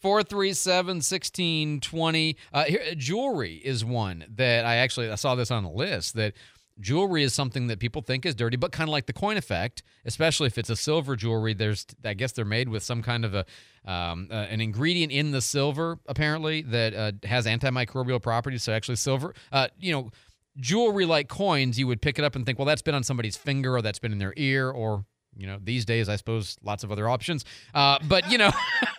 437 0.00 0.96
1620. 0.96 2.36
Uh, 2.52 2.64
here, 2.64 2.82
jewelry 2.96 3.54
is 3.56 3.84
one 3.84 4.24
that 4.36 4.64
I 4.64 4.76
actually 4.76 5.10
I 5.10 5.14
saw 5.14 5.34
this 5.34 5.50
on 5.50 5.64
a 5.64 5.70
list 5.72 6.14
that 6.14 6.34
jewelry 6.80 7.22
is 7.22 7.34
something 7.34 7.66
that 7.68 7.78
people 7.78 8.02
think 8.02 8.24
is 8.26 8.34
dirty, 8.34 8.56
but 8.56 8.72
kind 8.72 8.88
of 8.88 8.92
like 8.92 9.06
the 9.06 9.12
coin 9.12 9.36
effect, 9.36 9.82
especially 10.04 10.46
if 10.46 10.58
it's 10.58 10.70
a 10.70 10.76
silver 10.76 11.16
jewelry. 11.16 11.54
There's, 11.54 11.86
I 12.04 12.14
guess 12.14 12.32
they're 12.32 12.44
made 12.44 12.68
with 12.68 12.82
some 12.82 13.02
kind 13.02 13.24
of 13.24 13.34
a 13.34 13.44
um, 13.84 14.28
uh, 14.30 14.34
an 14.34 14.60
ingredient 14.60 15.12
in 15.12 15.30
the 15.30 15.40
silver 15.40 15.98
apparently 16.06 16.62
that 16.62 16.94
uh, 16.94 17.12
has 17.26 17.46
antimicrobial 17.46 18.22
properties. 18.22 18.62
So 18.62 18.72
actually, 18.72 18.96
silver, 18.96 19.34
uh, 19.50 19.68
you 19.78 19.92
know, 19.92 20.10
jewelry 20.58 21.06
like 21.06 21.28
coins, 21.28 21.78
you 21.78 21.86
would 21.86 22.02
pick 22.02 22.18
it 22.18 22.24
up 22.24 22.36
and 22.36 22.44
think, 22.44 22.58
well, 22.58 22.66
that's 22.66 22.82
been 22.82 22.94
on 22.94 23.04
somebody's 23.04 23.36
finger 23.36 23.76
or 23.76 23.82
that's 23.82 23.98
been 23.98 24.12
in 24.12 24.18
their 24.18 24.34
ear 24.36 24.70
or 24.70 25.04
you 25.38 25.46
know, 25.46 25.58
these 25.62 25.84
days, 25.84 26.08
I 26.08 26.16
suppose 26.16 26.56
lots 26.62 26.84
of 26.84 26.92
other 26.92 27.08
options. 27.08 27.44
Uh, 27.72 27.98
but, 28.06 28.30
you 28.30 28.36
know, 28.36 28.50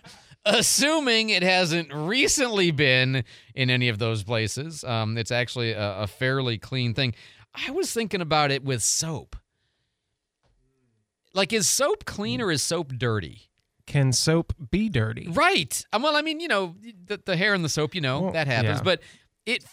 assuming 0.45 1.29
it 1.29 1.43
hasn't 1.43 1.93
recently 1.93 2.71
been 2.71 3.23
in 3.53 3.69
any 3.69 3.89
of 3.89 3.99
those 3.99 4.23
places, 4.23 4.83
um, 4.85 5.17
it's 5.17 5.31
actually 5.31 5.73
a, 5.73 5.99
a 5.99 6.07
fairly 6.07 6.57
clean 6.57 6.93
thing. 6.93 7.13
I 7.53 7.71
was 7.71 7.91
thinking 7.93 8.21
about 8.21 8.51
it 8.51 8.63
with 8.63 8.81
soap. 8.83 9.35
Like, 11.33 11.53
is 11.53 11.67
soap 11.67 12.05
clean 12.05 12.41
or 12.41 12.51
is 12.51 12.61
soap 12.61 12.93
dirty? 12.97 13.49
Can 13.85 14.11
soap 14.13 14.53
be 14.71 14.89
dirty? 14.89 15.27
Right. 15.29 15.83
Um, 15.93 16.03
well, 16.03 16.15
I 16.15 16.21
mean, 16.21 16.39
you 16.39 16.47
know, 16.47 16.75
the, 17.05 17.19
the 17.25 17.35
hair 17.35 17.53
in 17.53 17.61
the 17.63 17.69
soap, 17.69 17.95
you 17.95 18.01
know, 18.01 18.21
Well, 18.21 18.31
that 18.33 18.47
happens. 18.47 18.79
yeah. 18.79 18.83
But 18.83 19.01
it 19.45 19.63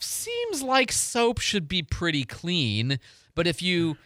seems 0.00 0.62
like 0.62 0.92
soap 0.92 1.38
should 1.40 1.68
be 1.68 1.82
pretty 1.82 2.24
clean. 2.24 2.98
But 3.34 3.46
if 3.46 3.62
you 3.62 3.96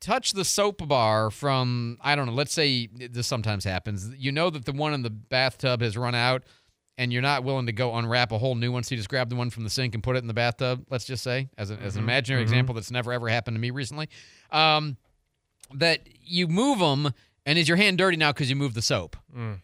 touch 0.00 0.32
the 0.32 0.44
soap 0.44 0.86
bar 0.86 1.30
from, 1.30 1.98
I 2.00 2.14
don't 2.14 2.26
know, 2.26 2.32
let's 2.32 2.52
say 2.52 2.86
this 2.92 3.26
sometimes 3.26 3.64
happens, 3.64 4.10
you 4.16 4.30
know 4.32 4.50
that 4.50 4.64
the 4.66 4.72
one 4.72 4.94
in 4.94 5.02
the 5.02 5.10
bathtub 5.10 5.80
has 5.80 5.96
run 5.96 6.14
out 6.14 6.42
and 6.98 7.12
you're 7.12 7.22
not 7.22 7.44
willing 7.44 7.66
to 7.66 7.72
go 7.72 7.94
unwrap 7.96 8.30
a 8.32 8.38
whole 8.38 8.54
new 8.54 8.70
one. 8.72 8.82
So 8.82 8.94
you 8.94 8.98
just 8.98 9.08
grab 9.08 9.28
the 9.28 9.36
one 9.36 9.50
from 9.50 9.64
the 9.64 9.70
sink 9.70 9.94
and 9.94 10.02
put 10.02 10.16
it 10.16 10.20
in 10.20 10.26
the 10.28 10.34
bathtub, 10.34 10.86
let's 10.90 11.04
just 11.04 11.22
say, 11.22 11.48
as, 11.58 11.70
a, 11.70 11.74
as 11.74 11.96
an 11.96 12.02
Mhm, 12.02 12.04
imaginary 12.04 12.42
mhm. 12.42 12.46
example 12.46 12.74
that's 12.74 12.90
never 12.90 13.12
ever 13.12 13.28
happened 13.28 13.56
to 13.56 13.60
me 13.60 13.70
recently. 13.70 14.08
Um, 14.50 14.96
that 15.74 16.06
you 16.22 16.46
move 16.46 16.78
them, 16.78 17.12
and 17.46 17.58
is 17.58 17.66
your 17.68 17.76
hand 17.76 17.98
dirty 17.98 18.16
now 18.16 18.32
because 18.32 18.48
you 18.50 18.56
moved 18.56 18.74
the 18.76 18.82
soap? 18.82 19.16
Mm. 19.36 19.60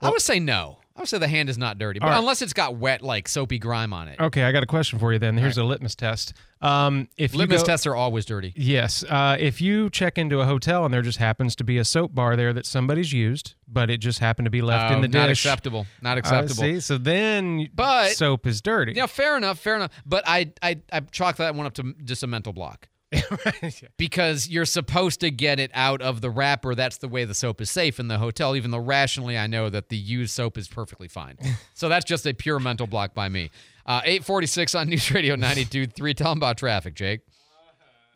I 0.00 0.10
would 0.10 0.22
say 0.22 0.38
no. 0.38 0.78
I 0.96 1.00
would 1.00 1.08
say 1.08 1.18
the 1.18 1.26
hand 1.26 1.48
is 1.48 1.58
not 1.58 1.76
dirty, 1.78 1.98
but 1.98 2.06
right. 2.10 2.18
unless 2.18 2.40
it's 2.40 2.52
got 2.52 2.76
wet, 2.76 3.02
like 3.02 3.26
soapy 3.26 3.58
grime 3.58 3.92
on 3.92 4.06
it. 4.06 4.20
Okay, 4.20 4.44
I 4.44 4.52
got 4.52 4.62
a 4.62 4.66
question 4.66 5.00
for 5.00 5.12
you 5.12 5.18
then. 5.18 5.36
Here's 5.36 5.58
a 5.58 5.64
litmus 5.64 5.96
test. 5.96 6.34
Um, 6.62 7.08
if 7.16 7.34
Litmus 7.34 7.60
you 7.62 7.64
go, 7.66 7.72
tests 7.72 7.84
are 7.86 7.96
always 7.96 8.24
dirty. 8.24 8.52
Yes. 8.56 9.02
Uh, 9.02 9.36
if 9.40 9.60
you 9.60 9.90
check 9.90 10.18
into 10.18 10.40
a 10.40 10.44
hotel 10.46 10.84
and 10.84 10.94
there 10.94 11.02
just 11.02 11.18
happens 11.18 11.56
to 11.56 11.64
be 11.64 11.78
a 11.78 11.84
soap 11.84 12.14
bar 12.14 12.36
there 12.36 12.52
that 12.52 12.64
somebody's 12.64 13.12
used, 13.12 13.54
but 13.66 13.90
it 13.90 13.98
just 13.98 14.20
happened 14.20 14.46
to 14.46 14.50
be 14.50 14.62
left 14.62 14.92
Oh, 14.92 14.94
in 14.96 15.02
the 15.02 15.08
not 15.08 15.26
dish. 15.26 15.44
acceptable. 15.44 15.86
Not 16.00 16.16
Uh, 16.16 16.20
acceptable. 16.20 16.62
see, 16.62 16.78
so 16.78 16.96
then 16.96 17.68
But- 17.74 18.12
soap 18.12 18.46
is 18.46 18.62
dirty. 18.62 18.92
Yeah, 18.94 19.06
fair 19.06 19.36
enough, 19.36 19.58
fair 19.58 19.74
enough. 19.74 19.90
But 20.06 20.22
I, 20.28 20.52
I, 20.62 20.78
I 20.92 21.00
chalk 21.00 21.36
that 21.38 21.56
one 21.56 21.66
up 21.66 21.74
to 21.74 21.94
just 22.04 22.22
a 22.22 22.28
mental 22.28 22.52
block. 22.52 22.88
Because 23.96 24.48
you're 24.48 24.64
supposed 24.64 25.20
to 25.20 25.30
get 25.30 25.58
it 25.60 25.70
out 25.74 26.02
of 26.02 26.20
the 26.20 26.30
wrapper. 26.30 26.74
That's 26.74 26.98
the 26.98 27.08
way 27.08 27.24
the 27.24 27.34
soap 27.34 27.60
is 27.60 27.70
safe 27.70 28.00
in 28.00 28.08
the 28.08 28.18
hotel, 28.18 28.56
even 28.56 28.70
though 28.70 28.78
rationally 28.78 29.38
I 29.38 29.46
know 29.46 29.70
that 29.70 29.88
the 29.88 29.96
used 29.96 30.32
soap 30.32 30.58
is 30.58 30.68
perfectly 30.68 31.08
fine. 31.08 31.38
so 31.74 31.88
that's 31.88 32.04
just 32.04 32.26
a 32.26 32.34
pure 32.34 32.58
mental 32.60 32.86
block 32.86 33.14
by 33.14 33.28
me. 33.28 33.50
Uh, 33.86 34.00
846 34.04 34.74
on 34.74 34.88
News 34.88 35.10
Radio 35.10 35.36
92.3. 35.36 36.16
Tell 36.16 36.30
them 36.30 36.38
about 36.38 36.56
traffic, 36.58 36.94
Jake. 36.94 37.20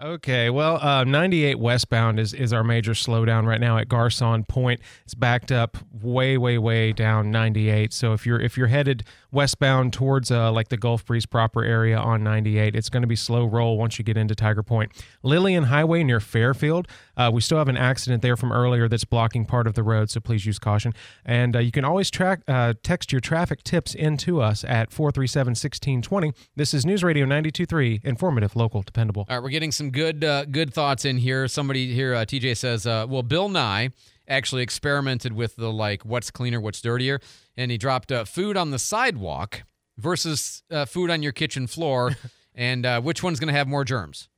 Okay, 0.00 0.48
well, 0.48 0.76
uh, 0.80 1.02
98 1.02 1.58
westbound 1.58 2.20
is, 2.20 2.32
is 2.32 2.52
our 2.52 2.62
major 2.62 2.92
slowdown 2.92 3.46
right 3.46 3.60
now 3.60 3.78
at 3.78 3.88
Garcon 3.88 4.44
Point. 4.44 4.80
It's 5.02 5.14
backed 5.14 5.50
up 5.50 5.76
way, 5.90 6.38
way, 6.38 6.56
way 6.56 6.92
down 6.92 7.32
98. 7.32 7.92
So 7.92 8.12
if 8.12 8.24
you're 8.24 8.40
if 8.40 8.56
you're 8.56 8.68
headed 8.68 9.02
westbound 9.32 9.92
towards 9.92 10.30
uh, 10.30 10.52
like 10.52 10.68
the 10.68 10.76
Gulf 10.76 11.04
Breeze 11.04 11.26
proper 11.26 11.64
area 11.64 11.98
on 11.98 12.22
98, 12.22 12.76
it's 12.76 12.88
going 12.88 13.02
to 13.02 13.08
be 13.08 13.16
slow 13.16 13.44
roll 13.44 13.76
once 13.76 13.98
you 13.98 14.04
get 14.04 14.16
into 14.16 14.36
Tiger 14.36 14.62
Point. 14.62 14.92
Lillian 15.24 15.64
Highway 15.64 16.04
near 16.04 16.20
Fairfield, 16.20 16.86
uh, 17.16 17.32
we 17.34 17.40
still 17.40 17.58
have 17.58 17.68
an 17.68 17.76
accident 17.76 18.22
there 18.22 18.36
from 18.36 18.52
earlier 18.52 18.88
that's 18.88 19.04
blocking 19.04 19.44
part 19.44 19.66
of 19.66 19.74
the 19.74 19.82
road, 19.82 20.10
so 20.10 20.20
please 20.20 20.46
use 20.46 20.60
caution. 20.60 20.94
And 21.24 21.56
uh, 21.56 21.58
you 21.58 21.72
can 21.72 21.84
always 21.84 22.08
track 22.08 22.42
uh, 22.46 22.74
text 22.84 23.10
your 23.10 23.20
traffic 23.20 23.64
tips 23.64 23.96
into 23.96 24.40
us 24.40 24.62
at 24.62 24.90
437-1620. 24.90 26.36
This 26.54 26.72
is 26.72 26.86
News 26.86 27.02
Radio 27.02 27.26
92.3, 27.26 28.04
informative, 28.04 28.54
local, 28.54 28.82
dependable. 28.82 29.26
All 29.28 29.36
right, 29.36 29.42
we're 29.42 29.50
getting 29.50 29.72
some 29.72 29.87
good 29.90 30.24
uh, 30.24 30.44
good 30.46 30.72
thoughts 30.72 31.04
in 31.04 31.18
here. 31.18 31.48
Somebody 31.48 31.92
here, 31.94 32.14
uh, 32.14 32.24
TJ 32.24 32.56
says, 32.56 32.86
uh, 32.86 33.06
well, 33.08 33.22
Bill 33.22 33.48
Nye 33.48 33.90
actually 34.26 34.62
experimented 34.62 35.32
with 35.32 35.56
the 35.56 35.72
like 35.72 36.04
what's 36.04 36.30
cleaner, 36.30 36.60
what's 36.60 36.80
dirtier, 36.80 37.20
and 37.56 37.70
he 37.70 37.78
dropped 37.78 38.12
uh, 38.12 38.24
food 38.24 38.56
on 38.56 38.70
the 38.70 38.78
sidewalk 38.78 39.62
versus 39.96 40.62
uh, 40.70 40.84
food 40.84 41.10
on 41.10 41.22
your 41.22 41.32
kitchen 41.32 41.66
floor, 41.66 42.12
and 42.54 42.84
uh, 42.86 43.00
which 43.00 43.22
one's 43.22 43.40
going 43.40 43.52
to 43.52 43.58
have 43.58 43.66
more 43.68 43.84
germs? 43.84 44.28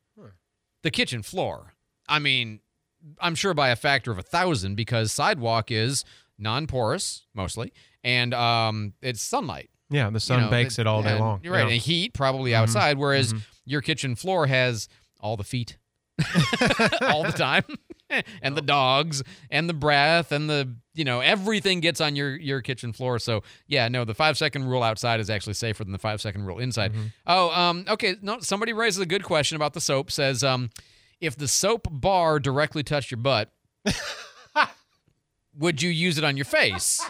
The 0.82 0.90
kitchen 0.90 1.22
floor. 1.22 1.74
I 2.08 2.18
mean, 2.20 2.60
I'm 3.20 3.34
sure 3.34 3.52
by 3.52 3.68
a 3.68 3.76
factor 3.76 4.10
of 4.10 4.18
a 4.18 4.22
thousand 4.22 4.76
because 4.76 5.12
sidewalk 5.12 5.70
is 5.70 6.04
non-porous 6.38 7.26
mostly, 7.34 7.72
and 8.02 8.32
um, 8.32 8.94
it's 9.02 9.20
sunlight. 9.22 9.68
Yeah, 9.90 10.08
the 10.08 10.20
sun 10.20 10.48
bakes 10.50 10.78
it 10.78 10.86
all 10.86 11.02
day 11.02 11.18
long. 11.18 11.40
You're 11.42 11.52
right, 11.52 11.66
Yeah. 11.66 11.72
and 11.74 11.82
heat 11.82 12.14
probably 12.14 12.52
Mhm, 12.52 12.56
outside, 12.56 12.96
whereas 12.96 13.34
mhm. 13.34 13.42
your 13.66 13.82
kitchen 13.82 14.14
floor 14.14 14.46
has 14.46 14.88
all 15.20 15.36
the 15.36 15.44
feet 15.44 15.76
all 17.02 17.22
the 17.22 17.32
time, 17.32 17.64
and 18.42 18.56
the 18.56 18.62
dogs, 18.62 19.22
and 19.50 19.68
the 19.68 19.74
breath, 19.74 20.32
and 20.32 20.50
the 20.50 20.74
you 20.94 21.04
know 21.04 21.20
everything 21.20 21.80
gets 21.80 22.00
on 22.00 22.16
your 22.16 22.36
your 22.36 22.60
kitchen 22.60 22.92
floor. 22.92 23.18
So 23.18 23.42
yeah, 23.66 23.88
no, 23.88 24.04
the 24.04 24.14
five 24.14 24.36
second 24.36 24.66
rule 24.66 24.82
outside 24.82 25.20
is 25.20 25.30
actually 25.30 25.54
safer 25.54 25.84
than 25.84 25.92
the 25.92 25.98
five 25.98 26.20
second 26.20 26.46
rule 26.46 26.58
inside. 26.58 26.92
Oh, 27.26 27.50
um, 27.50 27.84
okay. 27.88 28.16
No, 28.22 28.40
somebody 28.40 28.72
raises 28.72 29.00
a 29.00 29.06
good 29.06 29.24
question 29.24 29.56
about 29.56 29.74
the 29.74 29.80
soap. 29.80 30.10
Says, 30.10 30.44
um, 30.44 30.70
if 31.20 31.36
the 31.36 31.48
soap 31.48 31.88
bar 31.90 32.38
directly 32.38 32.82
touched 32.82 33.10
your 33.10 33.18
butt, 33.18 33.50
would 35.58 35.82
you 35.82 35.90
use 35.90 36.18
it 36.18 36.24
on 36.24 36.36
your 36.36 36.46
face? 36.46 37.00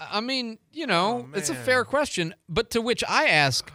I 0.00 0.20
mean, 0.20 0.58
you 0.72 0.86
know, 0.86 1.28
it's 1.34 1.50
a 1.50 1.54
fair 1.54 1.84
question, 1.84 2.34
but 2.48 2.70
to 2.70 2.80
which 2.80 3.02
I 3.08 3.26
ask, 3.26 3.70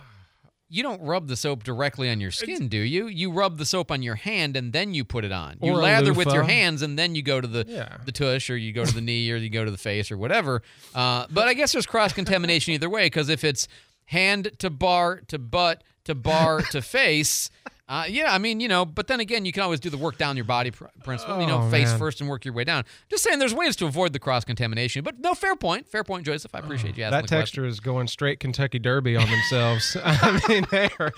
you 0.74 0.82
don't 0.82 1.02
rub 1.04 1.28
the 1.28 1.36
soap 1.36 1.64
directly 1.64 2.10
on 2.10 2.20
your 2.20 2.32
skin, 2.32 2.68
do 2.68 2.78
you? 2.80 3.06
You 3.08 3.32
rub 3.32 3.58
the 3.60 3.66
soap 3.66 3.92
on 3.92 4.02
your 4.02 4.16
hand 4.16 4.58
and 4.58 4.74
then 4.74 4.94
you 4.96 5.06
put 5.06 5.24
it 5.24 5.32
on. 5.32 5.58
You 5.62 5.74
lather 5.74 6.14
with 6.14 6.34
your 6.34 6.44
hands 6.44 6.82
and 6.82 6.98
then 6.98 7.14
you 7.14 7.22
go 7.22 7.40
to 7.40 7.48
the 7.48 7.64
Yeah. 7.68 7.98
the 8.06 8.12
tush 8.12 8.50
or 8.50 8.58
you 8.58 8.74
go 8.74 8.84
to 8.84 8.94
the 8.94 9.02
knee 9.02 9.30
or 9.32 9.36
you 9.36 9.50
go 9.50 9.64
to 9.64 9.70
the 9.72 9.78
face 9.78 10.12
or 10.12 10.18
whatever. 10.18 10.64
Uh, 10.96 11.28
but 11.30 11.48
I 11.48 11.54
guess 11.54 11.74
there's 11.74 11.86
cross 11.86 12.12
contamination 12.12 12.74
either 12.74 12.90
way 12.90 13.06
because 13.06 13.30
if 13.30 13.44
it's 13.44 13.68
hand 14.06 14.50
to 14.60 14.70
bar 14.72 15.22
to 15.28 15.38
butt 15.38 15.84
to 16.06 16.16
bar 16.16 16.62
to 16.62 16.82
face. 16.82 17.50
Uh, 17.90 18.06
yeah, 18.08 18.34
I 18.34 18.38
mean, 18.38 18.62
you 18.62 18.70
know, 18.70 18.86
but 18.86 19.08
then 19.08 19.20
again, 19.20 19.44
you 19.44 19.52
can 19.52 19.62
always 19.62 19.82
do 19.82 19.90
the 19.90 19.98
work 19.98 20.18
down 20.18 20.38
your 20.38 20.46
body 20.46 20.72
pr- 20.72 20.86
principle. 21.04 21.42
you 21.42 21.48
know, 21.48 21.64
Oh, 21.64 21.70
face 21.70 21.90
man. 21.90 22.00
first 22.00 22.22
and 22.22 22.30
work 22.30 22.46
your 22.46 22.54
way 22.54 22.64
down. 22.64 22.86
Just 23.10 23.24
saying, 23.26 23.40
there's 23.40 23.54
ways 23.54 23.76
to 23.76 23.86
avoid 23.86 24.14
the 24.14 24.20
cross 24.20 24.46
contamination. 24.46 25.04
But 25.04 25.20
no, 25.20 25.34
fair 25.34 25.56
point, 25.58 25.86
fair 25.90 26.04
point, 26.06 26.26
Joseph. 26.26 26.56
I 26.56 26.60
appreciate 26.60 26.98
you 26.98 27.04
asking 27.04 27.12
That 27.12 27.22
the 27.24 27.28
question. 27.28 27.40
texture 27.40 27.66
is 27.66 27.82
going 27.82 28.08
straight 28.08 28.40
Kentucky 28.40 28.80
Derby 28.80 29.18
on 29.18 29.30
themselves. 29.30 29.98
I 30.04 30.40
mean, 30.48 30.66
they 30.72 30.90
are. 30.98 31.12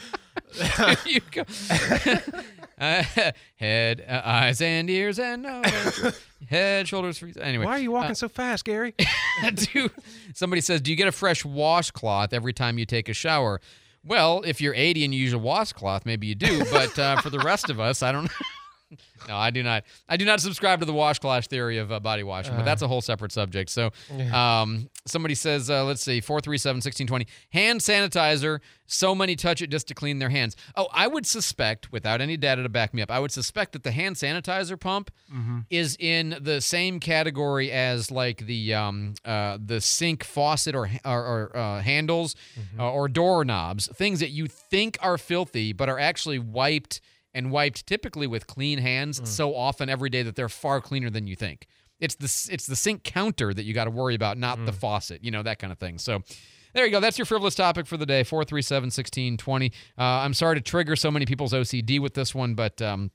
you 1.05 1.21
go. 1.31 1.43
Uh, 2.79 3.03
head, 3.57 4.03
uh, 4.07 4.21
eyes, 4.25 4.59
and 4.59 4.89
ears, 4.89 5.19
and 5.19 5.43
nose. 5.43 6.19
head, 6.49 6.87
shoulders, 6.87 7.19
feet. 7.19 7.37
Anyway, 7.39 7.63
Why 7.65 7.73
are 7.73 7.79
you 7.79 7.91
walking 7.91 8.11
uh, 8.11 8.15
so 8.15 8.27
fast, 8.27 8.65
Gary? 8.65 8.95
do 9.53 9.89
somebody 10.33 10.61
says, 10.61 10.81
"Do 10.81 10.91
you 10.91 10.97
get 10.97 11.07
a 11.07 11.11
fresh 11.13 11.45
washcloth 11.45 12.33
every 12.33 12.53
time 12.53 12.77
you 12.79 12.85
take 12.85 13.07
a 13.07 13.13
shower?" 13.13 13.61
Well, 14.05 14.43
if 14.45 14.61
you're 14.61 14.75
80 14.75 15.05
and 15.05 15.15
you 15.15 15.21
use 15.21 15.33
a 15.33 15.39
washcloth, 15.39 16.05
maybe 16.05 16.27
you 16.27 16.35
do. 16.35 16.63
But 16.71 16.97
uh, 16.99 17.21
for 17.21 17.29
the 17.29 17.39
rest 17.39 17.69
of 17.69 17.79
us, 17.79 18.03
I 18.03 18.11
don't. 18.11 18.29
no, 19.27 19.35
I 19.35 19.49
do 19.49 19.63
not. 19.63 19.83
I 20.07 20.17
do 20.17 20.25
not 20.25 20.39
subscribe 20.41 20.79
to 20.79 20.85
the 20.85 20.93
washcloth 20.93 21.45
theory 21.47 21.77
of 21.79 21.91
uh, 21.91 21.99
body 21.99 22.23
washing, 22.23 22.53
but 22.53 22.61
Uh. 22.61 22.65
that's 22.65 22.81
a 22.81 22.87
whole 22.87 23.01
separate 23.01 23.31
subject. 23.31 23.69
So, 23.69 23.91
um, 24.31 24.89
somebody 25.05 25.35
says, 25.35 25.69
uh, 25.69 25.83
let's 25.85 26.01
see, 26.03 26.21
four 26.21 26.39
three 26.41 26.57
seven 26.57 26.81
sixteen 26.81 27.07
twenty 27.07 27.27
hand 27.51 27.79
sanitizer. 27.81 28.59
So 28.87 29.15
many 29.15 29.35
touch 29.35 29.63
it 29.63 29.71
just 29.71 29.87
to 29.87 29.95
clean 29.95 30.19
their 30.19 30.29
hands. 30.29 30.55
Oh, 30.75 30.87
I 30.93 31.07
would 31.07 31.25
suspect, 31.25 31.91
without 31.91 32.21
any 32.21 32.37
data 32.37 32.61
to 32.61 32.69
back 32.69 32.93
me 32.93 33.01
up, 33.01 33.09
I 33.09 33.17
would 33.19 33.31
suspect 33.31 33.71
that 33.71 33.81
the 33.81 33.89
hand 33.91 34.15
sanitizer 34.15 34.79
pump 34.79 35.09
is 35.71 35.97
in 35.99 36.37
the 36.39 36.61
same 36.61 36.99
category 36.99 37.71
as 37.71 38.11
like 38.11 38.45
the 38.45 38.75
um, 38.75 39.15
uh, 39.25 39.57
the 39.63 39.81
sink 39.81 40.23
faucet 40.23 40.75
or 40.75 40.87
or, 41.03 41.49
or 41.53 41.57
uh, 41.57 41.81
handles 41.81 42.35
uh, 42.77 42.91
or 42.91 43.07
doorknobs, 43.07 43.87
things 43.95 44.19
that 44.19 44.29
you 44.29 44.45
think 44.47 44.99
are 45.01 45.17
filthy 45.17 45.73
but 45.73 45.89
are 45.89 45.99
actually 45.99 46.37
wiped 46.37 47.01
and 47.35 47.51
wiped 47.51 47.85
typically 47.85 48.25
with 48.25 48.47
clean 48.47 48.79
hands 48.79 49.21
so 49.29 49.55
often 49.55 49.89
every 49.89 50.09
day 50.09 50.23
that 50.23 50.35
they're 50.35 50.49
far 50.49 50.81
cleaner 50.81 51.11
than 51.11 51.27
you 51.27 51.35
think. 51.35 51.67
It's 51.99 52.15
the 52.15 52.53
it's 52.53 52.65
the 52.65 52.75
sink 52.75 53.03
counter 53.03 53.53
that 53.53 53.63
you 53.63 53.73
got 53.73 53.85
to 53.85 53.91
worry 53.91 54.15
about, 54.15 54.37
not 54.37 54.65
the 54.65 54.71
faucet. 54.73 55.23
You 55.23 55.31
know 55.31 55.43
that 55.43 55.59
kind 55.59 55.71
of 55.71 55.77
thing. 55.77 55.99
So. 55.99 56.23
There 56.73 56.83
you 56.83 56.91
go. 56.91 56.99
That's 56.99 57.17
your 57.17 57.25
frivolous 57.25 57.55
topic 57.55 57.87
for 57.87 57.95
the 57.95 58.05
day. 58.05 58.25
437 58.25 58.87
1620. 58.87 59.71
Uh, 59.97 60.01
I'm 60.01 60.33
sorry 60.33 60.55
to 60.55 60.61
trigger 60.61 60.97
so 60.97 61.09
many 61.09 61.25
people's 61.25 61.53
OCD 61.53 62.01
with 62.01 62.15
this 62.15 62.35
one, 62.35 62.53
but 62.53 62.81
um, 62.81 63.11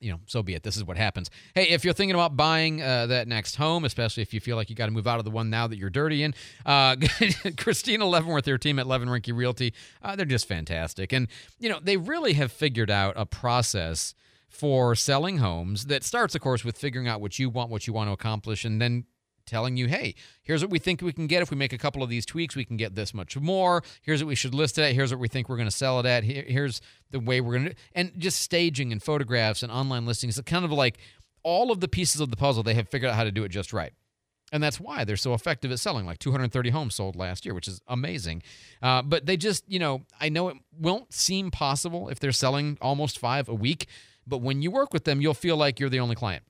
you 0.00 0.10
know, 0.10 0.18
so 0.26 0.42
be 0.42 0.54
it. 0.54 0.62
This 0.62 0.76
is 0.76 0.84
what 0.84 0.96
happens. 0.96 1.30
Hey, 1.54 1.68
if 1.68 1.84
you're 1.84 1.94
thinking 1.94 2.14
about 2.14 2.36
buying 2.36 2.80
uh, 2.80 3.06
that 3.06 3.28
next 3.28 3.56
home, 3.56 3.84
especially 3.84 4.22
if 4.22 4.32
you 4.32 4.40
feel 4.40 4.56
like 4.56 4.70
you 4.70 4.76
got 4.76 4.86
to 4.86 4.92
move 4.92 5.06
out 5.06 5.18
of 5.18 5.24
the 5.24 5.30
one 5.30 5.50
now 5.50 5.66
that 5.66 5.76
you're 5.76 5.90
dirty 5.90 6.22
in, 6.22 6.34
uh, 6.64 6.96
Christina 7.58 8.06
Leavenworth, 8.06 8.44
their 8.44 8.58
team 8.58 8.78
at 8.78 8.86
Levin 8.86 9.08
Rinke 9.08 9.36
Realty, 9.36 9.74
uh, 10.02 10.16
they're 10.16 10.24
just 10.24 10.48
fantastic. 10.48 11.12
And, 11.12 11.28
you 11.58 11.68
know, 11.68 11.78
they 11.82 11.98
really 11.98 12.32
have 12.32 12.50
figured 12.50 12.90
out 12.90 13.14
a 13.16 13.26
process 13.26 14.14
for 14.48 14.94
selling 14.94 15.38
homes 15.38 15.86
that 15.86 16.02
starts, 16.02 16.34
of 16.34 16.40
course, 16.40 16.64
with 16.64 16.76
figuring 16.76 17.06
out 17.06 17.20
what 17.20 17.38
you 17.38 17.50
want, 17.50 17.70
what 17.70 17.86
you 17.86 17.92
want 17.92 18.08
to 18.08 18.12
accomplish, 18.12 18.64
and 18.64 18.80
then 18.80 19.04
telling 19.50 19.76
you, 19.76 19.88
hey, 19.88 20.14
here's 20.42 20.62
what 20.62 20.70
we 20.70 20.78
think 20.78 21.02
we 21.02 21.12
can 21.12 21.26
get. 21.26 21.42
If 21.42 21.50
we 21.50 21.56
make 21.56 21.72
a 21.72 21.78
couple 21.78 22.02
of 22.02 22.08
these 22.08 22.24
tweaks, 22.24 22.54
we 22.54 22.64
can 22.64 22.76
get 22.76 22.94
this 22.94 23.12
much 23.12 23.36
more. 23.36 23.82
Here's 24.00 24.22
what 24.22 24.28
we 24.28 24.34
should 24.34 24.54
list 24.54 24.78
it 24.78 24.82
at. 24.82 24.92
Here's 24.94 25.10
what 25.10 25.20
we 25.20 25.28
think 25.28 25.48
we're 25.48 25.56
going 25.56 25.68
to 25.68 25.76
sell 25.76 25.98
it 26.00 26.06
at. 26.06 26.24
Here, 26.24 26.44
here's 26.46 26.80
the 27.10 27.20
way 27.20 27.40
we're 27.40 27.58
going 27.58 27.68
to, 27.70 27.74
and 27.94 28.12
just 28.16 28.40
staging 28.40 28.92
and 28.92 29.02
photographs 29.02 29.62
and 29.62 29.72
online 29.72 30.06
listings. 30.06 30.38
It's 30.38 30.48
kind 30.48 30.64
of 30.64 30.70
like 30.70 30.98
all 31.42 31.70
of 31.70 31.80
the 31.80 31.88
pieces 31.88 32.20
of 32.20 32.30
the 32.30 32.36
puzzle, 32.36 32.62
they 32.62 32.74
have 32.74 32.88
figured 32.88 33.10
out 33.10 33.16
how 33.16 33.24
to 33.24 33.32
do 33.32 33.44
it 33.44 33.48
just 33.48 33.72
right. 33.72 33.92
And 34.52 34.62
that's 34.62 34.80
why 34.80 35.04
they're 35.04 35.16
so 35.16 35.34
effective 35.34 35.70
at 35.70 35.78
selling. 35.78 36.06
Like 36.06 36.18
230 36.18 36.70
homes 36.70 36.94
sold 36.94 37.16
last 37.16 37.44
year, 37.44 37.54
which 37.54 37.68
is 37.68 37.80
amazing. 37.86 38.42
Uh, 38.82 39.02
but 39.02 39.26
they 39.26 39.36
just, 39.36 39.64
you 39.70 39.78
know, 39.78 40.02
I 40.20 40.28
know 40.28 40.48
it 40.48 40.56
won't 40.76 41.12
seem 41.12 41.50
possible 41.50 42.08
if 42.08 42.18
they're 42.18 42.32
selling 42.32 42.76
almost 42.80 43.18
five 43.18 43.48
a 43.48 43.54
week, 43.54 43.86
but 44.26 44.38
when 44.38 44.62
you 44.62 44.70
work 44.70 44.92
with 44.92 45.04
them, 45.04 45.20
you'll 45.20 45.34
feel 45.34 45.56
like 45.56 45.78
you're 45.78 45.88
the 45.88 46.00
only 46.00 46.16
client. 46.16 46.42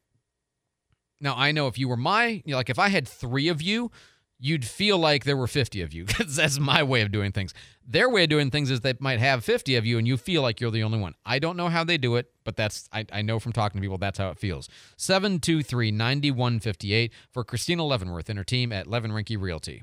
Now, 1.21 1.35
I 1.37 1.53
know 1.53 1.66
if 1.66 1.79
you 1.79 1.89
were 1.89 1.97
my, 1.97 2.43
you 2.45 2.53
know, 2.53 2.57
like 2.57 2.71
if 2.71 2.79
I 2.79 2.89
had 2.89 3.07
three 3.07 3.49
of 3.49 3.61
you, 3.61 3.91
you'd 4.39 4.64
feel 4.64 4.97
like 4.97 5.25
there 5.25 5.37
were 5.37 5.47
50 5.47 5.83
of 5.83 5.93
you 5.93 6.05
because 6.07 6.37
that's 6.37 6.59
my 6.59 6.83
way 6.83 7.03
of 7.03 7.12
doing 7.12 7.31
things. 7.31 7.53
Their 7.87 8.09
way 8.09 8.25
of 8.25 8.31
doing 8.31 8.51
things 8.51 8.71
is 8.71 8.81
they 8.81 8.95
might 8.99 9.21
have 9.21 9.45
50 9.45 9.77
of 9.77 9.85
you 9.85 9.99
and 9.99 10.07
you 10.09 10.16
feel 10.16 10.43
like 10.43 10.61
you're 10.61 10.71
the 10.71 10.83
only 10.83 10.99
one. 10.99 11.14
I 11.27 11.39
don't 11.39 11.57
know 11.57 11.68
how 11.68 11.85
they 11.85 11.99
do 11.99 12.16
it, 12.16 12.31
but 12.45 12.57
that's, 12.57 12.89
I, 12.93 13.05
I 13.12 13.23
know 13.23 13.39
from 13.39 13.53
talking 13.53 13.81
to 13.81 13.85
people, 13.85 13.99
that's 13.99 14.18
how 14.18 14.31
it 14.31 14.39
feels. 14.39 14.68
723 14.97 15.91
9158 15.91 17.12
for 17.31 17.45
Christina 17.45 17.85
Leavenworth 17.85 18.31
and 18.31 18.39
her 18.39 18.45
team 18.45 18.73
at 18.73 18.87
Levin 18.87 19.11
Rinke 19.11 19.41
Realty. 19.41 19.83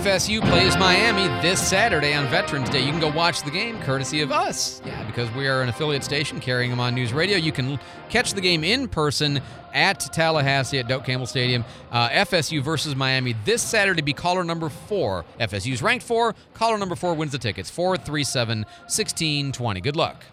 FSU 0.00 0.40
plays 0.48 0.78
Miami 0.78 1.28
this 1.42 1.60
Saturday 1.60 2.14
on 2.14 2.26
Veterans 2.28 2.70
Day. 2.70 2.80
You 2.82 2.90
can 2.90 3.00
go 3.00 3.12
watch 3.12 3.42
the 3.42 3.50
game 3.50 3.78
courtesy 3.82 4.22
of 4.22 4.32
us. 4.32 4.80
Yeah, 4.86 5.04
because 5.04 5.30
we 5.32 5.46
are 5.46 5.60
an 5.60 5.68
affiliate 5.68 6.02
station 6.04 6.40
carrying 6.40 6.70
them 6.70 6.80
on 6.80 6.94
News 6.94 7.12
Radio. 7.12 7.36
You 7.36 7.52
can 7.52 7.78
catch 8.08 8.32
the 8.32 8.40
game 8.40 8.64
in 8.64 8.88
person 8.88 9.42
at 9.74 10.00
Tallahassee 10.00 10.78
at 10.78 10.88
Doak 10.88 11.04
Campbell 11.04 11.26
Stadium. 11.26 11.66
Uh, 11.92 12.08
FSU 12.08 12.62
versus 12.62 12.96
Miami 12.96 13.34
this 13.44 13.60
Saturday 13.60 14.00
be 14.00 14.14
caller 14.14 14.42
number 14.42 14.70
four. 14.70 15.26
FSU's 15.38 15.82
ranked 15.82 16.06
four. 16.06 16.34
Caller 16.54 16.78
number 16.78 16.96
four 16.96 17.12
wins 17.12 17.32
the 17.32 17.38
tickets. 17.38 17.68
437 17.68 18.60
1620. 18.60 19.82
Good 19.82 19.96
luck. 19.96 20.24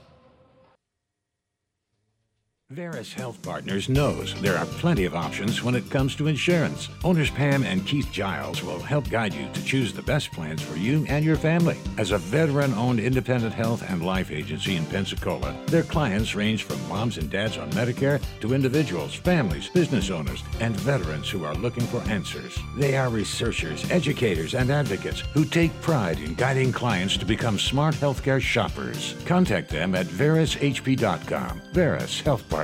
Veris 2.72 3.14
Health 3.14 3.42
Partners 3.44 3.88
knows 3.88 4.36
there 4.42 4.58
are 4.58 4.66
plenty 4.66 5.06
of 5.06 5.16
options 5.16 5.64
when 5.64 5.74
it 5.74 5.90
comes 5.90 6.18
to 6.18 6.28
insurance. 6.28 6.90
Owners 7.06 7.30
Pam 7.30 7.64
and 7.64 7.88
Keith 7.88 8.12
Giles 8.12 8.62
will 8.62 8.82
help 8.82 9.10
guide 9.10 9.34
you 9.34 9.48
to 9.54 9.64
choose 9.64 9.94
the 9.94 10.02
best 10.02 10.34
plans 10.34 10.62
for 10.62 10.76
you 10.76 11.06
and 11.08 11.24
your 11.24 11.38
family. 11.38 11.78
As 11.98 12.12
a 12.12 12.18
veteran 12.18 12.74
owned 12.74 13.00
independent 13.00 13.54
health 13.54 13.90
and 13.90 14.06
life 14.06 14.32
agency 14.32 14.76
in 14.76 14.86
Pensacola, 14.88 15.56
their 15.68 15.84
clients 15.84 16.36
range 16.36 16.64
from 16.64 16.86
moms 16.90 17.18
and 17.18 17.30
dads 17.30 17.58
on 17.58 17.72
Medicare 17.72 18.22
to 18.42 18.54
individuals, 18.54 19.16
families, 19.16 19.70
business 19.70 20.10
owners, 20.10 20.44
and 20.60 20.76
veterans 20.82 21.30
who 21.30 21.46
are 21.46 21.56
looking 21.56 21.86
for 21.86 22.02
answers. 22.10 22.60
They 22.76 22.98
are 22.98 23.10
researchers, 23.10 23.90
educators, 23.90 24.56
and 24.56 24.70
advocates 24.72 25.22
who 25.34 25.46
take 25.46 25.72
pride 25.80 26.20
in 26.20 26.34
guiding 26.34 26.74
clients 26.74 27.16
to 27.16 27.26
become 27.26 27.60
smart 27.60 27.96
healthcare 27.96 28.42
shoppers. 28.42 29.16
Contact 29.26 29.70
them 29.70 29.96
at 29.96 30.08
verishp.com. 30.08 31.62
Veris 31.72 32.20
Health 32.20 32.42
Partners. 32.50 32.57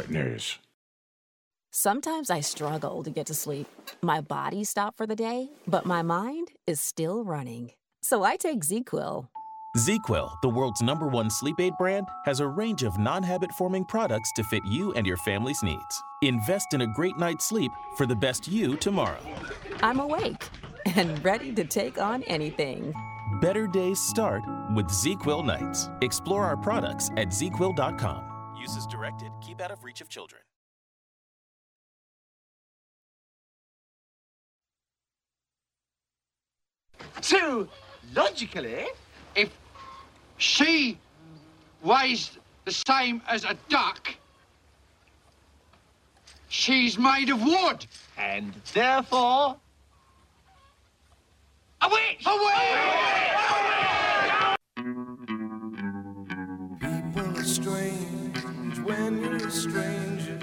Sometimes 1.76 2.30
I 2.30 2.40
struggle 2.42 3.04
to 3.04 3.10
get 3.10 3.26
to 3.28 3.34
sleep. 3.34 3.68
My 4.04 4.22
body 4.22 4.64
stopped 4.64 4.96
for 4.96 5.08
the 5.08 5.16
day, 5.16 5.50
but 5.68 5.86
my 5.88 6.04
mind 6.04 6.50
is 6.68 6.80
still 6.80 7.24
running. 7.24 7.72
So 8.04 8.24
I 8.24 8.36
take 8.36 8.60
ZzzQuil. 8.62 9.28
ZzzQuil, 9.76 10.42
the 10.44 10.50
world's 10.50 10.84
number 10.84 11.08
one 11.08 11.32
sleep 11.32 11.60
aid 11.60 11.74
brand, 11.80 12.06
has 12.26 12.40
a 12.40 12.48
range 12.48 12.84
of 12.84 13.00
non 13.00 13.24
habit 13.24 13.52
forming 13.54 13.86
products 13.86 14.32
to 14.36 14.44
fit 14.44 14.64
you 14.66 14.94
and 14.94 15.08
your 15.08 15.18
family's 15.18 15.64
needs. 15.64 16.04
Invest 16.22 16.74
in 16.74 16.82
a 16.82 16.88
great 16.88 17.18
night's 17.18 17.50
sleep 17.50 17.72
for 17.98 18.06
the 18.06 18.16
best 18.16 18.48
you 18.48 18.76
tomorrow. 18.76 19.20
I'm 19.82 20.00
awake 20.00 20.48
and 20.96 21.24
ready 21.26 21.52
to 21.54 21.64
take 21.64 22.00
on 22.00 22.22
anything. 22.24 22.94
Better 23.42 23.66
days 23.66 24.00
start 24.00 24.44
with 24.76 24.88
ZzzQuil 24.90 25.44
nights. 25.44 25.90
Explore 26.02 26.46
our 26.46 26.58
products 26.58 27.10
at 27.18 27.30
ZzzQuil.com. 27.30 28.33
Use 28.64 28.78
as 28.78 28.88
directed. 28.88 29.30
Keep 29.46 29.60
out 29.60 29.72
of 29.72 29.84
reach 29.84 30.00
of 30.00 30.08
children. 30.08 30.42
So, 37.20 37.68
logically, 38.16 38.86
if 39.36 39.50
she 40.38 40.98
weighs 41.82 42.38
the 42.64 42.72
same 42.72 43.22
as 43.28 43.44
a 43.44 43.58
duck, 43.68 44.16
she's 46.48 46.98
made 46.98 47.30
of 47.32 47.44
wood. 47.44 47.86
And 48.18 48.54
therefore, 48.74 49.58
a 51.82 51.90
witch! 51.90 52.26
A 52.26 52.30
People 52.30 54.03
when 58.84 59.22
you're 59.22 59.36
a 59.36 59.52
stranger. 59.52 60.38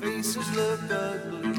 Faces 0.00 0.50
look 0.56 0.80
ugly 0.90 1.50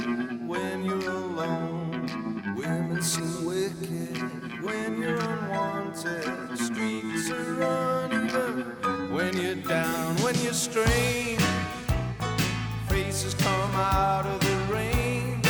when 0.48 0.84
you're 0.84 1.10
alone. 1.10 2.56
Women 2.58 3.02
seem 3.02 3.46
wicked 3.46 4.62
when 4.62 5.02
you're 5.02 5.18
unwanted. 5.18 6.58
Streets 6.58 7.30
are 7.32 8.06
uneven 8.06 9.14
when 9.14 9.38
you're 9.38 9.56
down, 9.56 10.16
when 10.18 10.36
you're 10.42 10.54
strange. 10.54 11.42
Faces 12.90 13.34
come 13.36 13.72
out 13.76 14.26
of 14.26 14.40
the 14.40 14.74
rain 14.74 15.42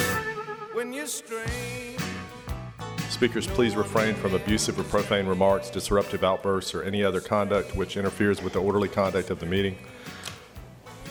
when 0.73 0.91
you're 0.91 1.07
strange. 1.07 1.99
Speakers, 3.09 3.47
please 3.47 3.75
refrain 3.75 4.15
from 4.15 4.33
abusive 4.33 4.77
or 4.77 4.83
profane 4.83 5.27
remarks, 5.27 5.69
disruptive 5.69 6.23
outbursts, 6.23 6.75
or 6.75 6.83
any 6.83 7.03
other 7.03 7.21
conduct 7.21 7.73
which 7.73 7.95
interferes 7.95 8.41
with 8.41 8.53
the 8.53 8.59
orderly 8.59 8.89
conduct 8.89 9.29
of 9.29 9.39
the 9.39 9.45
meeting. 9.45 9.77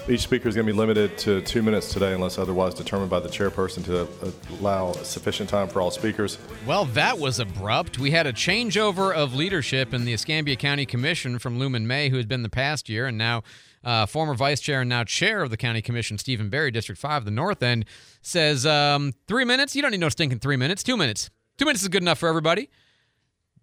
Each 0.08 0.22
speaker 0.22 0.48
is 0.48 0.56
going 0.56 0.66
to 0.66 0.72
be 0.72 0.76
limited 0.76 1.16
to 1.18 1.42
two 1.42 1.62
minutes 1.62 1.92
today 1.92 2.12
unless 2.12 2.36
otherwise 2.36 2.74
determined 2.74 3.08
by 3.08 3.20
the 3.20 3.28
chairperson 3.28 3.84
to 3.84 4.02
uh, 4.02 4.32
allow 4.58 4.92
sufficient 4.92 5.48
time 5.48 5.68
for 5.68 5.80
all 5.80 5.92
speakers. 5.92 6.38
Well, 6.66 6.86
that 6.86 7.20
was 7.20 7.38
abrupt. 7.38 8.00
We 8.00 8.10
had 8.10 8.26
a 8.26 8.32
changeover 8.32 9.14
of 9.14 9.32
leadership 9.32 9.94
in 9.94 10.04
the 10.04 10.12
Escambia 10.12 10.56
County 10.56 10.86
Commission 10.86 11.38
from 11.38 11.56
Lumon 11.56 11.84
May, 11.84 12.08
who 12.08 12.16
had 12.16 12.26
been 12.26 12.42
the 12.42 12.48
past 12.48 12.88
year, 12.88 13.06
and 13.06 13.16
now 13.16 13.44
uh, 13.84 14.06
former 14.06 14.34
vice 14.34 14.60
chair 14.60 14.80
and 14.80 14.88
now 14.88 15.04
chair 15.04 15.40
of 15.40 15.50
the 15.50 15.56
county 15.56 15.80
commission, 15.80 16.18
Steven 16.18 16.48
Barry, 16.48 16.72
District 16.72 17.00
5, 17.00 17.24
the 17.24 17.30
North 17.30 17.62
End, 17.62 17.84
says 18.22 18.66
um, 18.66 19.12
three 19.28 19.44
minutes? 19.44 19.76
You 19.76 19.82
don't 19.82 19.92
need 19.92 20.00
no 20.00 20.08
stinking 20.08 20.40
three 20.40 20.56
minutes. 20.56 20.82
Two 20.82 20.96
minutes. 20.96 21.30
Two 21.58 21.64
minutes 21.64 21.82
is 21.82 21.88
good 21.88 22.02
enough 22.02 22.18
for 22.18 22.28
everybody. 22.28 22.70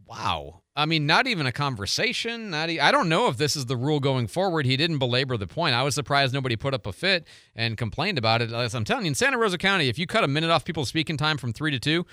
Wow. 0.05 0.61
I 0.79 0.85
mean, 0.85 1.05
not 1.05 1.27
even 1.27 1.45
a 1.45 1.51
conversation. 1.51 2.51
Not 2.51 2.69
e- 2.69 2.79
I 2.79 2.91
don't 2.91 3.09
know 3.09 3.27
if 3.27 3.37
this 3.37 3.55
is 3.57 3.65
the 3.65 3.75
rule 3.75 3.99
going 3.99 4.27
forward. 4.27 4.65
He 4.65 4.77
didn't 4.77 4.97
belabor 4.97 5.35
the 5.35 5.45
point. 5.45 5.75
I 5.75 5.83
was 5.83 5.93
surprised 5.93 6.33
nobody 6.33 6.55
put 6.55 6.73
up 6.73 6.85
a 6.85 6.93
fit 6.93 7.27
and 7.53 7.77
complained 7.77 8.17
about 8.17 8.41
it. 8.41 8.53
As 8.53 8.73
I'm 8.73 8.85
telling 8.85 9.03
you, 9.03 9.09
in 9.09 9.15
Santa 9.15 9.37
Rosa 9.37 9.57
County, 9.57 9.89
if 9.89 9.99
you 9.99 10.07
cut 10.07 10.23
a 10.23 10.27
minute 10.27 10.49
off 10.49 10.63
people's 10.63 10.87
speaking 10.87 11.17
time 11.17 11.37
from 11.37 11.51
three 11.51 11.71
to 11.71 11.79
two, 11.79 12.05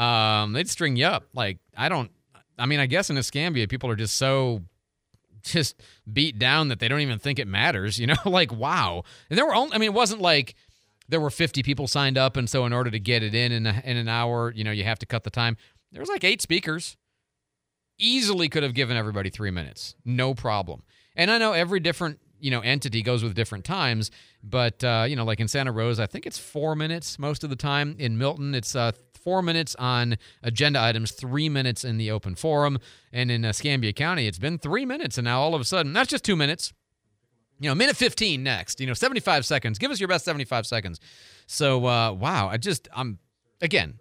um, 0.00 0.54
they'd 0.54 0.68
string 0.68 0.96
you 0.96 1.04
up. 1.04 1.24
Like, 1.34 1.58
I 1.76 1.90
don't, 1.90 2.10
I 2.58 2.64
mean, 2.64 2.80
I 2.80 2.86
guess 2.86 3.10
in 3.10 3.18
Escambia, 3.18 3.68
people 3.68 3.90
are 3.90 3.96
just 3.96 4.16
so 4.16 4.62
just 5.42 5.80
beat 6.10 6.38
down 6.38 6.68
that 6.68 6.80
they 6.80 6.88
don't 6.88 7.00
even 7.00 7.18
think 7.18 7.38
it 7.38 7.46
matters, 7.46 7.98
you 7.98 8.06
know? 8.06 8.16
like, 8.24 8.50
wow. 8.50 9.04
And 9.28 9.38
there 9.38 9.46
were 9.46 9.54
only, 9.54 9.74
I 9.74 9.78
mean, 9.78 9.90
it 9.90 9.94
wasn't 9.94 10.22
like 10.22 10.54
there 11.08 11.20
were 11.20 11.30
50 11.30 11.62
people 11.62 11.86
signed 11.86 12.16
up. 12.16 12.36
And 12.36 12.48
so 12.48 12.64
in 12.64 12.72
order 12.72 12.90
to 12.90 12.98
get 12.98 13.22
it 13.22 13.34
in 13.34 13.52
in, 13.52 13.66
a, 13.66 13.82
in 13.84 13.98
an 13.98 14.08
hour, 14.08 14.52
you 14.52 14.64
know, 14.64 14.72
you 14.72 14.84
have 14.84 14.98
to 15.00 15.06
cut 15.06 15.22
the 15.22 15.30
time. 15.30 15.56
There 15.92 16.00
was 16.00 16.08
like 16.08 16.24
eight 16.24 16.42
speakers. 16.42 16.96
Easily 17.98 18.48
could 18.48 18.62
have 18.62 18.74
given 18.74 18.96
everybody 18.96 19.30
three 19.30 19.50
minutes. 19.50 19.94
No 20.04 20.34
problem. 20.34 20.82
And 21.14 21.30
I 21.30 21.38
know 21.38 21.52
every 21.52 21.80
different, 21.80 22.18
you 22.38 22.50
know, 22.50 22.60
entity 22.60 23.02
goes 23.02 23.22
with 23.22 23.34
different 23.34 23.64
times, 23.64 24.10
but, 24.42 24.84
uh, 24.84 25.06
you 25.08 25.16
know, 25.16 25.24
like 25.24 25.40
in 25.40 25.48
Santa 25.48 25.72
Rosa, 25.72 26.02
I 26.02 26.06
think 26.06 26.26
it's 26.26 26.38
four 26.38 26.76
minutes 26.76 27.18
most 27.18 27.42
of 27.42 27.50
the 27.50 27.56
time. 27.56 27.96
In 27.98 28.18
Milton, 28.18 28.54
it's 28.54 28.76
uh, 28.76 28.92
four 29.26 29.42
minutes 29.42 29.74
on 29.78 30.18
agenda 30.42 30.80
items, 30.80 31.10
three 31.10 31.48
minutes 31.48 31.84
in 31.84 31.96
the 31.96 32.10
open 32.10 32.34
forum. 32.34 32.78
And 33.12 33.30
in 33.30 33.44
Escambia 33.44 33.92
County, 33.92 34.26
it's 34.26 34.38
been 34.38 34.58
three 34.58 34.84
minutes. 34.84 35.16
And 35.18 35.24
now 35.24 35.40
all 35.40 35.54
of 35.54 35.60
a 35.60 35.64
sudden, 35.64 35.92
that's 35.92 36.10
just 36.10 36.22
two 36.24 36.36
minutes. 36.36 36.72
You 37.58 37.70
know, 37.70 37.74
minute 37.74 37.96
15 37.96 38.42
next, 38.42 38.80
you 38.80 38.86
know, 38.86 38.92
75 38.92 39.46
seconds. 39.46 39.78
Give 39.78 39.90
us 39.90 39.98
your 39.98 40.08
best 40.08 40.26
75 40.26 40.66
seconds. 40.66 41.00
So, 41.46 41.86
uh, 41.86 42.12
wow, 42.12 42.48
I 42.48 42.58
just, 42.58 42.86
I'm, 42.94 43.18
again, 43.62 43.98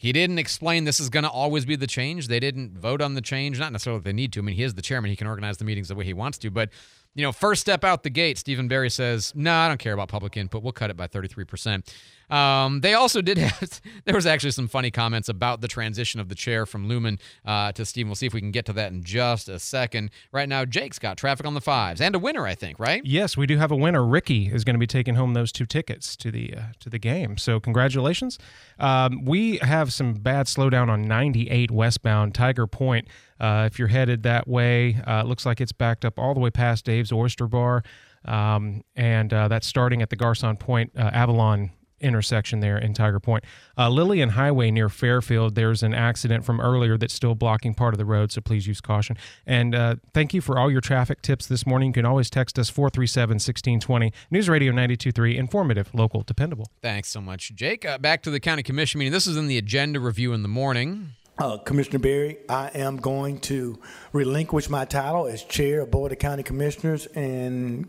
he 0.00 0.14
didn't 0.14 0.38
explain 0.38 0.84
this 0.84 0.98
is 0.98 1.10
going 1.10 1.24
to 1.24 1.28
always 1.28 1.66
be 1.66 1.76
the 1.76 1.86
change. 1.86 2.28
They 2.28 2.40
didn't 2.40 2.78
vote 2.78 3.02
on 3.02 3.12
the 3.12 3.20
change. 3.20 3.60
Not 3.60 3.70
necessarily 3.70 4.00
they 4.00 4.14
need 4.14 4.32
to. 4.32 4.40
I 4.40 4.42
mean, 4.42 4.56
he 4.56 4.62
is 4.62 4.72
the 4.72 4.80
chairman. 4.80 5.10
He 5.10 5.16
can 5.16 5.26
organize 5.26 5.58
the 5.58 5.66
meetings 5.66 5.88
the 5.88 5.94
way 5.94 6.06
he 6.06 6.14
wants 6.14 6.38
to. 6.38 6.50
But, 6.50 6.70
you 7.14 7.22
know, 7.22 7.32
first 7.32 7.60
step 7.60 7.84
out 7.84 8.02
the 8.02 8.08
gate, 8.08 8.38
Steven 8.38 8.66
Barry 8.66 8.88
says, 8.88 9.34
no, 9.36 9.52
I 9.52 9.68
don't 9.68 9.76
care 9.76 9.92
about 9.92 10.08
public 10.08 10.38
input. 10.38 10.62
We'll 10.62 10.72
cut 10.72 10.88
it 10.88 10.96
by 10.96 11.06
33%. 11.06 11.86
Um, 12.30 12.80
they 12.80 12.94
also 12.94 13.20
did 13.20 13.38
have, 13.38 13.80
there 14.04 14.14
was 14.14 14.26
actually 14.26 14.52
some 14.52 14.68
funny 14.68 14.90
comments 14.90 15.28
about 15.28 15.60
the 15.60 15.68
transition 15.68 16.20
of 16.20 16.28
the 16.28 16.34
chair 16.34 16.66
from 16.66 16.88
Lumon 16.88 17.18
uh, 17.44 17.72
to 17.72 17.84
Steven. 17.84 18.08
We'll 18.08 18.16
see 18.16 18.26
if 18.26 18.34
we 18.34 18.40
can 18.40 18.50
get 18.50 18.66
to 18.66 18.72
that 18.74 18.92
in 18.92 19.02
just 19.02 19.48
a 19.48 19.58
second. 19.58 20.10
Right 20.32 20.48
now, 20.48 20.64
Jake's 20.64 20.98
got 20.98 21.16
traffic 21.16 21.46
on 21.46 21.54
the 21.54 21.60
fives 21.60 22.00
and 22.00 22.14
a 22.14 22.18
winner, 22.18 22.46
I 22.46 22.54
think, 22.54 22.78
right? 22.78 23.02
Yes, 23.04 23.36
we 23.36 23.46
do 23.46 23.58
have 23.58 23.70
a 23.70 23.76
winner. 23.76 24.04
Ricki 24.04 24.46
is 24.52 24.64
going 24.64 24.74
to 24.74 24.78
be 24.78 24.86
taking 24.86 25.14
home 25.16 25.34
those 25.34 25.52
two 25.52 25.66
tickets 25.66 26.16
to 26.16 26.30
the 26.30 26.54
uh, 26.56 26.60
to 26.80 26.88
the 26.90 26.98
game. 26.98 27.36
So 27.36 27.58
congratulations. 27.60 28.38
Um, 28.78 29.24
we 29.24 29.58
have 29.58 29.92
some 29.92 30.14
bad 30.14 30.46
slowdown 30.46 30.88
on 30.88 31.02
98 31.02 31.70
westbound 31.70 32.34
Tiger 32.34 32.66
Point. 32.66 33.08
Uh, 33.38 33.68
if 33.70 33.78
you're 33.78 33.88
headed 33.88 34.22
that 34.22 34.46
way, 34.46 34.96
uh, 35.06 35.22
it 35.24 35.26
looks 35.26 35.46
like 35.46 35.60
it's 35.60 35.72
backed 35.72 36.04
up 36.04 36.18
all 36.18 36.34
the 36.34 36.40
way 36.40 36.50
past 36.50 36.84
Dave's 36.84 37.10
Oyster 37.12 37.46
Bar. 37.46 37.82
um, 38.26 38.82
and 38.96 39.32
uh, 39.32 39.48
that's 39.48 39.66
starting 39.66 40.02
at 40.02 40.10
the 40.10 40.16
Garcon 40.16 40.56
Point 40.56 40.92
uh, 40.96 41.10
Avalon 41.12 41.70
intersection 42.00 42.60
there 42.60 42.78
in 42.78 42.94
Tiger 42.94 43.20
Point. 43.20 43.44
Uh, 43.76 43.88
Lillian 43.88 44.30
Highway 44.30 44.70
near 44.70 44.88
Fairfield, 44.88 45.54
there's 45.54 45.82
an 45.82 45.94
accident 45.94 46.44
from 46.44 46.60
earlier 46.60 46.96
that's 46.96 47.14
still 47.14 47.34
blocking 47.34 47.74
part 47.74 47.94
of 47.94 47.98
the 47.98 48.04
road, 48.04 48.32
so 48.32 48.40
please 48.40 48.66
use 48.66 48.80
caution. 48.80 49.16
And 49.46 49.74
uh, 49.74 49.96
thank 50.12 50.34
you 50.34 50.40
for 50.40 50.58
all 50.58 50.70
your 50.70 50.80
traffic 50.80 51.22
tips 51.22 51.46
this 51.46 51.66
morning. 51.66 51.88
You 51.88 51.94
can 51.94 52.06
always 52.06 52.30
text 52.30 52.58
us 52.58 52.70
437 52.70 53.34
1620. 53.34 54.12
News 54.30 54.48
Radio 54.48 54.70
923, 54.72 55.36
informative, 55.36 55.90
local, 55.94 56.22
dependable. 56.22 56.66
Thanks 56.82 57.08
so 57.08 57.20
much, 57.20 57.54
Jake. 57.54 57.84
Uh, 57.84 57.98
back 57.98 58.22
to 58.22 58.30
the 58.30 58.40
county 58.40 58.62
commission 58.62 58.98
meeting. 58.98 59.12
This 59.12 59.26
is 59.26 59.36
in 59.36 59.46
the 59.46 59.58
agenda 59.58 60.00
review 60.00 60.32
in 60.32 60.42
the 60.42 60.48
morning. 60.48 61.14
Uh, 61.38 61.56
Commissioner 61.56 62.00
Barry, 62.00 62.36
I 62.50 62.68
am 62.74 62.98
going 62.98 63.40
to 63.40 63.78
relinquish 64.12 64.68
my 64.68 64.84
title 64.84 65.26
as 65.26 65.42
chair 65.42 65.80
of 65.80 65.90
Board 65.90 66.12
of 66.12 66.18
County 66.18 66.42
Commissioners 66.42 67.06
and 67.06 67.88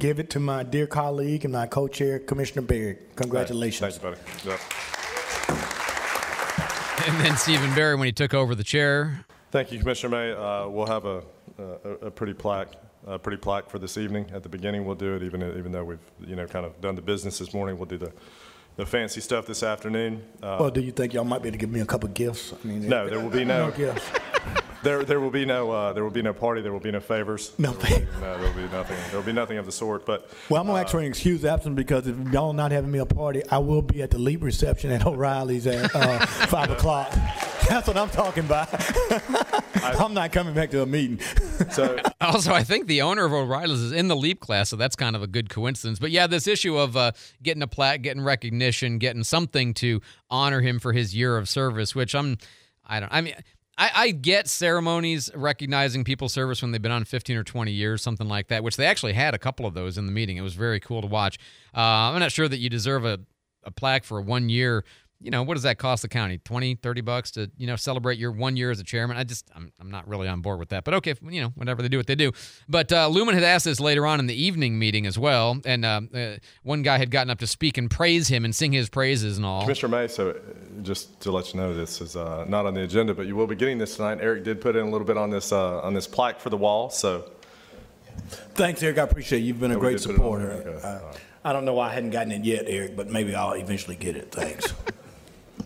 give 0.00 0.18
it 0.18 0.30
to 0.30 0.40
my 0.40 0.62
dear 0.64 0.86
colleague 0.88 1.44
and 1.44 1.52
my 1.52 1.66
co-chair, 1.66 2.18
Commissioner 2.18 2.62
Barry. 2.62 2.98
Congratulations. 3.16 3.98
Thanks, 3.98 4.18
buddy. 4.44 4.56
And 7.06 7.18
then 7.24 7.34
Steven 7.38 7.74
Barry 7.74 7.96
when 7.96 8.04
he 8.04 8.12
took 8.12 8.34
over 8.34 8.54
the 8.54 8.62
chair. 8.62 9.24
Thank 9.52 9.72
you, 9.72 9.78
Commissioner 9.78 10.10
May. 10.10 10.32
Uh, 10.32 10.68
we'll 10.68 10.84
have 10.86 11.06
a, 11.06 11.22
a, 11.58 11.90
a 12.06 12.10
pretty 12.10 12.34
plaque, 12.34 12.68
a 13.06 13.18
pretty 13.18 13.38
plaque 13.38 13.70
for 13.70 13.78
this 13.78 13.96
evening. 13.96 14.26
At 14.34 14.42
the 14.42 14.50
beginning, 14.50 14.84
we'll 14.84 14.96
do 14.96 15.14
it, 15.16 15.22
even 15.22 15.40
even 15.58 15.72
though 15.72 15.82
we've 15.82 15.98
you 16.26 16.36
know 16.36 16.46
kind 16.46 16.66
of 16.66 16.78
done 16.82 16.96
the 16.96 17.02
business 17.02 17.38
this 17.38 17.54
morning. 17.54 17.78
We'll 17.78 17.86
do 17.86 17.96
the 17.96 18.12
the 18.76 18.84
fancy 18.84 19.22
stuff 19.22 19.46
this 19.46 19.62
afternoon. 19.62 20.22
Uh, 20.42 20.58
Well, 20.60 20.70
do 20.70 20.82
you 20.82 20.92
think 20.92 21.14
y'all 21.14 21.24
might 21.24 21.40
be 21.42 21.48
able 21.48 21.54
to 21.54 21.58
give 21.58 21.70
me 21.70 21.80
a 21.80 21.86
couple 21.86 22.10
gifts? 22.10 22.52
I 22.52 22.66
mean, 22.66 22.86
no, 22.86 23.08
there 23.08 23.18
will 23.18 23.30
be 23.30 23.44
no. 23.56 23.70
gifts. 23.70 24.04
There, 24.82 25.04
there 25.04 25.20
will 25.20 25.30
be 25.30 25.44
no, 25.44 25.70
uh, 25.70 25.92
there 25.92 26.02
will 26.02 26.10
be 26.10 26.22
no 26.22 26.32
party. 26.32 26.62
There 26.62 26.72
will 26.72 26.80
be 26.80 26.90
no 26.90 27.00
favors. 27.00 27.52
No 27.58 27.72
favors. 27.72 28.08
No, 28.20 28.38
there 28.38 28.52
will 28.52 28.68
be 28.68 28.72
nothing. 28.72 28.96
There 29.10 29.18
will 29.18 29.26
be 29.26 29.32
nothing 29.32 29.58
of 29.58 29.66
the 29.66 29.72
sort. 29.72 30.06
But 30.06 30.30
Well, 30.48 30.60
I'm 30.60 30.66
gonna 30.66 30.80
ask 30.80 30.90
for 30.90 31.00
an 31.00 31.06
excuse 31.06 31.44
absent 31.44 31.76
because 31.76 32.06
if 32.06 32.16
y'all 32.32 32.54
not 32.54 32.72
having 32.72 32.90
me 32.90 32.98
a 32.98 33.06
party, 33.06 33.42
I 33.50 33.58
will 33.58 33.82
be 33.82 34.02
at 34.02 34.10
the 34.10 34.18
leap 34.18 34.42
reception 34.42 34.90
at 34.90 35.04
O'Reilly's 35.06 35.66
at 35.66 35.94
uh, 35.94 36.18
five 36.26 36.70
o'clock. 36.70 37.10
That's 37.68 37.86
what 37.86 37.96
I'm 37.98 38.08
talking 38.08 38.44
about. 38.46 38.68
I'm 39.84 40.14
not 40.14 40.32
coming 40.32 40.54
back 40.54 40.70
to 40.70 40.82
a 40.82 40.86
meeting. 40.86 41.20
So 41.72 41.98
also, 42.22 42.54
I 42.54 42.64
think 42.64 42.86
the 42.86 43.02
owner 43.02 43.26
of 43.26 43.34
O'Reilly's 43.34 43.80
is 43.80 43.92
in 43.92 44.08
the 44.08 44.16
leap 44.16 44.40
class, 44.40 44.70
so 44.70 44.76
that's 44.76 44.96
kind 44.96 45.14
of 45.14 45.22
a 45.22 45.26
good 45.26 45.50
coincidence. 45.50 45.98
But 45.98 46.10
yeah, 46.10 46.26
this 46.26 46.46
issue 46.46 46.78
of 46.78 46.96
uh, 46.96 47.12
getting 47.42 47.62
a 47.62 47.66
plaque, 47.66 48.00
getting 48.00 48.22
recognition, 48.22 48.96
getting 48.96 49.24
something 49.24 49.74
to 49.74 50.00
honor 50.30 50.62
him 50.62 50.80
for 50.80 50.94
his 50.94 51.14
year 51.14 51.36
of 51.36 51.50
service, 51.50 51.94
which 51.94 52.14
I'm, 52.14 52.38
I 52.86 53.00
don't, 53.00 53.12
I 53.12 53.20
mean. 53.20 53.34
I, 53.80 53.90
I 53.94 54.10
get 54.10 54.46
ceremonies 54.46 55.30
recognizing 55.34 56.04
people's 56.04 56.34
service 56.34 56.60
when 56.60 56.70
they've 56.70 56.82
been 56.82 56.92
on 56.92 57.04
15 57.06 57.34
or 57.34 57.44
20 57.44 57.72
years, 57.72 58.02
something 58.02 58.28
like 58.28 58.48
that, 58.48 58.62
which 58.62 58.76
they 58.76 58.84
actually 58.84 59.14
had 59.14 59.34
a 59.34 59.38
couple 59.38 59.64
of 59.64 59.72
those 59.72 59.96
in 59.96 60.04
the 60.04 60.12
meeting. 60.12 60.36
It 60.36 60.42
was 60.42 60.52
very 60.52 60.78
cool 60.80 61.00
to 61.00 61.06
watch. 61.06 61.38
Uh, 61.74 61.80
I'm 61.80 62.20
not 62.20 62.30
sure 62.30 62.46
that 62.46 62.58
you 62.58 62.68
deserve 62.68 63.06
a, 63.06 63.20
a 63.64 63.70
plaque 63.70 64.04
for 64.04 64.20
one 64.20 64.50
year 64.50 64.84
you 65.22 65.30
know, 65.30 65.42
what 65.42 65.54
does 65.54 65.64
that 65.64 65.78
cost 65.78 66.02
the 66.02 66.08
county? 66.08 66.38
20, 66.38 66.76
30 66.76 67.00
bucks 67.02 67.30
to, 67.32 67.50
you 67.58 67.66
know, 67.66 67.76
celebrate 67.76 68.18
your 68.18 68.32
one 68.32 68.56
year 68.56 68.70
as 68.70 68.80
a 68.80 68.84
chairman? 68.84 69.16
I 69.16 69.24
just, 69.24 69.50
I'm, 69.54 69.70
I'm 69.78 69.90
not 69.90 70.08
really 70.08 70.28
on 70.28 70.40
board 70.40 70.58
with 70.58 70.70
that. 70.70 70.84
But 70.84 70.94
okay, 70.94 71.14
you 71.22 71.42
know, 71.42 71.52
whenever 71.56 71.82
they 71.82 71.88
do 71.88 71.98
what 71.98 72.06
they 72.06 72.14
do. 72.14 72.32
But 72.68 72.90
uh, 72.90 73.08
Lumon 73.10 73.34
had 73.34 73.42
asked 73.42 73.66
this 73.66 73.80
later 73.80 74.06
on 74.06 74.18
in 74.18 74.26
the 74.26 74.34
evening 74.34 74.78
meeting 74.78 75.06
as 75.06 75.18
well. 75.18 75.60
And 75.64 75.84
uh, 75.84 76.00
uh, 76.14 76.36
one 76.62 76.82
guy 76.82 76.98
had 76.98 77.10
gotten 77.10 77.30
up 77.30 77.38
to 77.40 77.46
speak 77.46 77.76
and 77.76 77.90
praise 77.90 78.28
him 78.28 78.44
and 78.44 78.54
sing 78.54 78.72
his 78.72 78.88
praises 78.88 79.36
and 79.36 79.44
all. 79.44 79.62
Commissioner 79.62 79.90
May, 79.90 80.08
so 80.08 80.30
uh, 80.30 80.34
just 80.82 81.20
to 81.20 81.30
let 81.30 81.52
you 81.52 81.60
know, 81.60 81.74
this 81.74 82.00
is 82.00 82.16
uh, 82.16 82.46
not 82.48 82.64
on 82.64 82.74
the 82.74 82.82
agenda, 82.82 83.12
but 83.12 83.26
you 83.26 83.36
will 83.36 83.46
be 83.46 83.56
getting 83.56 83.76
this 83.78 83.96
tonight. 83.96 84.18
Eric 84.22 84.44
did 84.44 84.60
put 84.60 84.74
in 84.74 84.86
a 84.86 84.90
little 84.90 85.06
bit 85.06 85.18
on 85.18 85.28
this 85.30 85.52
uh, 85.52 85.80
on 85.80 85.92
this 85.92 86.06
plaque 86.06 86.40
for 86.40 86.50
the 86.50 86.56
wall, 86.56 86.88
so. 86.90 87.30
Thanks, 88.54 88.82
Eric. 88.82 88.98
I 88.98 89.02
appreciate 89.02 89.40
it. 89.40 89.42
You've 89.42 89.60
been 89.60 89.70
a 89.70 89.74
Yeah, 89.74 89.80
great 89.80 89.98
did 89.98 90.06
put 90.06 90.14
supporter. 90.16 90.50
Okay. 90.52 90.86
Uh, 90.86 91.12
I 91.44 91.52
don't 91.52 91.64
know 91.64 91.74
why 91.74 91.88
I 91.88 91.94
hadn't 91.94 92.10
gotten 92.10 92.32
it 92.32 92.44
yet, 92.44 92.64
Eric, 92.66 92.96
but 92.96 93.08
maybe 93.08 93.34
I'll 93.34 93.52
eventually 93.52 93.96
get 93.96 94.16
it. 94.16 94.30
Thanks. 94.32 94.72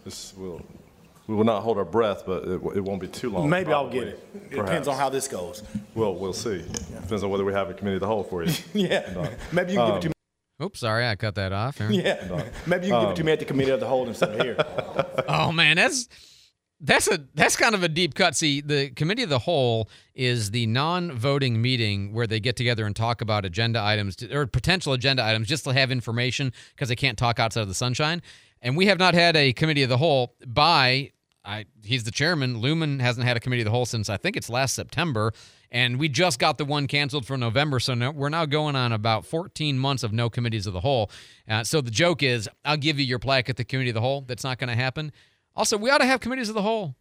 This 0.05 0.34
will, 0.36 0.61
we 1.26 1.34
will 1.34 1.45
not 1.45 1.62
hold 1.62 1.78
our 1.78 1.84
breath, 1.84 2.24
but 2.26 2.45
it, 2.45 2.61
it 2.76 2.80
won't 2.84 3.01
be 3.01 3.09
too 3.09 3.30
long. 3.30 3.49
Maybe 3.49 3.72
I'll 3.72 3.88
get 3.88 4.09
it. 4.09 4.26
It 4.51 4.57
depends 4.57 4.88
on 4.88 4.97
how 4.97 5.09
this 5.09 5.28
goes. 5.28 5.62
Well, 5.95 6.14
we'll 6.14 6.32
see. 6.32 6.64
Depends 7.01 7.22
on 7.22 7.30
whether 7.30 7.45
we 7.45 7.53
have 7.53 7.70
a 7.70 7.74
committee 7.74 7.97
of 7.97 8.01
the 8.01 8.07
whole 8.07 8.24
for 8.24 8.42
you. 8.45 8.53
Yeah. 8.74 9.30
Maybe 9.53 9.72
you 9.72 9.78
can 9.78 9.86
give 9.88 9.97
it 9.97 10.03
to 10.03 10.09
me. 10.09 10.14
Oops, 10.62 10.78
sorry, 10.78 11.07
I 11.07 11.16
cut 11.16 11.34
that 11.34 11.53
off. 11.53 11.80
Aaron. 11.80 11.95
Yeah. 11.95 12.45
Maybe 12.66 12.86
you 12.86 12.92
can 12.92 13.03
give 13.03 13.11
it 13.11 13.16
to 13.16 13.24
me 13.24 13.32
at 13.32 13.38
the 13.40 13.45
committee 13.45 13.70
of 13.72 13.80
the 13.80 13.86
whole 13.86 14.07
instead 14.07 14.30
of 14.32 14.40
here. 14.40 14.57
Oh 15.26 15.51
man, 15.53 15.76
that's 15.76 16.09
that's 16.80 17.09
a 17.09 17.18
that's 17.34 17.57
kind 17.57 17.74
of 17.74 17.82
a 17.82 17.88
deep 17.88 18.14
cut. 18.14 18.36
See, 18.36 18.61
the 18.61 18.90
committee 18.90 19.22
of 19.22 19.30
the 19.30 19.38
whole 19.38 19.88
is 20.14 20.51
the 20.51 20.66
non-voting 20.66 21.61
meeting 21.62 22.12
where 22.12 22.26
they 22.26 22.40
get 22.40 22.57
together 22.57 22.84
and 22.84 22.95
talk 22.95 23.20
about 23.22 23.45
agenda 23.45 23.80
items 23.82 24.16
to, 24.16 24.36
or 24.36 24.47
potential 24.47 24.92
agenda 24.92 25.24
items 25.24 25.49
just 25.49 25.64
to 25.64 25.72
have 25.72 25.90
information 25.90 26.53
because 26.74 26.88
they 26.90 26.97
can't 26.97 27.16
talk 27.16 27.38
outside 27.40 27.62
of 27.62 27.68
the 27.68 27.74
sunshine. 27.74 28.20
And 28.64 28.76
we 28.76 28.86
have 28.86 28.98
not 28.98 29.14
had 29.14 29.36
a 29.36 29.52
committee 29.52 29.84
of 29.84 29.90
the 29.90 29.98
whole 29.98 30.34
by 30.44 31.12
I 31.44 31.66
he's 31.84 32.04
the 32.04 32.10
chairman. 32.10 32.62
Lumon 32.62 33.00
hasn't 33.00 33.26
had 33.26 33.36
a 33.36 33.40
committee 33.40 33.62
of 33.62 33.66
the 33.66 33.70
whole 33.70 33.84
since 33.84 34.08
I 34.08 34.16
think 34.16 34.36
it's 34.36 34.48
last 34.48 34.74
September. 34.74 35.32
And 35.70 35.98
we 35.98 36.08
just 36.08 36.38
got 36.38 36.56
the 36.56 36.64
one 36.64 36.86
canceled 36.86 37.26
for 37.26 37.36
November, 37.36 37.80
so 37.80 37.94
no, 37.94 38.12
we're 38.12 38.28
now 38.28 38.46
going 38.46 38.76
on 38.76 38.92
about 38.92 39.26
14 39.26 39.76
months 39.76 40.04
of 40.04 40.12
no 40.12 40.30
committees 40.30 40.68
of 40.68 40.72
the 40.72 40.80
whole. 40.80 41.10
Uh, 41.48 41.64
so 41.64 41.80
the 41.80 41.90
joke 41.90 42.22
is, 42.22 42.48
I'll 42.64 42.76
give 42.76 42.98
you 42.98 43.04
your 43.04 43.18
plaque 43.18 43.50
at 43.50 43.56
the 43.56 43.64
committee 43.64 43.90
of 43.90 43.94
the 43.94 44.00
whole. 44.00 44.20
That's 44.20 44.44
not 44.44 44.58
going 44.58 44.68
to 44.68 44.76
happen. 44.76 45.10
Also, 45.56 45.76
we 45.76 45.90
ought 45.90 45.98
to 45.98 46.06
have 46.06 46.20
committees 46.20 46.48
of 46.48 46.54
the 46.54 46.62
whole. 46.62 46.94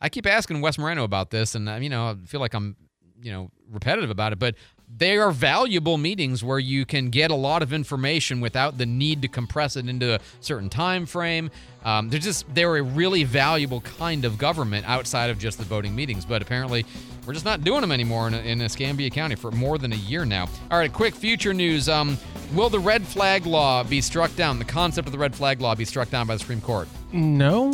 I 0.00 0.08
keep 0.08 0.26
asking 0.26 0.60
Wes 0.60 0.76
Moreno 0.76 1.04
about 1.04 1.30
this, 1.30 1.54
and 1.54 1.68
uh, 1.68 1.76
you 1.76 1.88
know, 1.88 2.08
I 2.08 2.26
feel 2.26 2.40
like 2.40 2.52
I'm, 2.52 2.74
you 3.22 3.30
know, 3.30 3.52
repetitive 3.70 4.10
about 4.10 4.32
it, 4.32 4.40
but 4.40 4.56
they 4.96 5.16
are 5.16 5.32
valuable 5.32 5.98
meetings 5.98 6.44
where 6.44 6.58
you 6.58 6.84
can 6.84 7.10
get 7.10 7.30
a 7.30 7.34
lot 7.34 7.62
of 7.62 7.72
information 7.72 8.40
without 8.40 8.78
the 8.78 8.86
need 8.86 9.22
to 9.22 9.28
compress 9.28 9.76
it 9.76 9.88
into 9.88 10.14
a 10.14 10.20
certain 10.40 10.68
time 10.68 11.06
frame. 11.06 11.50
Um, 11.84 12.08
they're 12.08 12.20
just 12.20 12.52
they're 12.54 12.76
a 12.76 12.82
really 12.82 13.24
valuable 13.24 13.80
kind 13.80 14.24
of 14.24 14.38
government 14.38 14.88
outside 14.88 15.30
of 15.30 15.38
just 15.38 15.58
the 15.58 15.64
voting 15.64 15.94
meetings. 15.96 16.24
But 16.24 16.42
apparently, 16.42 16.86
we're 17.26 17.32
just 17.32 17.44
not 17.44 17.64
doing 17.64 17.80
them 17.80 17.90
anymore 17.90 18.28
in, 18.28 18.34
in 18.34 18.60
Escambia 18.60 19.10
County 19.10 19.34
for 19.34 19.50
more 19.50 19.78
than 19.78 19.92
a 19.92 19.96
year 19.96 20.24
now. 20.24 20.48
All 20.70 20.78
right, 20.78 20.92
quick 20.92 21.14
future 21.14 21.54
news. 21.54 21.88
Um, 21.88 22.18
will 22.54 22.68
the 22.68 22.78
red 22.78 23.02
flag 23.02 23.46
law 23.46 23.82
be 23.82 24.00
struck 24.00 24.34
down? 24.36 24.58
The 24.58 24.64
concept 24.64 25.08
of 25.08 25.12
the 25.12 25.18
red 25.18 25.34
flag 25.34 25.60
law 25.60 25.74
be 25.74 25.84
struck 25.84 26.10
down 26.10 26.26
by 26.26 26.34
the 26.34 26.40
Supreme 26.40 26.60
Court? 26.60 26.88
No, 27.12 27.72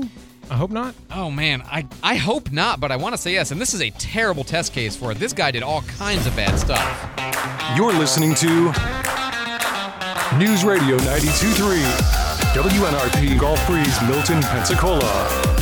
I 0.51 0.55
hope 0.55 0.71
not. 0.71 0.95
Oh 1.11 1.31
man, 1.31 1.63
I 1.67 1.87
I 2.03 2.17
hope 2.17 2.51
not, 2.53 2.81
but 2.81 2.91
I 2.91 2.97
want 2.97 3.15
to 3.15 3.21
say 3.21 3.33
yes. 3.33 3.51
And 3.51 3.61
this 3.61 3.75
is 3.75 3.83
a 3.83 3.91
terrible 3.91 4.45
test 4.45 4.73
case 4.73 4.97
for 4.97 5.13
it. 5.13 5.19
This 5.19 5.33
guy 5.33 5.51
did 5.51 5.63
all 5.63 5.83
kinds 5.83 6.27
of 6.27 6.35
bad 6.37 6.59
stuff. 6.59 7.77
You're 7.77 7.93
listening 7.93 8.35
to 8.37 8.73
News 10.39 10.65
Radio 10.65 10.97
923, 10.97 11.81
WNRP 12.55 13.39
Gulf 13.39 13.67
Breeze, 13.67 14.01
Milton, 14.09 14.41
Pensacola. 14.43 15.58